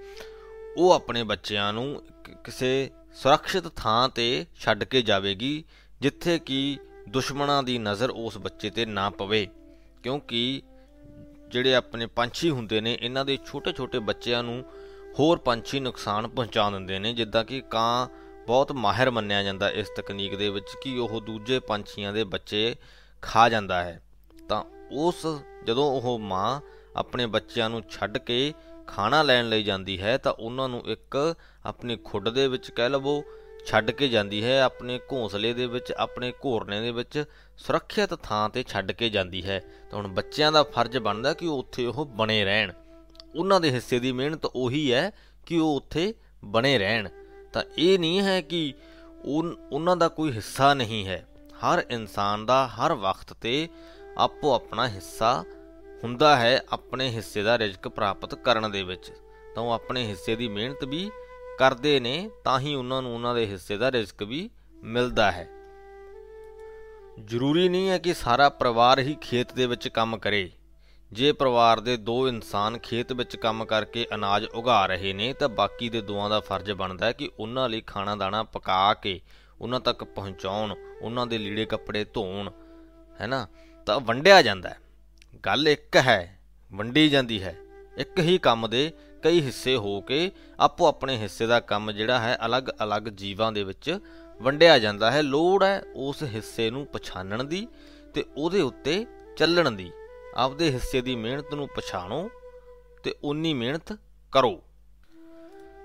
ਉਹ 0.76 0.92
ਆਪਣੇ 0.92 1.22
ਬੱਚਿਆਂ 1.22 1.72
ਨੂੰ 1.72 2.02
ਕਿਸੇ 2.44 2.90
ਸੁਰੱਖਿਅਤ 3.14 3.68
ਥਾਂ 3.76 4.08
ਤੇ 4.08 4.46
ਛੱਡ 4.60 4.84
ਕੇ 4.84 5.02
ਜਾਵੇਗੀ, 5.02 5.64
ਜਿੱਥੇ 6.00 6.38
ਕਿ 6.38 6.78
ਦੁਸ਼ਮਣਾਂ 7.08 7.62
ਦੀ 7.62 7.78
ਨਜ਼ਰ 7.78 8.10
ਉਸ 8.10 8.38
ਬੱਚੇ 8.38 8.70
ਤੇ 8.70 8.86
ਨਾ 8.86 9.10
ਪਵੇ। 9.10 9.48
ਕਿਉਂਕਿ 10.02 10.62
ਜਿਹੜੇ 11.48 11.74
ਆਪਣੇ 11.74 12.06
ਪੰਛੀ 12.06 12.50
ਹੁੰਦੇ 12.50 12.80
ਨੇ, 12.80 12.98
ਇਹਨਾਂ 13.00 13.24
ਦੇ 13.24 13.38
ਛੋਟੇ-ਛੋਟੇ 13.46 13.98
ਬੱਚਿਆਂ 13.98 14.42
ਨੂੰ 14.42 14.64
ਹੋਰ 15.18 15.38
ਪੰਛੀ 15.38 15.80
ਨੁਕਸਾਨ 15.80 16.28
ਪਹੁੰਚਾ 16.28 16.70
ਦਿੰਦੇ 16.70 16.98
ਨੇ, 16.98 17.12
ਜਿੱਦਾਂ 17.12 17.44
ਕਿ 17.44 17.60
ਕਾਂ 17.60 18.08
ਬਹੁਤ 18.46 18.72
ਮਾਹਿਰ 18.72 19.10
ਮੰਨਿਆ 19.10 19.42
ਜਾਂਦਾ 19.42 19.70
ਇਸ 19.70 19.88
ਤਕਨੀਕ 19.96 20.36
ਦੇ 20.36 20.50
ਵਿੱਚ 20.50 20.66
ਕਿ 20.82 20.98
ਉਹ 20.98 21.20
ਦੂਜੇ 21.20 21.58
ਪੰਛੀਆਂ 21.58 22.12
ਦੇ 22.12 22.24
ਬੱਚੇ 22.24 22.76
ਖਾ 23.22 23.48
ਜਾਂਦਾ 23.48 23.82
ਹੈ, 23.84 24.00
ਤਾਂ 24.48 24.62
ਉਸ 24.92 25.26
ਜਦੋਂ 25.66 25.84
ਉਹ 25.92 26.18
ਮਾਂ 26.18 26.60
ਆਪਣੇ 26.96 27.26
ਬੱਚਿਆਂ 27.26 27.70
ਨੂੰ 27.70 27.82
ਛੱਡ 27.90 28.18
ਕੇ 28.18 28.52
ਖਾਣਾ 28.86 29.22
ਲੈਣ 29.22 29.48
ਲਈ 29.48 29.62
ਜਾਂਦੀ 29.62 30.00
ਹੈ, 30.00 30.16
ਤਾਂ 30.16 30.32
ਉਹਨਾਂ 30.32 30.68
ਨੂੰ 30.68 30.82
ਇੱਕ 30.86 31.34
ਆਪਣੀ 31.66 31.96
ਖੁੱਡ 31.96 32.28
ਦੇ 32.28 32.48
ਵਿੱਚ 32.48 32.70
ਕਹਿ 32.70 32.88
ਲਵੋ, 32.90 33.22
ਛੱਡ 33.66 33.90
ਕੇ 33.90 34.08
ਜਾਂਦੀ 34.08 34.44
ਹੈ, 34.44 34.60
ਆਪਣੇ 34.62 34.98
ਘੋਂਸਲੇ 35.12 35.52
ਦੇ 35.54 35.66
ਵਿੱਚ, 35.66 35.92
ਆਪਣੇ 35.92 36.32
ਘੋਰਨੇ 36.44 36.80
ਦੇ 36.80 36.90
ਵਿੱਚ 36.90 37.24
ਸੁਰੱਖਿਅਤ 37.56 38.14
ਥਾਂ 38.22 38.48
ਤੇ 38.48 38.64
ਛੱਡ 38.68 38.92
ਕੇ 38.92 39.08
ਜਾਂਦੀ 39.10 39.44
ਹੈ। 39.44 39.58
ਤਾਂ 39.90 39.98
ਹੁਣ 39.98 40.08
ਬੱਚਿਆਂ 40.08 40.52
ਦਾ 40.52 40.62
ਫਰਜ਼ 40.62 40.98
ਬਣਦਾ 40.98 41.34
ਕਿ 41.34 41.46
ਉਹ 41.46 41.58
ਉੱਥੇ 41.58 41.86
ਉਹ 41.86 42.04
ਬਣੇ 42.06 42.44
ਰਹਿਣ। 42.44 42.72
ਉਹਨਾਂ 43.36 43.60
ਦੇ 43.60 43.70
ਹਿੱਸੇ 43.70 43.98
ਦੀ 43.98 44.12
ਮਿਹਨਤ 44.12 44.44
ਉਹੀ 44.46 44.92
ਹੈ 44.92 45.10
ਕਿ 45.46 45.58
ਉਹ 45.58 45.76
ਉੱਥੇ 45.76 46.14
ਬਣੇ 46.44 46.78
ਰਹਿਣ। 46.78 47.08
ਤਾਂ 47.52 47.62
ਇਹ 47.78 47.98
ਨਹੀਂ 47.98 48.20
ਹੈ 48.20 48.40
ਕਿ 48.40 48.72
ਉਹਨਾਂ 49.30 49.96
ਦਾ 49.96 50.08
ਕੋਈ 50.08 50.32
ਹਿੱਸਾ 50.32 50.74
ਨਹੀਂ 50.74 51.06
ਹੈ। 51.06 51.26
ਹਰ 51.62 51.84
ਇਨਸਾਨ 51.90 52.46
ਦਾ 52.46 52.66
ਹਰ 52.66 52.92
ਵਕਤ 52.92 53.32
ਤੇ 53.32 53.68
ਆਪੋ 54.18 54.54
ਆਪਣਾ 54.54 54.88
ਹਿੱਸਾ 54.88 55.44
ਹੁੰਦਾ 56.04 56.36
ਹੈ 56.36 56.62
ਆਪਣੇ 56.70 57.08
ਹਿੱਸੇ 57.08 57.42
ਦਾ 57.42 57.58
ਰਿਜ਼ਕ 57.58 57.88
ਪ੍ਰਾਪਤ 57.88 58.34
ਕਰਨ 58.34 58.70
ਦੇ 58.70 58.82
ਵਿੱਚ। 58.82 59.12
ਤਾਂ 59.54 59.62
ਉਹ 59.62 59.70
ਆਪਣੇ 59.70 60.06
ਹਿੱਸੇ 60.06 60.36
ਦੀ 60.36 60.48
ਮਿਹਨਤ 60.48 60.84
ਵੀ 60.84 61.10
ਕਰਦੇ 61.58 62.00
ਨੇ, 62.00 62.30
ਤਾਂ 62.44 62.60
ਹੀ 62.60 62.74
ਉਹਨਾਂ 62.74 63.02
ਨੂੰ 63.02 63.14
ਉਹਨਾਂ 63.14 63.34
ਦੇ 63.34 63.46
ਹਿੱਸੇ 63.46 63.76
ਦਾ 63.76 63.92
ਰਿਜ਼ਕ 63.92 64.22
ਵੀ 64.22 64.50
ਮਿਲਦਾ 64.74 65.32
ਹੈ। 65.32 65.48
ਜ਼ਰੂਰੀ 67.24 67.68
ਨਹੀਂ 67.68 67.90
ਹੈ 67.90 67.98
ਕਿ 67.98 68.14
ਸਾਰਾ 68.14 68.48
ਪਰਿਵਾਰ 68.48 68.98
ਹੀ 68.98 69.14
ਖੇਤ 69.14 69.52
ਦੇ 69.52 69.66
ਵਿੱਚ 69.66 69.88
ਕੰਮ 69.88 70.16
ਕਰੇ। 70.16 70.50
ਜੇ 71.12 71.32
ਪਰਿਵਾਰ 71.32 71.80
ਦੇ 71.80 71.96
ਦੋ 71.96 72.28
ਇਨਸਾਨ 72.28 72.78
ਖੇਤ 72.78 73.12
ਵਿੱਚ 73.12 73.36
ਕੰਮ 73.36 73.64
ਕਰਕੇ 73.64 74.06
ਅਨਾਜ 74.14 74.44
ਉਗਾ 74.44 74.86
ਰਹੇ 74.86 75.12
ਨੇ, 75.12 75.32
ਤਾਂ 75.32 75.48
ਬਾਕੀ 75.48 75.88
ਦੇ 75.88 76.00
ਦੋਆਂ 76.00 76.30
ਦਾ 76.30 76.40
ਫਰਜ਼ 76.40 76.70
ਬਣਦਾ 76.70 77.06
ਹੈ 77.06 77.12
ਕਿ 77.12 77.30
ਉਹਨਾਂ 77.38 77.68
ਲਈ 77.68 77.80
ਖਾਣਾ 77.80 78.16
ਦਾਣਾ 78.16 78.42
ਪਕਾ 78.42 78.94
ਕੇ 78.94 79.20
ਉਹਨਾਂ 79.62 79.80
ਤੱਕ 79.80 80.04
ਪਹੁੰਚਾਉਣ, 80.04 80.74
ਉਹਨਾਂ 81.02 81.26
ਦੇ 81.26 81.38
ਲੀੜੇ 81.38 81.64
ਕੱਪੜੇ 81.64 82.04
ਧੋਣ 82.04 82.50
ਹੈਨਾ 83.20 83.46
ਤਾਂ 83.86 84.00
ਵੰਡਿਆ 84.00 84.42
ਜਾਂਦਾ 84.42 84.68
ਹੈ। 84.68 84.78
ਗੱਲ 85.46 85.68
ਇੱਕ 85.68 85.96
ਹੈ, 85.96 86.38
ਵੰਡੀ 86.72 87.08
ਜਾਂਦੀ 87.08 87.42
ਹੈ। 87.42 87.56
ਇੱਕ 87.96 88.18
ਹੀ 88.18 88.38
ਕੰਮ 88.38 88.68
ਦੇ 88.70 88.92
ਕਈ 89.22 89.40
ਹਿੱਸੇ 89.40 89.76
ਹੋ 89.76 90.00
ਕੇ 90.00 90.30
ਆਪੋ 90.60 90.86
ਆਪਣੇ 90.86 91.16
ਹਿੱਸੇ 91.16 91.46
ਦਾ 91.46 91.60
ਕੰਮ 91.60 91.92
ਜਿਹੜਾ 91.92 92.18
ਹੈ 92.20 92.38
ਅਲੱਗ-ਅਲੱਗ 92.46 93.02
ਜੀਵਾਂ 93.02 93.52
ਦੇ 93.52 93.64
ਵਿੱਚ 93.64 93.98
ਵੰਡਿਆ 94.40 94.78
ਜਾਂਦਾ 94.78 95.10
ਹੈ। 95.10 95.22
ਲੋੜ 95.22 95.64
ਹੈ 95.64 95.82
ਉਸ 95.94 96.22
ਹਿੱਸੇ 96.22 96.70
ਨੂੰ 96.70 96.86
ਪਛਾਣਨ 96.86 97.48
ਦੀ 97.48 97.68
ਤੇ 98.14 98.24
ਉਹਦੇ 98.36 98.60
ਉੱਤੇ 98.60 99.06
ਚੱਲਣ 99.36 99.70
ਦੀ। 99.70 99.90
ਆਪਦੇ 100.34 100.70
ਹਿੱਸੇ 100.70 101.00
ਦੀ 101.00 101.16
ਮਿਹਨਤ 101.16 101.54
ਨੂੰ 101.54 101.68
ਪਛਾਣੋ 101.68 102.30
ਤੇ 103.02 103.14
ਉਨੀ 103.24 103.54
ਮਿਹਨਤ 103.54 103.92
ਕਰੋ। 104.32 104.62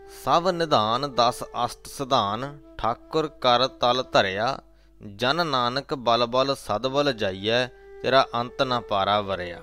ਸਭ 0.08 0.48
ਨਿਧਾਨ 0.50 1.06
10 1.15 1.43
ਅਸ਼ਟ 1.65 1.88
ਸਿਧਾਨ, 1.88 2.58
ਠਾਕੁਰ 2.78 3.28
ਕਰ 3.41 3.67
ਤਲ 3.67 4.04
ਧਰਿਆ, 4.04 4.58
ਜਨ 5.02 5.46
ਨਾਨਕ 5.48 5.93
ਬਲ 5.93 6.26
ਬਲ 6.26 6.56
ਸਦਬਲ 6.56 7.12
ਜਾਈਐ, 7.13 7.67
ਤੇਰਾ 8.02 8.26
ਅੰਤ 8.36 8.62
ਨਾ 8.62 8.80
ਪਾਰਾ 8.80 9.20
ਵਰਿਆ। 9.22 9.62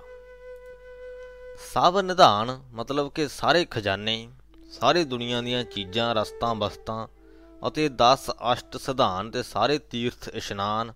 ਸਭ 1.72 1.98
ਨਿਧਾਨ 1.98 2.58
ਮਤਲਬ 2.72 3.10
ਕਿ 3.12 3.28
ਸਾਰੇ 3.28 3.64
ਖਜ਼ਾਨੇ, 3.64 4.28
ਸਾਰੇ 4.72 5.04
ਦੁਨੀਆ 5.04 5.40
ਦੀਆਂ 5.40 5.64
ਚੀਜ਼ਾਂ, 5.64 6.14
ਰਸਤਾਂ, 6.14 6.54
ਬਸਤਾਂ 6.54 7.06
ਅਤੇ 7.62 7.88
10 7.98 8.30
ਅਸ਼ਟ 8.52 8.76
ਸਿਧਾਨ 8.76 9.30
ਤੇ 9.30 9.42
ਸਾਰੇ 9.42 9.78
ਤੀਰਥ 9.78 10.28
ਇਸ਼ਨਾਨ, 10.28 10.92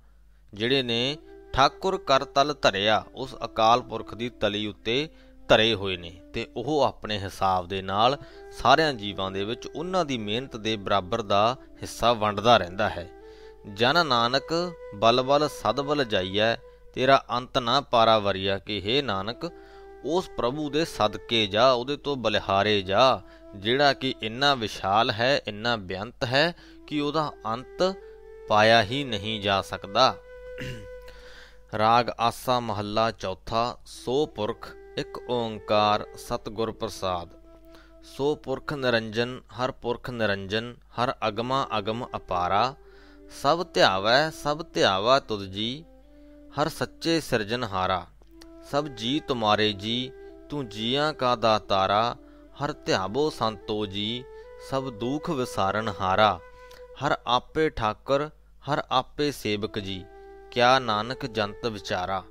ਜਿਹੜੇ 0.52 0.82
ਨੇ 0.82 1.16
ਠਾਕੁਰ 1.54 1.96
ਕਰ 1.98 2.24
ਤਲ 2.24 2.54
ਧਰਿਆ 2.62 3.04
ਉਸ 3.14 3.34
ਅਕਾਲ 3.44 3.82
ਪੁਰਖ 3.82 4.14
ਦੀ 4.14 4.28
ਤਲੀ 4.40 4.66
ਉੱਤੇ 4.66 5.08
ਧਰੇ 5.48 5.74
ਹੋਏ 5.74 5.96
ਨੇ 5.96 6.10
ਤੇ 6.34 6.46
ਉਹ 6.56 6.82
ਆਪਣੇ 6.82 7.18
ਹਿਸਾਬ 7.18 7.68
ਦੇ 7.68 7.82
ਨਾਲ 7.82 8.18
ਸਾਰਿਆਂ 8.58 8.92
ਜੀਵਾਂ 8.94 9.30
ਦੇ 9.30 9.44
ਵਿੱਚ 9.44 9.66
ਉਹਨਾਂ 9.66 10.04
ਦੀ 10.04 10.18
ਮਿਹਨਤ 10.18 10.56
ਦੇ 10.56 10.76
ਬਰਾਬਰ 10.76 11.22
ਦਾ 11.22 11.56
ਹਿੱਸਾ 11.82 12.12
ਵੰਡਦਾ 12.12 12.56
ਰਹਿੰਦਾ 12.56 12.88
ਹੈ। 12.88 13.08
ਜਨ 13.74 14.06
ਨਾਨਕ, 14.06 14.72
ਬਲ 14.94 15.22
ਬਲ, 15.22 15.48
ਸਦ 15.48 15.80
ਬਲ 15.80 16.04
ਜਾਈਐ, 16.04 16.54
ਤੇਰਾ 16.94 17.24
ਅੰਤ 17.30 17.58
ਨਾ 17.58 17.80
ਪਾਰਾ 17.80 18.18
ਵਰਿਆ 18.18 18.58
ਕਿ 18.58 18.82
हे 18.86 19.04
ਨਾਨਕ, 19.04 19.52
ਉਸ 20.04 20.28
ਪ੍ਰਭੂ 20.36 20.70
ਦੇ 20.70 20.84
ਸਦਕੇ 20.84 21.46
ਜਾ, 21.46 21.70
ਉਹਦੇ 21.70 21.96
ਤੋਂ 21.96 22.16
ਬਲਿਹਾਰੇ 22.16 22.82
ਜਾ, 22.82 23.20
ਜਿਹੜਾ 23.56 23.92
ਕਿ 23.92 24.14
ਇੰਨਾ 24.22 24.54
ਵਿਸ਼ਾਲ 24.54 25.10
ਹੈ, 25.10 25.40
ਇੰਨਾ 25.46 25.76
ਬਿਆੰਤ 25.76 26.24
ਹੈ 26.24 26.54
ਕਿ 26.86 27.00
ਉਹਦਾ 27.00 27.32
ਅੰਤ 27.46 27.94
ਪਾਇਆ 28.48 28.82
ਹੀ 28.82 29.04
ਨਹੀਂ 29.04 29.40
ਜਾ 29.40 29.62
ਸਕਦਾ। 29.62 30.16
ਰਾਗ 31.78 32.10
ਆਸਾ 32.20 32.60
ਮਹੱਲਾ 32.60 33.10
ਚੌਥਾ, 33.10 33.78
ਸੋ 33.86 34.26
ਪੁਰਖ 34.26 34.68
ਇੱਕ 34.98 35.18
ਓੰਕਾਰ 35.30 36.06
ਸਤਗੁਰ 36.16 36.70
ਪ੍ਰਸਾਦ। 36.72 37.28
ਸੋ 38.04 38.34
ਪੁਰਖ 38.34 38.72
ਨਿਰੰਜਨ, 38.72 39.40
ਹਰ 39.56 39.70
ਪੁਰਖ 39.72 40.10
ਨਿਰੰਜਨ, 40.10 40.74
ਹਰ 40.96 41.14
ਅਗਮਾ 41.28 41.66
ਅਗਮ 41.78 42.04
ਅਪਾਰਾ, 42.16 42.74
ਸਭ 43.42 43.62
ਧਿਆਵੈ, 43.74 44.30
ਸਭ 44.30 44.62
ਧਿਆਵਾ 44.62 45.18
ਤੁਧ 45.20 45.42
ਜੀ, 45.42 45.84
ਹਰ 46.60 46.68
ਸੱਚੇ 46.68 47.20
ਸਿਰਜਨਹਾਰਾ 47.20 48.06
ਸਭ 48.70 48.86
ਜੀ 48.86 49.20
ਤੁਮਾਰੇ 49.20 49.72
ਜੀ, 49.72 50.10
ਤੂੰ 50.50 50.68
ਜੀਆਂ 50.68 51.12
ਕਾ 51.12 51.36
ਦਾਤਾਰਾ, 51.36 52.16
ਹਰ 52.64 52.72
ਧਿਆਵੋ 52.72 53.30
ਸੰਤੋ 53.30 53.86
ਜੀ, 53.86 54.24
ਸਭ 54.70 54.90
ਦੁਖ 54.90 55.30
ਵਿਸਾਰਨ 55.30 55.92
ਹਾਰਾ। 56.00 56.40
ਹਰ 57.04 57.18
ਆਪੇ 57.26 57.70
ਠਾਕਰ, 57.70 58.30
ਹਰ 58.68 58.82
ਆਪੇ 58.90 59.30
ਸੇਵਕ 59.32 59.78
ਜੀ, 59.78 60.04
ਕਿਆ 60.50 60.78
ਨਾਨਕ 60.78 61.26
ਜੰਤ 61.26 61.66
ਵਿਚਾਰਾ। 61.66 62.22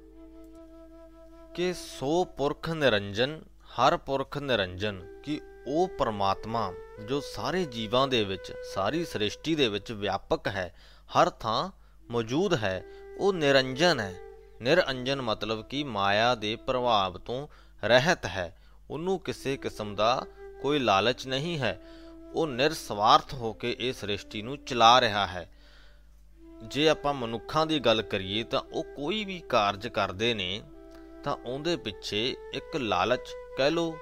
ਕਿ 1.57 1.73
ਸੋ 1.73 2.25
ਪੁਰਖ 2.25 2.69
ਨਿਰੰਜਨ, 2.69 3.41
ਹਰ 3.63 3.97
ਪੁਰਖ 3.97 4.37
ਨਿਰੰਜਨ, 4.37 5.21
ਕਿ 5.23 5.41
ਉਹ 5.67 5.87
ਪਰਮਾਤਮਾ 5.87 6.73
ਜੋ 7.07 7.19
ਸਾਰੇ 7.19 7.65
ਜੀਵਾਂ 7.65 8.07
ਦੇ 8.07 8.23
ਵਿੱਚ, 8.23 8.53
ਸਾਰੀ 8.75 9.05
ਸ੍ਰਿਸ਼ਟੀ 9.05 9.55
ਦੇ 9.55 9.67
ਵਿੱਚ 9.67 9.91
ਵਿਆਪਕ 9.91 10.47
ਹੈ, 10.47 10.75
ਹਰ 11.07 11.29
ਥਾਂ 11.29 11.71
ਮੌਜੂਦ 12.11 12.53
ਹੈ, 12.53 12.83
ਉਹ 13.19 13.33
ਨਿਰੰਜਨ 13.33 13.99
ਹੈ। 13.99 14.13
ਨਿਰੰਜਨ 14.61 15.21
ਮਤਲਬ 15.21 15.65
ਕਿ 15.65 15.83
ਮਾਇਆ 15.83 16.35
ਦੇ 16.35 16.55
ਪ੍ਰਭਾਵ 16.55 17.17
ਤੋਂ 17.17 17.47
ਰਹਿਤ 17.83 18.25
ਹੈ। 18.25 18.57
ਉਹਨੂੰ 18.89 19.19
ਕਿਸੇ 19.19 19.57
ਕਿਸਮ 19.57 19.95
ਦਾ 19.95 20.25
ਕੋਈ 20.61 20.79
ਲਾਲਚ 20.79 21.27
ਨਹੀਂ 21.27 21.59
ਹੈ। 21.59 21.81
ਉਹ 22.33 22.47
ਨਿਰਸਵਾਰਥ 22.47 23.33
ਹੋ 23.33 23.53
ਕੇ 23.53 23.75
ਇਹ 23.79 23.93
ਸ੍ਰਿਸ਼ਟੀ 23.93 24.41
ਨੂੰ 24.41 24.57
ਚਲਾ 24.57 25.01
ਰਿਹਾ 25.01 25.27
ਹੈ। 25.27 25.51
ਜੇ 26.63 26.89
ਆਪਾਂ 26.89 27.13
ਮਨੁੱਖਾਂ 27.13 27.65
ਦੀ 27.65 27.79
ਗੱਲ 27.79 28.01
ਕਰੀਏ 28.01 28.43
ਤਾਂ 28.43 28.59
ਉਹ 28.59 28.83
ਕੋਈ 28.83 29.25
ਵੀ 29.25 29.39
ਕਾਰਜ 29.39 29.87
ਕਰਦੇ 29.87 30.33
ਨੇ 30.33 30.61
ਤਾਂ 31.27 31.37
ਉਹਦੇ 31.45 31.75
ਪਿੱਛੇ 31.75 32.35
ਇੱਕ 32.53 32.75
ਲਾਲਚ 32.75 33.27
ਕਹਿ 33.57 33.71
ਲੋ 33.71 33.97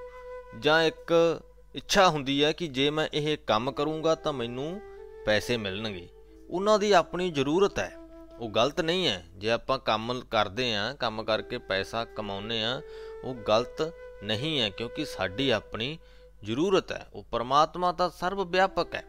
ਜਾਂ 0.58 0.82
ਇੱਕ 0.82 1.40
ਇੱਛਾ 1.74 2.08
ਹੁੰਦੀ 2.08 2.44
ਹੈ 2.44 2.52
ਕਿ 2.52 2.68
ਜੇ 2.68 2.90
ਮੈਂ 2.90 3.08
ਇਹ 3.14 3.38
ਕੰਮ 3.46 3.72
ਕਰੂੰਗਾ 3.72 4.14
ਤਾਂ 4.14 4.32
ਮੈਨੂੰ 4.32 4.80
ਪੈਸੇ 5.26 5.56
ਮਿਲਣਗੇ। 5.56 6.08
ਉਹਨਾਂ 6.50 6.78
ਦੀ 6.78 6.92
ਆਪਣੀ 6.92 7.30
ਜ਼ਰੂਰਤ 7.30 7.78
ਹੈ। 7.78 7.96
ਉਹ 8.40 8.50
ਗਲਤ 8.50 8.80
ਨਹੀਂ 8.80 9.08
ਹੈ। 9.08 9.26
ਜੇ 9.36 9.50
ਆਪਾਂ 9.50 9.78
ਕੰਮ 9.78 10.20
ਕਰਦੇ 10.30 10.74
ਆਂ 10.74 10.94
ਕੰਮ 10.94 11.22
ਕਰਕੇ 11.22 11.58
ਪੈਸਾ 11.58 12.04
ਕਮਾਉਨੇ 12.04 12.64
ਆ 12.64 12.82
ਉਹ 13.24 13.34
ਗਲਤ 13.34 13.92
ਨਹੀਂ 14.22 14.60
ਹੈ 14.60 14.70
ਕਿਉਂਕਿ 14.70 15.04
ਸਾਡੀ 15.04 15.50
ਆਪਣੀ 15.50 15.98
ਜ਼ਰੂਰਤ 16.44 16.92
ਹੈ। 16.92 17.08
ਉਹ 17.12 17.24
ਪਰਮਾਤਮਾ 17.30 17.92
ਤਾਂ 17.92 18.10
ਸਰਵ 18.10 18.44
ਵਿਆਪਕ 18.44 18.94
ਹੈ। 18.94 19.04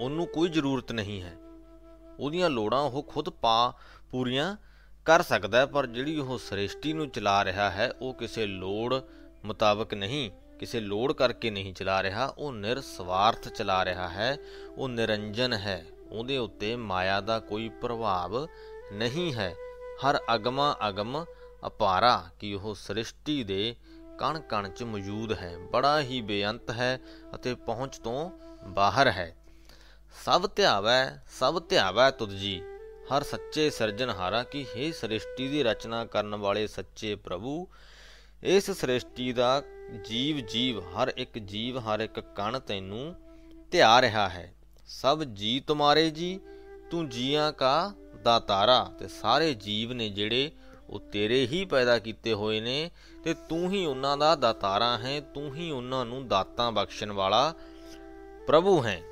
ਉਹਨੂੰ 0.00 0.26
ਕੋਈ 0.26 0.48
ਜ਼ਰੂਰਤ 0.48 0.92
ਨਹੀਂ 0.92 1.22
ਹੈ। 1.22 1.36
ਉਹਦੀਆਂ 2.18 2.50
ਲੋੜਾਂ 2.50 2.80
ਉਹ 2.80 3.02
ਖੁਦ 3.02 3.28
ਪਾ 3.28 3.74
ਪੂਰੀਆਂ 4.10 4.56
ਕਰ 5.06 5.22
ਸਕਦਾ 5.22 5.58
ਹੈ, 5.58 5.66
ਪਰ 5.66 5.86
ਜਿਹੜੀ 5.86 6.18
ਉਹ 6.18 6.38
ਸ੍ਰਿਸ਼ਟੀ 6.38 6.92
ਨੂੰ 6.92 7.08
ਚਲਾ 7.10 7.44
ਰਿਹਾ 7.44 7.70
ਹੈ, 7.70 7.92
ਉਹ 8.00 8.14
ਕਿਸੇ 8.14 8.46
ਲੋੜ 8.46 8.94
ਮੁਤਾਬਕ 9.44 9.94
ਨਹੀਂ, 9.94 10.30
ਕਿਸੇ 10.58 10.80
ਲੋੜ 10.80 11.12
ਕਰਕੇ 11.12 11.50
ਨਹੀਂ 11.50 11.74
ਚਲਾ 11.74 12.02
ਰਿਹਾ, 12.02 12.26
ਉਹ 12.38 12.52
ਨਿਰਸਵਾਰਥ 12.52 13.48
ਚਲਾ 13.48 13.84
ਰਿਹਾ 13.84 14.08
ਹੈ, 14.08 14.36
ਉਹ 14.76 14.88
ਨਿਰੰਜਨ 14.88 15.52
ਹੈ, 15.52 15.84
ਉਹਦੇ 16.10 16.38
ਉੱਤੇ 16.38 16.76
ਮਾਇਆ 16.76 17.20
ਦਾ 17.20 17.38
ਕੋਈ 17.38 17.68
ਪ੍ਰਭਾਵ 17.68 18.48
ਨਹੀਂ 18.92 19.32
ਹੈ। 19.34 19.54
ਹਰ 20.04 20.20
ਅਗਮਾ 20.34 20.76
ਅਗਮ 20.88 21.24
ਅਪਾਰਾ 21.66 22.30
ਕਿ 22.40 22.54
ਉਹ 22.54 22.74
ਸ੍ਰਿਸ਼ਟੀ 22.74 23.44
ਦੇ 23.44 23.76
ਕਣ 24.18 24.38
ਕਣ 24.40 24.68
'ਚ 24.68 24.82
ਮੌਜੂਦ 24.82 25.32
ਹੈ, 25.32 25.56
ਬੜਾ 25.72 26.00
ਹੀ 26.00 26.20
ਬੇਅੰਤ 26.20 26.70
ਹੈ 26.70 27.00
ਅਤੇ 27.34 27.54
ਪਹੁੰਚ 27.54 27.98
ਤੋਂ 27.98 28.30
ਬਾਹਰ 28.66 29.06
ਹੈ। 29.06 29.34
ਸਭ 30.24 30.50
ਧਿਆਵੈ 30.56 31.18
ਸਭ 31.38 31.62
ਧਿਆਵੈ 31.68 32.10
ਤੁਧ 32.10 32.30
ਜੀ। 32.30 32.62
ਹਰ 33.12 33.22
ਸੱਚੇ 33.22 33.70
ਸਿਰਜਣਹਾਰਾ 33.70 34.42
ਕੀ, 34.42 34.66
ਹੈ 34.76 34.90
ਸ੍ਰਿਸ਼ਟੀ 34.92 35.48
ਦੀ 35.48 35.62
ਰਚਨਾ 35.62 36.04
ਕਰਨ 36.04 36.34
ਵਾਲੇ 36.34 36.66
ਸੱਚੇ 36.66 37.14
ਪ੍ਰਭੂ। 37.14 37.68
ਇਸ 38.42 38.70
ਸ੍ਰਿਸ਼ਟੀ 38.70 39.32
ਦਾ 39.32 39.62
ਜੀਵ 40.08 40.38
ਜੀਵ, 40.38 40.80
ਹਰ 40.80 41.12
ਇੱਕ 41.16 41.38
ਜੀਵ, 41.38 41.78
ਹਰ 41.78 42.00
ਇੱਕ 42.00 42.20
ਕਣ 42.20 42.58
ਤੈਨੂੰ 42.58 43.14
ਧਿਆ 43.70 44.00
ਰਿਹਾ 44.00 44.28
ਹੈ। 44.28 44.54
ਸਭ 44.86 45.22
ਜੀ 45.22 45.60
ਤੁਮਾਰੇ 45.60 46.10
ਜੀ, 46.10 46.40
ਤੂੰ 46.90 47.08
ਜੀਆਂ 47.08 47.52
ਕਾ 47.52 47.92
ਦਾਤਾਰਾ। 48.22 48.92
ਤੇ 48.98 49.08
ਸਾਰੇ 49.08 49.54
ਜੀਵ 49.54 49.92
ਨੇ 49.92 50.08
ਜਿਹੜੇ 50.08 50.50
ਉਹ 50.90 51.00
ਤੇਰੇ 51.00 51.46
ਹੀ 51.46 51.64
ਪੈਦਾ 51.64 51.98
ਕੀਤੇ 51.98 52.32
ਹੋਏ 52.32 52.60
ਨੇ, 52.60 52.90
ਤੇ 53.24 53.34
ਤੂੰ 53.34 53.72
ਹੀ 53.72 53.86
ਉਹਨਾਂ 53.86 54.16
ਦਾ 54.16 54.34
ਦਾਤਾਰਾ 54.34 54.98
ਹੈ, 54.98 55.20
ਤੂੰ 55.20 55.54
ਹੀ 55.54 55.70
ਉਹਨਾਂ 55.70 56.04
ਨੂੰ 56.06 56.28
ਦਾਤਾਂ 56.28 56.72
ਬਖਸ਼ਣ 56.72 57.12
ਵਾਲਾ 57.12 57.54
ਪ੍ਰਭੂ 58.46 58.84
ਹੈ। 58.84 59.02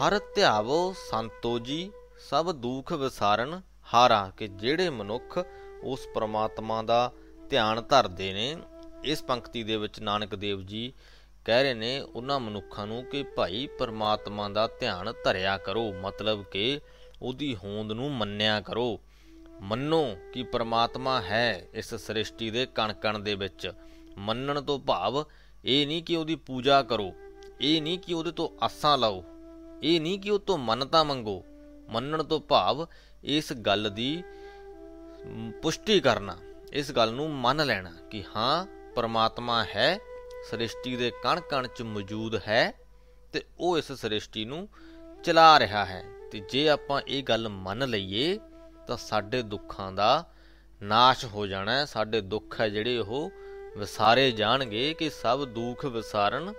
ਹਰ 0.00 0.20
ਧਿਆਵੋ 0.34 0.94
ਸੰਤੋ 1.10 1.58
ਜੀ 1.58 1.92
ਸਭ 2.30 2.52
ਦੁੱਖ 2.52 2.92
ਵਿਸਾਰਨ 2.92 3.62
ਹਾਰਾ 3.94 4.32
ਕਿ 4.36 4.48
ਜਿਹੜੇ 4.48 4.90
ਮਨੁੱਖ 4.90 5.38
ਉਸ 5.82 6.00
ਪ੍ਰਮਾਤਮਾ 6.14 6.82
ਦਾ 6.82 7.12
ਧਿਆਨ 7.50 7.82
ਧਰਦੇ 7.88 8.32
ਨੇ, 8.32 8.56
ਇਸ 9.04 9.22
ਪੰਕਤੀ 9.22 9.62
ਦੇ 9.62 9.76
ਵਿੱਚ 9.76 10.00
ਨਾਨਕ 10.00 10.34
ਦੇਵ 10.34 10.62
ਜੀ 10.62 10.92
ਕਹਿ 11.44 11.62
ਰਹੇ 11.62 11.74
ਨੇ, 11.74 12.00
ਉਹਨਾਂ 12.00 12.40
ਮਨੁੱਖਾਂ 12.40 12.86
ਨੂੰ 12.86 13.04
ਕਿ 13.04 13.22
ਭਾਈ 13.22 13.68
ਪਰਮਾਤਮਾ 13.78 14.48
ਦਾ 14.48 14.68
ਧਿਆਨ 14.80 15.12
ਧਰਿਆ 15.24 15.58
ਕਰੋ, 15.58 15.92
ਮਤਲਬ 15.92 16.44
ਕਿ 16.44 16.80
ਉਹਦੀ 17.22 17.56
ਹੋਂਦ 17.56 17.92
ਨੂੰ 17.92 18.12
ਮੰਨਿਆ 18.12 18.60
ਕਰੋ। 18.60 19.00
ਮੰਨੋ 19.60 20.16
ਕਿ 20.34 20.42
ਪਰਮਾਤਮਾ 20.42 21.20
ਹੈ 21.20 21.68
ਇਸ 21.74 21.94
ਸ੍ਰਿਸ਼ਟੀ 21.94 22.50
ਦੇ 22.50 22.66
ਕਣ-ਕਣ 22.66 23.18
ਦੇ 23.18 23.34
ਵਿੱਚ। 23.34 23.72
ਮੰਨਣ 24.18 24.62
ਤੋਂ 24.62 24.78
ਭਾਵ 24.78 25.24
ਇਹ 25.64 25.86
ਨਹੀਂ 25.86 26.02
ਕਿ 26.02 26.16
ਉਹਦੀ 26.16 26.34
ਪੂਜਾ 26.34 26.82
ਕਰੋ, 26.82 27.12
ਇਹ 27.60 27.82
ਨਹੀਂ 27.82 27.98
ਕਿ 27.98 28.14
ਉਹਦੇ 28.14 28.30
ਤੋਂ 28.30 28.64
ਆਸਾਂ 28.64 28.98
ਲਾਓ, 28.98 29.24
ਇਹ 29.82 30.00
ਨਹੀਂ 30.00 30.18
ਕਿ 30.18 30.30
ਉਹ 30.30 30.38
ਤੋਂ 30.38 30.58
ਮੰਨਤਾ 30.58 31.04
ਮੰਗੋ। 31.04 31.44
ਮੰਨਣ 31.88 32.22
ਤੋਂ 32.22 32.40
ਭਾਵ 32.40 32.86
ਇਸ 33.24 33.52
ਗੱਲ 33.52 33.90
ਦੀ 33.90 34.22
ਪੁਸ਼ਟੀ 35.62 36.00
ਕਰਨਾ, 36.00 36.36
ਇਸ 36.72 36.90
ਗੱਲ 36.92 37.12
ਨੂੰ 37.12 37.30
ਮੰਨ 37.30 37.66
ਲੈਣਾ 37.66 37.92
ਕਿ 38.10 38.22
ਹਾਂ, 38.36 38.66
ਪਰਮਾਤਮਾ 38.94 39.64
ਹੈ, 39.64 39.98
ਸ੍ਰਿਸ਼ਟੀ 40.50 40.96
ਦੇ 40.96 41.10
ਕਣ 41.22 41.40
ਕਣ 41.40 41.66
'ਚ 41.66 41.82
ਮੌਜੂਦ 41.82 42.36
ਹੈ 42.48 42.72
ਤੇ 43.32 43.44
ਉਹ 43.58 43.78
ਇਸ 43.78 43.92
ਸ੍ਰਿਸ਼ਟੀ 43.92 44.44
ਨੂੰ 44.44 44.68
ਚਲਾ 45.24 45.58
ਰਿਹਾ 45.58 45.84
ਹੈ। 45.84 46.02
ਤੇ 46.32 46.40
ਜੇ 46.50 46.68
ਆਪਾਂ 46.68 47.00
ਇਹ 47.08 47.22
ਗੱਲ 47.22 47.48
ਮੰਨ 47.48 47.88
ਲਈਏ, 47.88 48.38
ਤਾਂ 48.86 48.96
ਸਾਡੇ 48.96 49.42
ਦੁੱਖਾਂ 49.42 49.92
ਦਾ 49.92 50.24
ਨਾਸ਼ 50.82 51.24
ਹੋ 51.24 51.46
ਜਾਣਾ 51.46 51.72
ਹੈ। 51.72 51.84
ਸਾਡੇ 51.84 52.20
ਦੁੱਖ 52.20 52.60
ਹੈ 52.60 52.68
ਜਿਹੜੇ 52.68 52.98
ਉਹ 52.98 53.30
ਵਿਸਾਰੇ 53.76 54.30
ਜਾਣਗੇ 54.30 54.92
ਕਿ 54.94 55.10
ਸਭ 55.10 55.44
ਦੁੱਖ 55.44 55.84
ਵਿਸਾਰਨ 55.84 56.52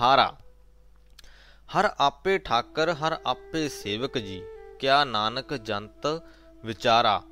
ਹਾਰਾ। 0.00 0.36
ਹਰ 1.68 1.88
ਆਪੇ 1.98 2.38
ਠਾਕਰ, 2.38 2.92
ਹਰ 2.92 3.18
ਆਪੇ 3.26 3.68
ਸੇਵਕ 3.68 4.18
ਜੀ। 4.18 4.42
ਕਿਆ 4.80 5.04
ਨਾਨਕ 5.04 5.54
ਜੰਤ 5.54 6.06
ਵਿਚਾਰਾ, 6.64 7.22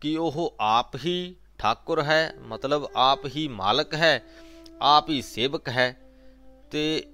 ਕਿ 0.00 0.16
ਉਹ 0.16 0.54
ਆਪ 0.60 0.96
ਹੀ 0.96 1.36
ਠਾਕੁਰ 1.58 2.02
ਹੈ, 2.02 2.32
ਮਤਲਬ 2.38 2.90
ਆਪ 2.96 3.26
ਹੀ 3.26 3.48
ਮਾਲਕ 3.48 3.94
ਹੈ, 3.94 4.22
ਆਪ 4.82 5.10
ਹੀ 5.10 5.22
ਸੇਵਕ 5.22 5.68
ਹੈ। 5.68 5.96
ਤੇ 6.70 7.06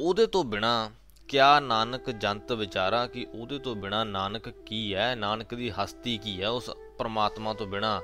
ਉਹਦੇ 0.00 0.26
ਤੋਂ 0.26 0.44
ਬਿਨਾ 0.44 0.90
ਕਿਆ 1.28 1.60
ਨਾਨਕ 1.60 2.10
ਜੰਤ 2.10 2.52
ਵਿਚਾਰਾ, 2.52 3.06
ਕਿ 3.06 3.26
ਉਹਦੇ 3.34 3.58
ਤੋਂ 3.58 3.76
ਬਿਨਾ 3.76 4.04
ਨਾਨਕ 4.04 4.48
ਕੀ 4.48 4.94
ਹੈ, 4.94 5.14
ਨਾਨਕ 5.14 5.54
ਦੀ 5.54 5.70
ਹਸਤੀ 5.70 6.18
ਕੀ 6.18 6.42
ਹੈ, 6.42 6.48
ਉਸ 6.48 6.70
ਪਰਮਾਤਮਾ 6.98 7.54
ਤੋਂ 7.54 7.66
ਬਿਨਾ? 7.66 8.00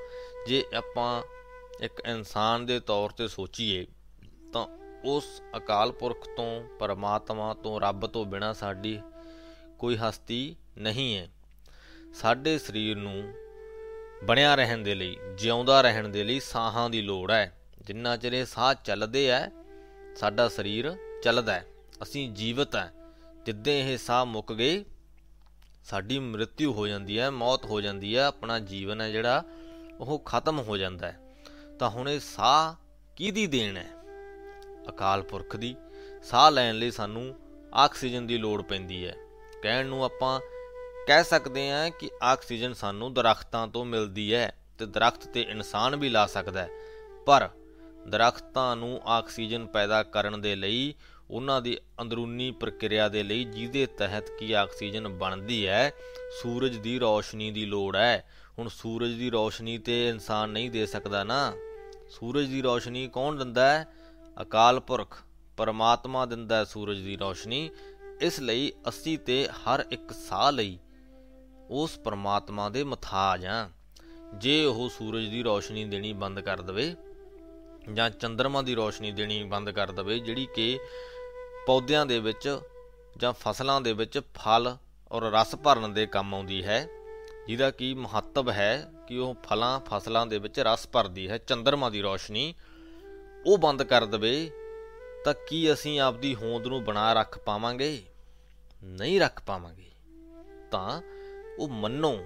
ਜੇ 0.48 0.64
ਆਪਾਂ 0.76 1.22
ਇੱਕ 1.80 2.02
ਇਨਸਾਨ 2.06 2.66
ਦੇ 2.66 2.80
ਤੌਰ 2.80 3.11
ਤੇ 3.11 3.28
ਸੋਚੀਏ, 3.28 3.87
ਤਾਂ 4.52 4.66
ਉਸ 5.04 5.42
ਅਕਾਲ 5.56 5.92
ਪੁਰਖ 5.92 6.26
ਤੋਂ, 6.37 6.62
ਪਰਮਾਤਮਾ 6.78 7.54
ਤੋਂ, 7.54 7.80
ਰੱਬ 7.80 8.06
ਤੋਂ 8.06 8.24
ਬਿਨਾ 8.24 8.52
ਸਾਡੀ 8.52 9.00
ਕੋਈ 9.78 9.96
ਹਸਤੀ 9.96 10.56
ਨਹੀਂ 10.78 11.16
ਹੈ। 11.16 11.28
ਸਾਡੇ 12.14 12.59
ਸਰੀਰ 12.59 12.96
ਨੂੰ 12.96 13.33
ਬਣਿਆ 14.24 14.54
ਰਹਿਣ 14.54 14.78
ਦੇ 14.78 14.94
ਲਈ, 14.94 15.16
ਜਿਉਂਦਾ 15.35 15.80
ਰਹਿਣ 15.80 16.09
ਦੇ 16.09 16.24
ਲਈ 16.24 16.40
ਸਾਹਾਂ 16.40 16.90
ਦੀ 16.90 17.02
ਲੋੜ 17.02 17.30
ਹੈ। 17.30 17.56
ਜਿੰਨਾ 17.87 18.16
ਚਿਰ 18.16 18.33
ਇਹ 18.33 18.44
ਸਾਹ 18.44 18.74
ਚੱਲਦੇ 18.74 19.28
ਐ 19.28 19.48
ਸਾਡਾ 20.16 20.48
ਸਰੀਰ 20.48 20.96
ਚੱਲਦਾ 21.22 21.54
ਹੈ। 21.54 21.66
ਅਸੀਂ 22.02 22.30
ਜੀਵਤ 22.30 22.76
ਹੈ। 22.76 22.92
ਜਿੱਦੇ 23.46 23.92
ਇਹ 23.92 23.98
ਸਾਹ 23.98 24.26
ਮੁੱਕ 24.26 24.52
ਗਏ, 24.52 24.85
ਸਾਡੀ 25.85 26.18
ਮ੍ਰਿਤਿੂ 26.18 26.72
ਹੋ 26.72 26.87
ਜਾਂਦੀ 26.87 27.18
ਹੈ, 27.18 27.30
ਮੌਤ 27.30 27.64
ਹੋ 27.64 27.80
ਜਾਂਦੀ 27.80 28.16
ਹੈ, 28.16 28.24
ਆਪਣਾ 28.24 28.59
ਜੀਵਨ 28.59 29.00
ਹੈ 29.00 29.11
ਜਿਹੜਾ, 29.11 29.44
ਉਹ 30.00 30.18
ਖਤਮ 30.18 30.59
ਹੋ 30.59 30.76
ਜਾਂਦਾ 30.76 31.12
ਹੈ। 31.12 31.20
ਤਾਂ 31.78 31.90
ਹੁਣ 31.90 32.09
ਇਹ 32.09 32.20
ਸਾਹ 32.20 32.74
ਕਿਹਦੀ 33.16 33.46
ਦੇਣ 33.46 33.76
ਹੈ? 33.76 33.87
ਅਕਾਲ 34.88 35.22
ਪੁਰਖ 35.22 35.56
ਦੀ। 35.56 35.76
ਸਾਹ 36.22 36.50
ਲੈਣ 36.50 36.74
ਲਈ 36.74 36.90
ਸਾਨੂੰ 36.90 37.37
ਆਕਸੀਜਨ 37.74 38.26
ਦੀ 38.26 38.38
ਲੋੜ 38.38 38.62
ਪੈਂਦੀ 38.62 39.06
ਹੈ। 39.06 39.14
ਕਹਿਣ 39.62 39.87
ਨੂੰ 39.87 40.04
ਆਪਾਂ 40.04 40.40
ਕਹਿ 41.06 41.24
ਸਕਦੇ 41.24 41.70
ਹਾਂ 41.70 41.90
ਕਿ 41.90 42.10
ਆਕਸੀਜਨ 42.22 42.72
ਸਾਨੂੰ 42.72 43.14
ਦਰਖਤਾਂ 43.14 43.68
ਤੋਂ 43.68 43.84
ਮਿਲਦੀ 43.84 44.34
ਹੈ 44.34 44.56
ਤੇ 44.78 44.86
ਦਰਖਤ 44.86 45.28
ਤੇ 45.28 45.40
ਇਨਸਾਨ 45.40 45.96
ਵੀ 45.96 46.08
ਲਾ 46.08 46.26
ਸਕਦਾ 46.26 46.62
ਹੈ। 46.62 46.68
ਪਰ 47.26 47.48
ਦਰਖਤਾਂ 48.08 48.76
ਨੂੰ 48.76 49.00
ਆਕਸੀਜਨ 49.04 49.66
ਪੈਦਾ 49.66 50.02
ਕਰਨ 50.02 50.40
ਦੇ 50.40 50.54
ਲਈ, 50.56 50.94
ਉਹਨਾਂ 51.30 51.62
ਦੀ 51.62 51.78
ਅੰਦਰੂਨੀ 52.00 52.50
ਪ੍ਰਕਿਰਿਆ 52.50 53.08
ਦੇ 53.08 53.22
ਲਈ 53.22 53.44
ਜਿਹਦੇ 53.44 53.86
ਤਹਿਤ 53.86 54.30
ਕੀ 54.38 54.52
ਆਕਸੀਜਨ 54.52 55.08
ਬਣਦੀ 55.08 55.66
ਹੈ, 55.66 55.92
ਸੂਰਜ 56.42 56.76
ਦੀ 56.76 57.00
ਰੌਸ਼ਨੀ 57.00 57.50
ਦੀ 57.50 57.66
ਲੋੜ 57.66 57.96
ਹੈ। 57.96 58.30
ਹੁਣ 58.58 58.68
ਸੂਰਜ 58.68 59.12
ਦੀ 59.12 59.30
ਰੌਸ਼ਨੀ 59.30 59.78
ਤੇ 59.78 60.08
ਇਨਸਾਨ 60.08 60.48
ਨਹੀਂ 60.48 60.70
ਦੇ 60.70 60.86
ਸਕਦਾ 60.86 61.24
ਨਾ। 61.24 61.52
ਸੂਰਜ 62.10 62.46
ਦੀ 62.46 62.62
ਰੌਸ਼ਨੀ 62.62 63.08
ਕੌਣ 63.08 63.34
ਦਿੰਦਾ 63.36 63.70
ਹੈ? 63.70 63.88
ਅਕਾਲ 64.42 64.80
ਪੁਰਖ, 64.80 65.18
ਪਰਮਾਤਮਾ 65.56 66.26
ਦਿੰਦਾ 66.26 66.56
ਹੈ 66.56 66.64
ਸੂਰਜ 66.64 66.98
ਦੀ 66.98 67.18
ਰੌਸ਼ਨੀ। 67.18 67.70
ਇਸ 68.20 68.40
ਲਈ 68.40 68.72
ਅਸੀਂ 68.88 69.18
ਤੇ 69.18 69.48
ਹਰ 69.48 69.84
ਇੱਕ 69.90 70.12
ਸਾਹ 70.12 70.52
ਲਈ 70.52 70.78
ਉਸ 71.70 71.98
ਪਰਮਾਤਮਾ 71.98 72.68
ਦੇ 72.68 72.85
ਮਥਾਜ 72.85 73.46
ਆ। 73.46 73.68
ਜੇ 74.35 74.64
ਉਹ 74.64 74.88
ਸੂਰਜ 74.88 75.28
ਦੀ 75.28 75.42
ਰੌਸ਼ਨੀ 75.44 75.85
ਦੇਣੀ 75.85 76.12
ਬੰਦ 76.12 76.40
ਕਰ 76.40 76.61
ਦਵੇ 76.61 76.94
ਜਾਂ 77.92 78.11
ਚੰ드ਰਮਾ 78.11 78.62
ਦੀ 78.62 78.74
ਰੌਸ਼ਨੀ 78.74 79.12
ਦੇਣੀ 79.12 79.42
ਬੰਦ 79.44 79.70
ਕਰ 79.70 79.90
ਦਵੇ, 79.90 80.18
ਜਿਹੜੀ 80.18 80.46
ਕਿ 80.54 80.78
ਪੌਦਿਆਂ 81.66 82.06
ਦੇ 82.06 82.18
ਵਿੱਚ 82.18 82.61
ਜਾਂ 83.16 83.33
ਫਸਲਾਂ 83.33 83.80
ਦੇ 83.80 83.92
ਵਿੱਚ 83.92 84.20
ਫਲ 84.35 84.76
ਔਰ 85.12 85.22
ਰਸ 85.22 85.54
ਭਰਨ 85.56 85.92
ਦੇ 85.94 86.06
ਕੰਮ 86.06 86.35
ਆਉਂਦੀ 86.35 86.64
ਹੈ, 86.64 86.87
ਜਿਹਦਾ 87.48 87.70
ਕੀ 87.70 87.94
ਮਹੱਤਵ 87.94 88.50
ਹੈ 88.50 88.92
ਕਿ 89.09 89.18
ਉਹ 89.18 89.35
ਫਲਾਂ, 89.44 89.80
ਫਸਲਾਂ 89.80 90.26
ਦੇ 90.26 90.38
ਵਿੱਚ 90.38 90.61
ਰਸ 90.61 90.88
ਭਰਦੀ 90.88 91.28
ਹੈ 91.30 91.38
ਚੰ드ਰਮਾ 91.38 91.90
ਦੀ 91.90 92.02
ਰੌਸ਼ਨੀ 92.02 92.54
ਉਹ 93.46 93.59
ਬੰਦ 93.59 93.83
ਕਰ 93.83 94.04
ਦਵੇ, 94.04 94.50
ਤਾਂ 95.24 95.35
ਕੀ 95.48 95.72
ਅਸੀਂ 95.72 96.00
ਆਪਦੀ 96.00 96.35
ਹੋਂਦ 96.35 96.66
ਨੂੰ 96.66 96.85
ਬਣਾ 96.85 97.12
ਰੱਖ 97.12 97.38
ਪਾਵਾਂਗੇ? 97.38 98.02
ਨਹੀਂ 98.85 99.20
ਰੱਖ 99.20 99.42
ਪਾਵਾਂਗੇ। 99.42 99.90
ਤਾਂ 100.70 101.00
ਉਹ 101.60 101.68
ਮੰਨੋ 101.68 102.18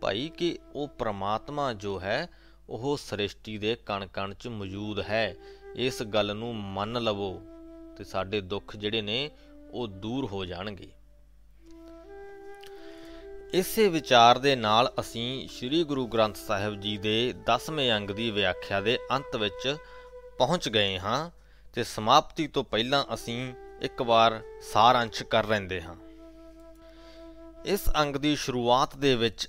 ਭਾਈ 0.00 0.28
ਕਿ 0.28 0.58
ਉਹ 0.74 0.88
ਪ੍ਰਮਾਤਮਾ 0.88 1.72
ਜੋ 1.72 2.00
ਹੈ, 2.00 2.28
ਉਹ 2.68 2.96
ਸ੍ਰਿਸ਼ਟੀ 2.96 3.58
ਦੇ 3.58 3.74
ਕਣ 3.86 4.06
ਕਣ 4.06 4.34
'ਚ 4.34 4.48
ਮੌਜੂਦ 4.48 5.00
ਹੈ। 5.00 5.34
ਇਸ 5.74 6.02
ਗੱਲ 6.02 6.36
ਨੂੰ 6.36 6.56
ਮੰਨ 6.56 7.02
ਲਵੋ 7.02 7.40
ਤੇ 7.96 8.04
ਸਾਡੇ 8.04 8.40
ਦੁੱਖ 8.40 8.76
ਜਿਹੜੇ 8.76 9.02
ਨੇ, 9.02 9.30
ਉਹ 9.70 9.88
ਦੂਰ 9.88 10.26
ਹੋ 10.26 10.44
ਜਾਣਗੇ। 10.44 10.90
ਇਸੇ 13.54 13.88
ਵਿਚਾਰ 13.88 14.38
ਦੇ 14.38 14.56
ਨਾਲ 14.56 14.92
ਅਸੀਂ 15.00 15.48
ਸ੍ਰੀ 15.48 15.84
ਗੁਰੂ 15.84 16.06
ਗ੍ਰੰਥ 16.06 16.36
ਸਾਹਿਬ 16.36 16.80
ਜੀ 16.80 16.96
ਦੇ 16.98 17.34
10ਵੇਂ 17.46 17.92
ਅੰਗ 17.92 18.10
ਦੀ 18.10 18.30
ਵਿਆਖਿਆ 18.30 18.80
ਦੇ 18.80 18.98
ਅੰਤ 19.10 19.36
ਵਿੱਚ 19.36 19.76
ਪਹੁੰਚ 20.38 20.68
ਗਏ 20.68 20.98
ਹਾਂ 20.98 21.30
ਤੇ 21.72 21.84
ਸਮਾਪਤੀ 21.84 22.46
ਤੋਂ 22.46 22.64
ਪਹਿਲਾਂ 22.64 23.04
ਅਸੀਂ 23.14 23.54
ਇੱਕ 23.82 24.02
ਵਾਰ 24.02 24.40
ਸਾਰਾਂਸ਼ 24.72 25.22
ਕਰ 25.22 25.46
ਲੈਂਦੇ 25.46 25.82
ਹਾਂ। 25.82 25.94
ਇਸ 27.64 27.80
ਅੰਗ 28.00 28.16
ਦੀ 28.16 28.36
ਸ਼ੁਰੂਆਤ 28.36 28.96
ਦੇ 28.96 29.14
ਵਿੱਚ 29.14 29.48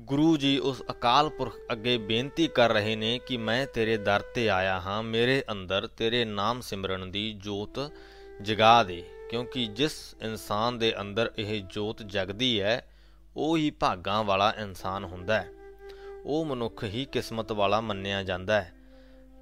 ਗੁਰੂ 0.00 0.36
ਜੀ 0.36 0.58
ਉਸ 0.58 0.82
ਅਕਾਲ 0.90 1.28
ਪੁਰਖ 1.28 1.56
ਅੱਗੇ 1.72 1.98
ਬੇਨਤੀ 1.98 2.48
ਕਰ 2.48 2.70
ਰਹੇ 2.70 2.96
ਨੇ 2.96 3.18
ਕਿ 3.18 3.36
ਮੈਂ 3.36 3.66
ਤੇਰੇ 3.66 3.96
ਦਰ 3.96 4.20
ਤੇ 4.34 4.50
ਆਇਆ 4.50 4.80
ਹਾਂ, 4.80 5.02
ਮੇਰੇ 5.02 5.44
ਅੰਦਰ 5.52 5.86
ਤੇਰੇ 5.86 6.24
ਨਾਮ 6.24 6.60
ਸਿਮਰਨ 6.60 7.10
ਦੀ 7.10 7.32
ਜੋਤ 7.32 7.92
ਜਗਾ 8.42 8.82
ਦੇ, 8.82 9.04
ਕਿਉਂਕਿ 9.30 9.66
ਜਿਸ 9.66 10.14
ਇਨਸਾਨ 10.22 10.78
ਦੇ 10.78 11.00
ਅੰਦਰ 11.00 11.32
ਇਹ 11.38 11.62
ਜੋਤ 11.62 12.02
ਜਗਦੀ 12.02 12.60
ਹੈ, 12.60 12.86
ਉਹ 13.36 13.56
ਹੀ 13.56 13.70
ਭਾਗਾਂ 13.70 14.24
ਵਾਲਾ 14.24 14.54
ਇਨਸਾਨ 14.58 15.04
ਹੁੰਦਾ 15.04 15.42
ਹੈ। 15.42 15.48
ਉਹ 16.24 16.44
ਮਨੁੱਖ 16.44 16.84
ਹੀ 16.84 17.04
ਕਿਸਮਤ 17.04 17.52
ਵਾਲਾ 17.52 17.80
ਮੰਨਿਆ 17.80 18.22
ਜਾਂਦਾ 18.22 18.60
ਹੈ। 18.60 18.72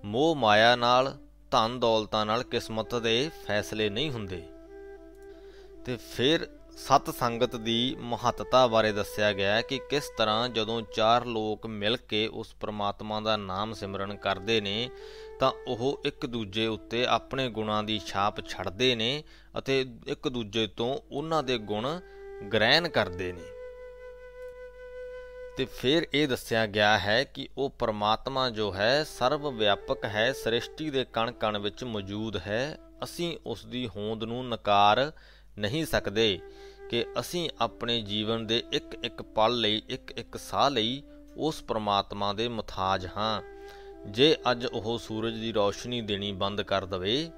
ਮੋਹ 0.04 0.36
ਮਾਇਆ 0.36 0.76
ਨਾਲ, 0.76 1.18
ਧਨ 1.50 1.80
ਦੌਲਤਾਂ 1.80 2.26
ਨਾਲ 2.26 2.42
ਕਿਸਮਤ 2.42 2.94
ਦੇ 2.94 3.30
ਫੈਸਲੇ 3.46 3.90
ਨਹੀਂ 3.90 4.10
ਹੁੰਦੇ। 4.10 4.42
ਤੇ 5.84 5.96
ਫਿਰ 5.96 6.57
ਸਤ 6.78 7.10
ਸੰਗਤ 7.14 7.56
ਦੀ 7.56 7.96
ਮਹੱਤਤਾ 8.00 8.66
ਬਾਰੇ 8.66 8.92
ਦੱਸਿਆ 8.92 9.32
ਗਿਆ 9.32 9.54
ਹੈ 9.54 9.62
ਕਿ 9.62 9.80
ਕਿਸ 9.90 10.10
ਤਰ੍ਹਾਂ 10.18 10.48
ਜਦੋਂ 10.48 10.82
ਚਾਰ 10.82 11.24
ਲੋਕ 11.24 11.66
ਮਿਲ 11.66 11.96
ਕੇ 11.96 12.26
ਉਸ 12.26 12.54
ਪ੍ਰਮਾਤਮਾ 12.54 13.20
ਦਾ 13.20 13.36
ਨਾਮ 13.36 13.72
ਸਿਮਰਨ 13.72 14.16
ਕਰਦੇ 14.16 14.60
ਨੇ, 14.60 14.90
ਤਾਂ 15.40 15.52
ਉਹ 15.66 16.00
ਇੱਕ 16.04 16.26
ਦੂਜੇ 16.26 16.66
ਉੱਤੇ 16.66 17.06
ਆਪਣੇ 17.06 17.48
ਗੁਣਾਂ 17.48 17.82
ਦੀ 17.82 17.98
ਛਾਪ 18.06 18.48
ਛੱਡਦੇ 18.48 18.94
ਨੇ 18.94 19.24
ਅਤੇ 19.58 19.86
ਇੱਕ 20.06 20.28
ਦੂਜੇ 20.28 20.66
ਤੋਂ 20.66 20.98
ਉਹਨਾਂ 21.10 21.42
ਦੇ 21.42 21.58
ਗੁਣ 21.58 22.00
ਗ੍ਰਹਿਣ 22.52 22.88
ਕਰਦੇ 22.88 23.32
ਨੇ। 23.32 23.42
ਤੇ 25.56 25.64
ਫਿਰ 25.64 26.06
ਇਹ 26.14 26.28
ਦੱਸਿਆ 26.28 26.66
ਗਿਆ 26.66 26.98
ਹੈ 26.98 27.24
ਕਿ 27.24 27.48
ਉਹ 27.58 27.70
ਪਰਮਾਤਮਾ 27.70 28.50
ਜੋ 28.50 28.74
ਹੈ 28.74 29.04
ਸਰਵ 29.04 29.50
ਵਿਆਪਕ 29.50 30.04
ਹੈ, 30.04 30.32
ਸ੍ਰਿਸ਼ਟੀ 30.32 30.90
ਦੇ 30.90 31.04
ਕਣ 31.04 31.32
ਕਣ 31.32 31.58
ਵਿੱਚ 31.58 31.84
ਮੌਜੂਦ 31.84 32.36
ਹੈ। 32.36 32.78
ਅਸੀਂ 33.04 33.38
ਉਸ 33.46 33.66
ਦੀ 33.66 33.88
ਹੋਂਦ 33.88 34.24
ਨੂੰ 34.24 34.48
ਨਕਾਰ 34.48 35.12
ਨਹੀਂ 35.58 35.86
ਸਕਦੇ। 35.86 36.40
ਕਿ 36.90 37.06
ਅਸੀਂ 37.20 37.50
ਆਪਣੇ 37.60 38.00
ਜੀਵਨ 38.00 38.46
ਦੇ 38.46 38.62
ਇੱਕ 38.72 38.98
ਇੱਕ 39.04 39.22
ਪਲ 39.22 39.60
ਲਈ 39.60 39.82
ਇੱਕ 39.88 40.10
ਇੱਕ 40.10 40.36
ਸਾਹ 40.36 40.70
ਲਈ 40.70 41.02
ਉਸ 41.36 41.62
ਪ੍ਰਮਾਤਮਾ 41.62 42.32
ਦੇ 42.32 42.48
ਮੁਤਾਜ 42.48 43.06
ਹਾਂ। 43.16 43.42
ਜੇ 44.06 44.36
ਅੱਜ 44.50 44.66
ਉਹ 44.66 44.98
ਸੂਰਜ 44.98 45.34
ਦੀ 45.34 45.52
ਰੌਸ਼ਨੀ 45.52 46.00
ਦੇਣੀ 46.00 46.32
ਬੰਦ 46.32 46.62
ਕਰ 46.62 46.84
ਦਵੇ, 46.84 47.30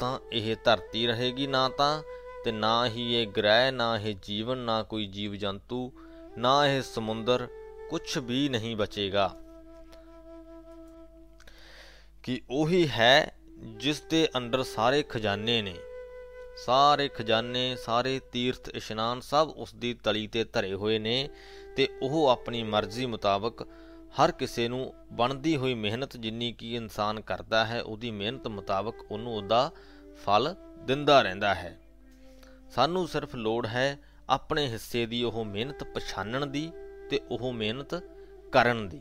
ਤਾਂ 0.00 0.18
ਇਹ 0.32 0.56
ਧਰਤੀ 0.64 1.06
ਰਹੇਗੀ 1.06 1.46
ਨਾ 1.46 1.68
ਤਾਂ, 1.68 2.02
ਤੇ 2.44 2.52
ਨਾ 2.52 2.86
ਹੀ 2.86 3.14
ਇਹ 3.14 3.26
ਗ੍ਰਹਿ, 3.26 3.72
ਨਾ 3.72 3.98
ਇਹ 3.98 4.16
ਜੀਵਨ, 4.22 4.58
ਨਾ 4.58 4.82
ਕੋਈ 4.82 5.06
ਜੀਵ 5.06 5.34
ਜੰਤੂ 5.34 5.92
ਨਾ 6.38 6.66
ਇਹ 6.66 6.82
ਸਮੁੰਦਰ 6.82 7.48
ਕੁਝ 7.90 8.18
ਵੀ 8.18 8.48
ਨਹੀਂ 8.48 8.76
ਬਚੇਗਾ। 8.76 9.36
ਕਿ 12.22 12.40
ਉਹੀ 12.50 12.88
ਹੈ 12.88 13.38
ਜਿਸ 13.76 14.00
ਦੇ 14.00 14.28
ਅੰਦਰ 14.36 14.62
ਸਾਰੇ 14.62 15.02
ਖਜ਼ਾਨੇ 15.02 15.62
ਨੇ। 15.62 15.76
ਸਾਰੇ 16.56 17.08
ਖਜ਼ਾਨੇ, 17.08 17.76
ਸਾਰੇ 17.76 18.20
ਤੀਰਥ, 18.32 18.68
ਇਸ਼ਨਾਨ 18.68 19.20
ਸਭ 19.20 19.52
ਉਸ 19.56 19.74
ਦੀ 19.74 19.94
ਤਲੀ 19.94 20.26
ਤੇ 20.26 20.44
ਧਰੇ 20.44 20.74
ਹੋਏ 20.74 20.98
ਨੇ 20.98 21.28
ਤੇ 21.76 21.88
ਉਹ 22.02 22.28
ਆਪਣੀ 22.28 22.62
ਮਰਜ਼ੀ 22.62 23.06
ਮੁਤਾਬਕ 23.06 23.68
ਹਰ 24.12 24.32
ਕਿਸੇ 24.32 24.68
ਨੂੰ 24.68 24.94
ਬਣਦੀ 25.12 25.56
ਹੋਈ 25.56 25.74
ਮਿਹਨਤ 25.74 26.16
ਜਿੰਨੀ 26.16 26.52
ਕੀ 26.52 26.76
ਇਨਸਾਨ 26.76 27.20
ਕਰਦਾ 27.20 27.64
ਹੈ, 27.64 27.82
ਉਹਦੀ 27.82 28.10
ਮਿਹਨਤ 28.10 28.48
ਮੁਤਾਬਕ 28.48 29.12
ਉਹਨੂੰ 29.12 29.36
ਉਹਦਾ 29.36 29.70
ਫਲ 30.26 30.54
ਦਿੰਦਾ 30.78 31.22
ਰਹਿੰਦਾ 31.22 31.54
ਹੈ। 31.54 31.80
ਸਾਨੂੰ 32.70 33.08
ਸਿਰਫ 33.08 33.34
ਲੋੜ 33.34 33.66
ਹੈ 33.66 33.98
ਆਪਣੇ 34.28 34.66
ਹਿੱਸੇ 34.66 35.06
ਦੀ, 35.06 35.24
ਉਹ 35.24 35.44
ਮਿਹਨਤ 35.44 35.84
ਪਛਾਣਨ 35.84 36.52
ਦੀ 36.52 36.72
ਤੇ 37.10 37.20
ਉਹ 37.30 37.52
ਮਿਹਨਤ 37.52 37.94
ਕਰਨ 38.52 38.88
ਦੀ। 38.88 39.00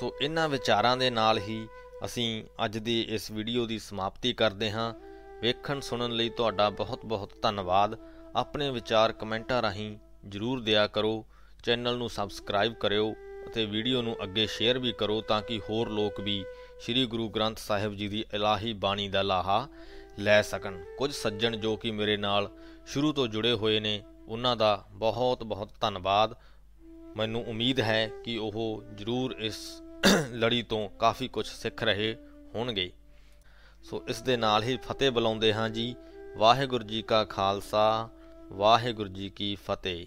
ਸੋ 0.00 0.14
ਇਹਨਾਂ 0.22 0.48
ਵਿਚਾਰਾਂ 0.48 0.96
ਦੇ 0.96 1.10
ਨਾਲ 1.10 1.38
ਹੀ 1.38 1.68
ਅਸੀਂ 2.04 2.44
ਅੱਜ 2.64 2.78
ਦੀ 2.78 3.00
ਇਸ 3.02 3.30
ਵੀਡੀਓ 3.30 3.66
ਦੀ 3.66 3.78
ਸਮਾਪਤੀ 3.78 4.32
ਕਰਦੇ 4.32 4.70
ਹਾਂ। 4.70 4.94
ਵੇਖਣ, 5.42 5.80
ਸੁਣਨ 5.80 6.12
ਲਈ 6.12 6.28
ਤੁਹਾਡਾ 6.28 6.70
ਬਹੁਤ-ਬਹੁਤ 6.70 7.32
ਧੰਨਵਾਦ। 7.42 7.98
ਆਪਣੇ 8.36 8.70
ਵਿਚਾਰ 8.70 9.12
ਕਮੈਂਟਾਂ 9.12 9.62
ਰਾਹੀਂ 9.62 9.98
ਜਰੂਰ 10.28 10.60
ਦਿਆ 10.60 10.86
ਕਰੋ। 10.86 11.26
ਚੈਨਲ 11.64 11.96
ਨੂੰ 11.96 12.10
ਸਬਸਕ੍ਰਾਈਬ 12.10 12.74
ਕਰਿਓ 12.74 13.14
ਅਤੇ 13.46 13.66
ਵੀਡੀਓ 13.66 14.02
ਨੂੰ 14.02 14.16
ਅੱਗੇ 14.22 14.46
ਸ਼ੇਅਰ 14.46 14.78
ਵੀ 14.78 14.92
ਕਰੋ 14.92 15.20
ਤਾਂ 15.20 15.42
ਕਿ 15.42 15.60
ਹੋਰ 15.70 15.88
ਲੋਕ 15.88 16.20
ਵੀ 16.20 16.44
ਸ੍ਰੀ 16.80 17.06
ਗੁਰੂ 17.06 17.28
ਗ੍ਰੰਥ 17.28 17.58
ਸਾਹਿਬ 17.58 17.94
ਜੀ 17.94 18.08
ਦੀ 18.08 18.24
ਇਲਾਹੀ 18.34 18.72
ਬਾਣੀ 18.72 19.08
ਦਾ 19.08 19.22
ਲਾਹਾ 19.22 19.68
ਲੈ 20.18 20.42
ਸਕਣ। 20.42 20.84
ਕੁਝ 20.98 21.12
ਸੱਜਣ 21.12 21.56
ਜੋ 21.56 21.76
ਕਿ 21.76 21.90
ਮੇਰੇ 21.90 22.16
ਨਾਲ 22.16 22.50
ਸ਼ੁਰੂ 22.86 23.12
ਤੋਂ 23.12 23.28
ਜੁੜੇ 23.28 23.52
ਹੋਏ 23.52 23.80
ਨੇ, 23.80 24.02
ਉਹਨਾਂ 24.28 24.56
ਦਾ 24.56 24.84
ਬਹੁਤ 24.90 25.44
ਬਹੁਤ 25.44 25.70
ਧੰਨਵਾਦ। 25.80 26.34
ਮੈਨੂੰ 27.16 27.44
ਉਮੀਦ 27.44 27.80
ਹੈ 27.80 28.10
ਕਿ 28.24 28.38
ਉਹ 28.38 28.82
ਜ਼ਰੂਰ 28.94 29.32
ਇਸ 29.32 29.82
ਲੜੀ 30.32 30.62
ਤੋਂ 30.62 30.88
ਕਾਫੀ 30.88 31.28
ਕੁਝ 31.28 31.46
ਸਿੱਖ 31.46 31.82
ਰਹੇ 31.82 32.16
ਹੋਣਗੇ। 32.54 32.92
ਸੋ 33.82 34.04
ਇਸ 34.08 34.22
ਦੇ 34.22 34.36
ਨਾਲ 34.36 34.62
ਹੀ 34.62 34.76
ਫਤਿਹ 34.76 35.10
ਬੁਲਾਉਂਦੇ 35.10 35.54
ਹਾਂ 35.54 35.70
ਜੀ। 35.70 35.94
ਵਾਹਿਗੁਰੂ 36.36 36.84
ਜੀ 36.84 37.02
ਕਾ 37.02 37.24
ਖਾਲਸਾ, 37.24 38.08
ਵਾਹਿਗੁਰੂ 38.52 39.08
ਜੀ 39.08 39.28
ਕੀ 39.30 39.54
ਫਤਿਹ। 39.54 40.06